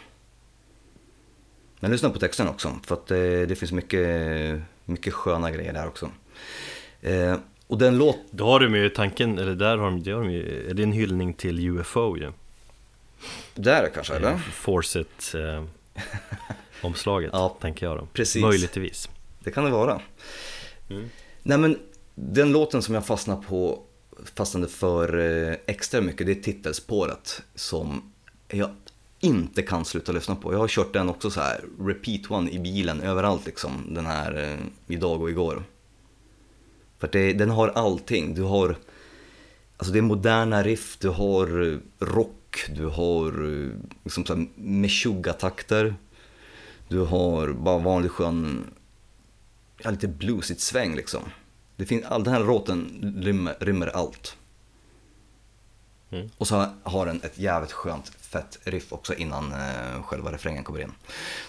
Men 1.79 1.91
lyssna 1.91 2.09
på 2.09 2.19
texten 2.19 2.47
också 2.47 2.79
för 2.85 2.95
att 2.95 3.11
eh, 3.11 3.17
det 3.17 3.59
finns 3.59 3.71
mycket, 3.71 4.61
mycket 4.85 5.13
sköna 5.13 5.51
grejer 5.51 5.73
där 5.73 5.87
också. 5.87 6.11
Eh, 7.01 7.37
och 7.67 7.77
den 7.77 7.97
låt, 7.97 8.17
Då 8.31 8.45
har 8.45 8.59
de 8.59 8.75
ju 8.75 8.89
tanken, 8.89 9.39
eller 9.39 9.55
där 9.55 9.77
har 9.77 9.85
de, 9.85 10.03
det 10.03 10.11
har 10.11 10.21
de 10.23 10.31
ju, 10.31 10.69
är 10.69 10.73
det 10.73 10.83
en 10.83 10.91
hyllning 10.91 11.33
till 11.33 11.59
UFO 11.59 12.17
ju? 12.17 12.31
där 13.55 13.89
kanske 13.93 14.13
eller? 14.13 14.37
Forcet 14.37 15.35
eh, 15.35 15.63
omslaget, 16.81 17.29
Ja, 17.33 17.57
tänker 17.61 17.85
jag 17.85 17.97
då. 17.97 18.07
precis. 18.13 18.41
Möjligtvis. 18.41 19.09
Det 19.39 19.51
kan 19.51 19.65
det 19.65 19.71
vara. 19.71 20.01
Nej 21.43 21.57
men 21.57 21.79
den 22.15 22.51
låten 22.51 22.81
som 22.81 22.95
jag 22.95 23.05
fastnade 23.05 23.43
på, 23.47 23.83
fastnade 24.35 24.67
för 24.67 25.17
eh, 25.19 25.55
extra 25.65 26.01
mycket, 26.01 26.25
det 26.25 26.31
är 26.31 26.41
titelspåret 26.43 27.41
som 27.55 28.11
jag 28.47 28.69
inte 29.19 29.61
kan 29.61 29.85
sluta 29.85 30.11
lyssna 30.11 30.35
på. 30.35 30.53
Jag 30.53 30.59
har 30.59 30.67
kört 30.67 30.93
den 30.93 31.09
också 31.09 31.29
så 31.29 31.41
här, 31.41 31.63
repeat 31.79 32.31
one 32.31 32.51
i 32.51 32.59
bilen 32.59 33.01
överallt 33.01 33.45
liksom, 33.45 33.93
den 33.93 34.05
här 34.05 34.43
eh, 34.43 34.59
idag 34.87 35.21
och 35.21 35.29
igår. 35.29 35.63
För 36.97 37.07
att 37.07 37.13
det, 37.13 37.33
den 37.33 37.49
har 37.49 37.67
allting, 37.67 38.35
du 38.35 38.41
har, 38.41 38.75
alltså 39.77 39.93
det 39.93 39.99
är 39.99 40.03
moderna 40.03 40.63
riff, 40.63 40.97
du 40.99 41.09
har 41.09 41.71
eh, 41.71 41.77
rock, 41.99 42.65
du 42.75 42.85
har 42.85 43.31
liksom 44.03 44.49
meshuggah-takter, 44.55 45.95
du 46.87 46.99
har 46.99 47.53
bara 47.53 47.77
vanlig 47.77 48.11
skön 48.11 48.65
ja, 49.83 49.91
lite 49.91 50.07
bluesigt 50.07 50.61
sväng 50.61 50.95
liksom. 50.95 51.21
Det 51.75 51.85
finns, 51.85 52.05
all, 52.05 52.23
den 52.23 52.33
här 52.33 52.43
låten 52.43 53.13
rymmer, 53.23 53.55
rymmer 53.59 53.87
allt. 53.87 54.35
Mm. 56.11 56.29
Och 56.37 56.47
så 56.47 56.65
har 56.83 57.05
den 57.05 57.21
ett 57.23 57.37
jävligt 57.37 57.71
skönt 57.71 58.09
fett 58.09 58.59
riff 58.63 58.93
också 58.93 59.13
innan 59.13 59.51
eh, 59.53 60.03
själva 60.03 60.31
refrängen 60.31 60.63
kommer 60.63 60.81
in. 60.81 60.91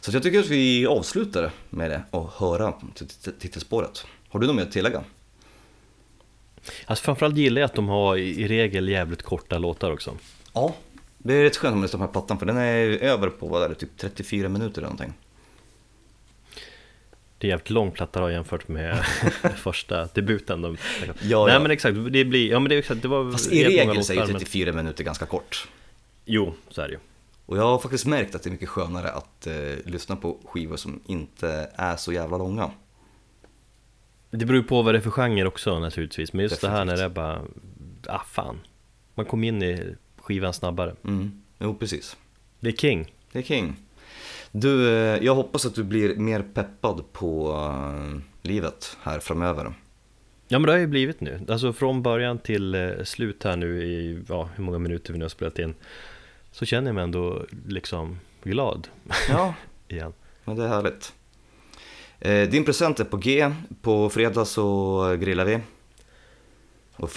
Så 0.00 0.12
jag 0.12 0.22
tycker 0.22 0.40
att 0.40 0.48
vi 0.48 0.86
avslutar 0.86 1.50
med 1.70 1.90
det 1.90 2.02
och 2.10 2.30
höra 2.32 2.72
tit- 2.94 3.38
titelspåret. 3.38 4.06
Har 4.28 4.40
du 4.40 4.46
något 4.46 4.56
mer 4.56 4.62
att 4.62 4.72
tillägga? 4.72 5.04
Alltså 6.86 7.04
framförallt 7.04 7.36
gillar 7.36 7.60
jag 7.60 7.68
att 7.68 7.74
de 7.74 7.88
har 7.88 8.16
i, 8.16 8.40
i 8.40 8.48
regel 8.48 8.88
jävligt 8.88 9.22
korta 9.22 9.58
låtar 9.58 9.90
också. 9.90 10.16
Ja, 10.52 10.74
det 11.18 11.34
är 11.34 11.42
rätt 11.42 11.56
skönt 11.56 11.72
om 11.72 11.78
man 11.78 11.82
lyssnar 11.82 11.98
på 11.98 12.02
den 12.02 12.08
här 12.08 12.12
plattan 12.12 12.38
för 12.38 12.46
den 12.46 12.56
är 12.56 12.86
över 12.86 13.28
på 13.28 13.46
vad 13.46 13.62
är 13.62 13.68
det, 13.68 13.74
typ 13.74 13.96
34 13.96 14.48
minuter 14.48 14.78
eller 14.78 14.88
någonting. 14.88 15.12
Det 17.40 17.46
är 17.46 17.48
jävligt 17.48 17.70
lång 17.70 17.90
platta 17.90 18.20
då 18.20 18.30
jämfört 18.30 18.68
med 18.68 19.04
första 19.56 20.08
debuten 20.14 20.62
de 20.62 20.76
Ja, 21.22 21.44
Nej 21.46 21.54
ja. 21.54 21.60
men 21.60 21.70
exakt, 21.70 21.96
det 22.10 22.24
blir, 22.24 22.50
ja 22.50 22.58
men 22.60 22.68
det 22.68 22.74
är 22.74 22.78
exakt, 22.78 23.02
det 23.02 23.08
var 23.08 23.32
Fast 23.32 23.52
i 23.52 23.64
regel 23.64 24.04
så 24.04 24.12
är 24.12 24.14
ju 24.14 24.20
låtar, 24.20 24.32
men- 24.32 24.40
34 24.40 24.72
minuter 24.72 25.04
ganska 25.04 25.26
kort. 25.26 25.68
Jo, 26.24 26.54
så 26.68 26.82
är 26.82 26.86
det 26.88 26.92
ju 26.92 26.98
Och 27.46 27.56
jag 27.58 27.62
har 27.62 27.78
faktiskt 27.78 28.06
märkt 28.06 28.34
att 28.34 28.42
det 28.42 28.48
är 28.48 28.50
mycket 28.52 28.68
skönare 28.68 29.10
att 29.10 29.46
eh, 29.46 29.54
lyssna 29.84 30.16
på 30.16 30.38
skivor 30.44 30.76
som 30.76 31.00
inte 31.06 31.70
är 31.74 31.96
så 31.96 32.12
jävla 32.12 32.38
långa. 32.38 32.70
Det 34.30 34.46
beror 34.46 34.60
ju 34.60 34.66
på 34.68 34.82
vad 34.82 34.94
det 34.94 34.98
är 34.98 35.02
för 35.02 35.10
genre 35.10 35.44
också 35.46 35.78
naturligtvis 35.78 36.32
Men 36.32 36.42
just 36.42 36.60
det 36.60 36.68
här 36.68 36.84
när 36.84 36.92
Definitivt. 36.96 37.14
det 37.14 37.20
är 37.20 37.24
bara, 38.06 38.16
ah 38.16 38.22
fan 38.26 38.58
Man 39.14 39.26
kom 39.26 39.44
in 39.44 39.62
i 39.62 39.94
skivan 40.16 40.52
snabbare 40.52 40.94
Mm, 41.04 41.42
jo 41.58 41.74
precis. 41.74 42.16
Det 42.60 42.68
är 42.68 42.72
king 42.72 43.12
Det 43.32 43.38
är 43.38 43.42
King. 43.42 43.76
Du, 44.52 44.88
eh, 44.88 45.24
jag 45.24 45.34
hoppas 45.34 45.66
att 45.66 45.74
du 45.74 45.84
blir 45.84 46.16
mer 46.16 46.42
peppad 46.42 47.12
på 47.12 47.52
eh, 47.52 48.20
livet 48.42 48.96
här 49.02 49.18
framöver. 49.18 49.72
Ja 50.48 50.58
men 50.58 50.62
det 50.62 50.72
har 50.72 50.78
ju 50.78 50.86
blivit 50.86 51.20
nu, 51.20 51.40
alltså 51.48 51.72
från 51.72 52.02
början 52.02 52.38
till 52.38 52.74
eh, 52.74 52.90
slut 53.04 53.44
här 53.44 53.56
nu 53.56 53.82
i, 53.82 54.22
ja 54.28 54.48
hur 54.56 54.64
många 54.64 54.78
minuter 54.78 55.12
vi 55.12 55.18
nu 55.18 55.24
har 55.24 55.28
spelat 55.28 55.58
in 55.58 55.74
Så 56.52 56.64
känner 56.64 56.88
jag 56.88 56.94
mig 56.94 57.04
ändå 57.04 57.44
liksom 57.66 58.18
glad 58.42 58.88
Ja, 59.28 59.54
igen 59.88 60.12
men 60.44 60.56
det 60.56 60.64
är 60.64 60.68
härligt. 60.68 61.12
Din 62.50 62.64
present 62.64 63.00
är 63.00 63.04
på 63.04 63.16
G. 63.16 63.50
På 63.82 64.10
fredag 64.10 64.44
så 64.44 65.16
grillar 65.20 65.44
vi. 65.44 65.58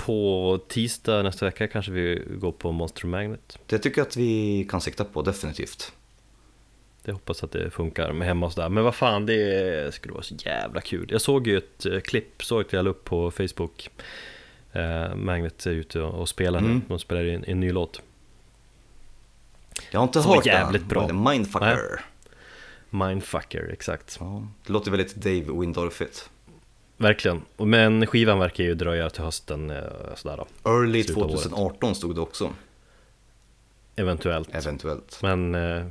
På 0.05 0.59
tisdag 0.67 1.23
nästa 1.23 1.45
vecka 1.45 1.67
kanske 1.67 1.91
vi 1.91 2.23
går 2.29 2.51
på 2.51 2.71
Monster 2.71 3.07
Magnet 3.07 3.59
Det 3.65 3.77
tycker 3.77 4.01
jag 4.01 4.07
att 4.07 4.17
vi 4.17 4.65
kan 4.69 4.81
sikta 4.81 5.03
på 5.05 5.21
definitivt. 5.21 5.93
Det 7.05 7.11
hoppas 7.11 7.43
att 7.43 7.51
det 7.51 7.69
funkar 7.69 8.11
med 8.11 8.27
hemma 8.27 8.45
och 8.45 8.53
sådär 8.53 8.69
Men 8.69 8.83
vad 8.83 8.95
fan 8.95 9.25
det 9.25 9.93
skulle 9.93 10.13
vara 10.13 10.23
så 10.23 10.35
jävla 10.35 10.81
kul 10.81 11.07
Jag 11.11 11.21
såg 11.21 11.47
ju 11.47 11.57
ett 11.57 11.85
eh, 11.85 11.99
klipp, 11.99 12.43
såg 12.43 12.61
att 12.61 12.73
jag 12.73 12.87
upp 12.87 13.05
på 13.05 13.31
Facebook 13.31 13.89
eh, 14.71 15.15
Magnet 15.15 15.65
är 15.65 15.71
ute 15.71 16.01
och, 16.01 16.29
spelar 16.29 16.61
nu, 16.61 16.67
Mm. 16.67 16.81
de 16.87 16.99
spelar 16.99 17.23
in 17.25 17.43
en 17.47 17.59
ny 17.59 17.71
låt 17.71 18.01
Jag 19.91 19.99
har 19.99 20.03
inte 20.07 20.21
Som 20.21 20.31
hört 20.31 20.45
jävligt 20.45 20.81
den. 20.81 20.89
bra. 20.89 21.07
Det? 21.07 21.13
Mindfucker. 21.13 22.01
Mindfucker, 22.89 23.69
exakt 23.73 24.17
Ja, 24.19 24.47
det 24.65 24.73
låter 24.73 24.91
väldigt 24.91 25.15
Dave 25.15 25.59
Windorfigt. 25.59 26.29
Verkligen, 26.97 27.41
men 27.57 28.07
skivan 28.07 28.39
verkar 28.39 28.63
ju 28.63 28.75
dröja 28.75 29.09
till 29.09 29.23
hösten 29.23 29.69
eh, 29.69 29.83
sådär 30.15 30.37
då 30.37 30.69
Early 30.71 31.03
Slutet 31.03 31.23
av 31.23 31.29
året. 31.29 31.43
2018 31.43 31.95
stod 31.95 32.15
det 32.15 32.21
också, 32.21 32.49
Eventuellt 33.95 34.49
eventuellt. 34.55 35.19
Men 35.21 35.55
eh, 35.55 35.85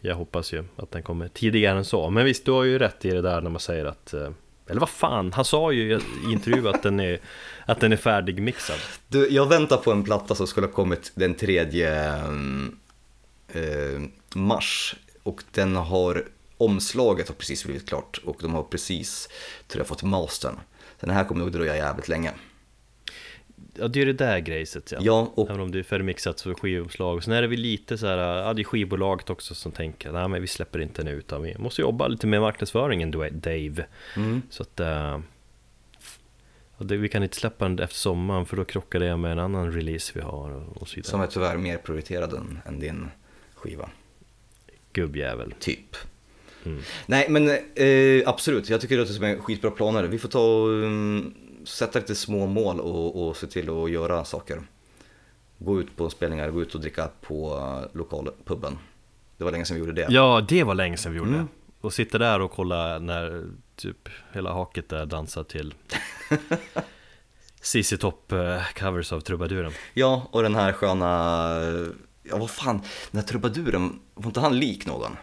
jag 0.00 0.14
hoppas 0.14 0.52
ju 0.52 0.64
att 0.76 0.90
den 0.90 1.02
kommer 1.02 1.28
tidigare 1.28 1.78
än 1.78 1.84
så 1.84 2.10
Men 2.10 2.24
visst, 2.24 2.44
du 2.44 2.50
har 2.50 2.64
ju 2.64 2.78
rätt 2.78 3.04
i 3.04 3.10
det 3.10 3.22
där 3.22 3.40
när 3.40 3.50
man 3.50 3.60
säger 3.60 3.84
att 3.84 4.14
eh, 4.14 4.30
Eller 4.66 4.80
vad 4.80 4.88
fan, 4.88 5.32
han 5.32 5.44
sa 5.44 5.72
ju 5.72 5.94
i 5.94 6.32
intervju 6.32 6.68
att 6.68 6.82
den 6.82 7.00
är 7.00 7.20
Att 7.66 7.80
den 7.80 7.92
är 7.92 7.96
färdigmixad 7.96 8.76
Du, 9.08 9.28
jag 9.30 9.46
väntar 9.46 9.76
på 9.76 9.92
en 9.92 10.04
platta 10.04 10.34
som 10.34 10.46
skulle 10.46 10.66
ha 10.66 10.74
kommit 10.74 11.12
den 11.14 11.34
3 11.34 11.58
eh, 11.58 12.24
eh, 13.52 14.00
mars 14.34 14.96
och 15.22 15.42
den 15.50 15.76
har, 15.76 16.24
omslaget 16.56 17.28
har 17.28 17.34
precis 17.34 17.64
blivit 17.64 17.88
klart 17.88 18.20
och 18.24 18.36
de 18.40 18.54
har 18.54 18.62
precis, 18.62 19.28
tror 19.66 19.80
jag, 19.80 19.86
fått 19.86 20.02
mastern. 20.02 20.54
Så 21.00 21.06
den 21.06 21.14
här 21.14 21.24
kommer 21.24 21.40
nog 21.40 21.52
dröja 21.52 21.76
jävligt 21.76 22.08
länge. 22.08 22.32
Ja 23.78 23.88
det 23.88 24.00
är 24.00 24.06
det 24.06 24.12
där 24.12 24.38
grejset 24.38 24.92
ja. 24.92 24.98
Ja, 25.02 25.32
och 25.34 25.50
Även 25.50 25.60
om 25.60 25.70
det 25.70 25.78
är 25.78 25.82
färgmixat 25.82 26.38
så 26.38 26.50
är 26.50 26.54
skivomslag. 26.54 27.24
Sen 27.24 27.32
är 27.32 27.42
det 27.42 27.48
väl 27.48 27.60
lite 27.60 27.98
så 27.98 28.06
här, 28.06 28.18
ja 28.18 28.54
det 28.54 28.62
är 28.62 28.64
skivbolaget 28.64 29.30
också 29.30 29.54
som 29.54 29.72
tänker, 29.72 30.12
nej 30.12 30.28
men 30.28 30.40
vi 30.40 30.46
släpper 30.46 30.78
inte 30.78 31.04
nu 31.04 31.10
utan 31.10 31.42
vi 31.42 31.58
måste 31.58 31.80
jobba 31.80 32.08
lite 32.08 32.26
med 32.26 32.40
marknadsföringen 32.40 33.10
Dave. 33.10 33.84
mm, 34.16 34.42
Så 34.50 34.62
att 34.62 34.80
och 36.78 36.86
det, 36.86 36.96
vi 36.96 37.08
kan 37.08 37.22
inte 37.22 37.36
släppa 37.36 37.64
den 37.68 37.78
efter 37.78 37.96
sommaren 37.96 38.46
för 38.46 38.56
då 38.56 38.64
krockar 38.64 39.00
det 39.00 39.16
med 39.16 39.32
en 39.32 39.38
annan 39.38 39.72
release 39.72 40.12
vi 40.14 40.20
har 40.20 40.50
och, 40.50 40.82
och 40.82 40.88
så 40.88 40.94
vidare. 40.94 41.10
som 41.10 41.20
är 41.20 41.26
tyvärr 41.26 41.56
mer 41.56 41.76
prioriterad 41.76 42.32
än, 42.32 42.58
än 42.66 42.80
din 42.80 43.10
skiva, 43.54 43.90
Gubbjävel. 44.92 45.54
typ. 45.58 45.96
Mm. 46.64 46.80
Nej 47.06 47.26
men 47.28 47.48
eh, 47.74 48.28
absolut, 48.28 48.68
jag 48.70 48.80
tycker 48.80 48.94
det 48.94 49.00
låter 49.00 49.14
som 49.14 49.24
en 49.24 49.42
skitbra 49.42 49.70
planer. 49.70 50.04
Vi 50.04 50.18
får 50.18 50.28
ta 50.28 50.66
um, 50.66 51.34
sätta 51.68 51.98
lite 51.98 52.14
små 52.14 52.46
mål 52.46 52.80
och, 52.80 53.28
och 53.28 53.36
se 53.36 53.46
till 53.46 53.70
att 53.84 53.90
göra 53.90 54.24
saker. 54.24 54.62
Gå 55.58 55.80
ut 55.80 55.96
på 55.96 56.10
spelningar, 56.10 56.50
gå 56.50 56.62
ut 56.62 56.74
och 56.74 56.80
dricka 56.80 57.08
på 57.20 57.60
lokalpubben. 57.92 58.78
Det 59.36 59.44
var 59.44 59.52
länge 59.52 59.64
sedan 59.64 59.74
vi 59.74 59.80
gjorde 59.80 59.92
det. 59.92 60.06
Ja, 60.10 60.44
det 60.48 60.64
var 60.64 60.74
länge 60.74 60.96
sedan 60.96 61.12
vi 61.12 61.18
gjorde 61.18 61.30
Mm. 61.30 61.40
det. 61.42 61.48
Och 61.80 61.92
sitta 61.92 62.18
där 62.18 62.40
och 62.40 62.50
kolla 62.50 62.98
när 62.98 63.46
typ 63.76 64.08
hela 64.32 64.52
haket 64.52 64.88
där 64.88 65.06
dansar 65.06 65.44
till 65.44 65.74
CC 67.60 67.98
Top 68.00 68.32
eh, 68.32 68.62
covers 68.74 69.12
av 69.12 69.20
Trubaduren. 69.20 69.72
Ja, 69.94 70.28
och 70.30 70.42
den 70.42 70.54
här 70.54 70.72
sköna, 70.72 71.06
ja 72.22 72.36
vad 72.36 72.50
fan, 72.50 72.80
den 73.10 73.20
här 73.20 73.28
trubaduren, 73.28 74.00
var 74.14 74.26
inte 74.26 74.40
han 74.40 74.58
lik 74.58 74.86
någon? 74.86 75.16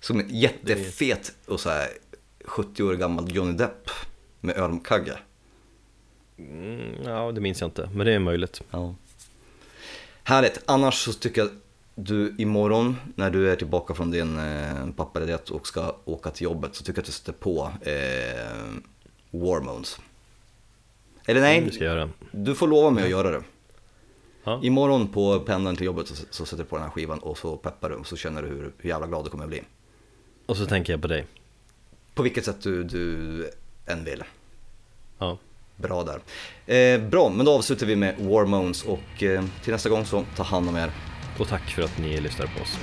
Som 0.00 0.20
en 0.20 0.28
jättefet 0.28 1.32
och 1.46 1.60
så 1.60 1.68
här 1.70 1.88
70 2.44 2.82
år 2.82 2.94
gammal 2.94 3.34
Johnny 3.36 3.52
Depp 3.52 3.90
med 4.44 4.56
ölkagge. 4.56 5.18
Mm, 6.38 6.94
ja, 7.04 7.32
det 7.32 7.40
minns 7.40 7.60
jag 7.60 7.68
inte, 7.68 7.88
men 7.94 8.06
det 8.06 8.12
är 8.12 8.18
möjligt. 8.18 8.62
Ja. 8.70 8.94
Härligt, 10.22 10.62
annars 10.66 10.94
så 10.94 11.12
tycker 11.12 11.40
jag 11.40 11.50
du 11.94 12.34
imorgon 12.38 12.96
när 13.14 13.30
du 13.30 13.50
är 13.50 13.56
tillbaka 13.56 13.94
från 13.94 14.10
din 14.10 14.38
eh, 14.38 14.86
pappaledighet 14.96 15.50
och 15.50 15.66
ska 15.66 15.96
åka 16.04 16.30
till 16.30 16.44
jobbet 16.44 16.74
så 16.74 16.84
tycker 16.84 16.98
jag 16.98 17.02
att 17.02 17.06
du 17.06 17.12
sätter 17.12 17.32
på 17.32 17.72
eh, 17.80 18.72
Warmones. 19.30 19.98
Eller 21.26 21.40
nej, 21.40 21.60
Det 21.60 21.72
ska 21.72 21.84
göra. 21.84 22.10
du 22.30 22.54
får 22.54 22.68
lova 22.68 22.90
mig 22.90 23.04
att 23.04 23.10
göra 23.10 23.30
det. 23.30 23.42
Ja. 24.44 24.60
Imorgon 24.62 25.08
på 25.08 25.40
pendeln 25.40 25.76
till 25.76 25.86
jobbet 25.86 26.08
så, 26.08 26.14
så 26.30 26.46
sätter 26.46 26.64
du 26.64 26.68
på 26.68 26.76
den 26.76 26.82
här 26.84 26.90
skivan 26.90 27.18
och 27.18 27.38
så 27.38 27.56
peppar 27.56 27.88
du 27.90 27.94
och 27.94 28.06
så 28.06 28.16
känner 28.16 28.42
du 28.42 28.48
hur, 28.48 28.72
hur 28.78 28.90
jävla 28.90 29.06
glad 29.06 29.24
du 29.24 29.30
kommer 29.30 29.44
att 29.44 29.50
bli. 29.50 29.62
Och 30.46 30.56
så 30.56 30.66
tänker 30.66 30.92
jag 30.92 31.02
på 31.02 31.08
dig. 31.08 31.26
På 32.14 32.22
vilket 32.22 32.44
sätt 32.44 32.60
du, 32.62 32.84
du 32.84 33.50
än 33.86 34.04
vill. 34.04 34.24
Ja. 35.18 35.38
Bra 35.76 36.04
där. 36.04 36.20
Eh, 36.74 37.00
bra, 37.00 37.28
men 37.28 37.46
då 37.46 37.52
avslutar 37.52 37.86
vi 37.86 37.96
med 37.96 38.14
Warmones 38.18 38.82
och 38.82 39.22
eh, 39.22 39.44
till 39.62 39.72
nästa 39.72 39.88
gång 39.88 40.06
så 40.06 40.24
ta 40.36 40.42
hand 40.42 40.68
om 40.68 40.76
er. 40.76 40.90
Och 41.38 41.48
tack 41.48 41.70
för 41.70 41.82
att 41.82 41.98
ni 41.98 42.20
lyssnar 42.20 42.46
på 42.46 42.62
oss. 42.62 42.78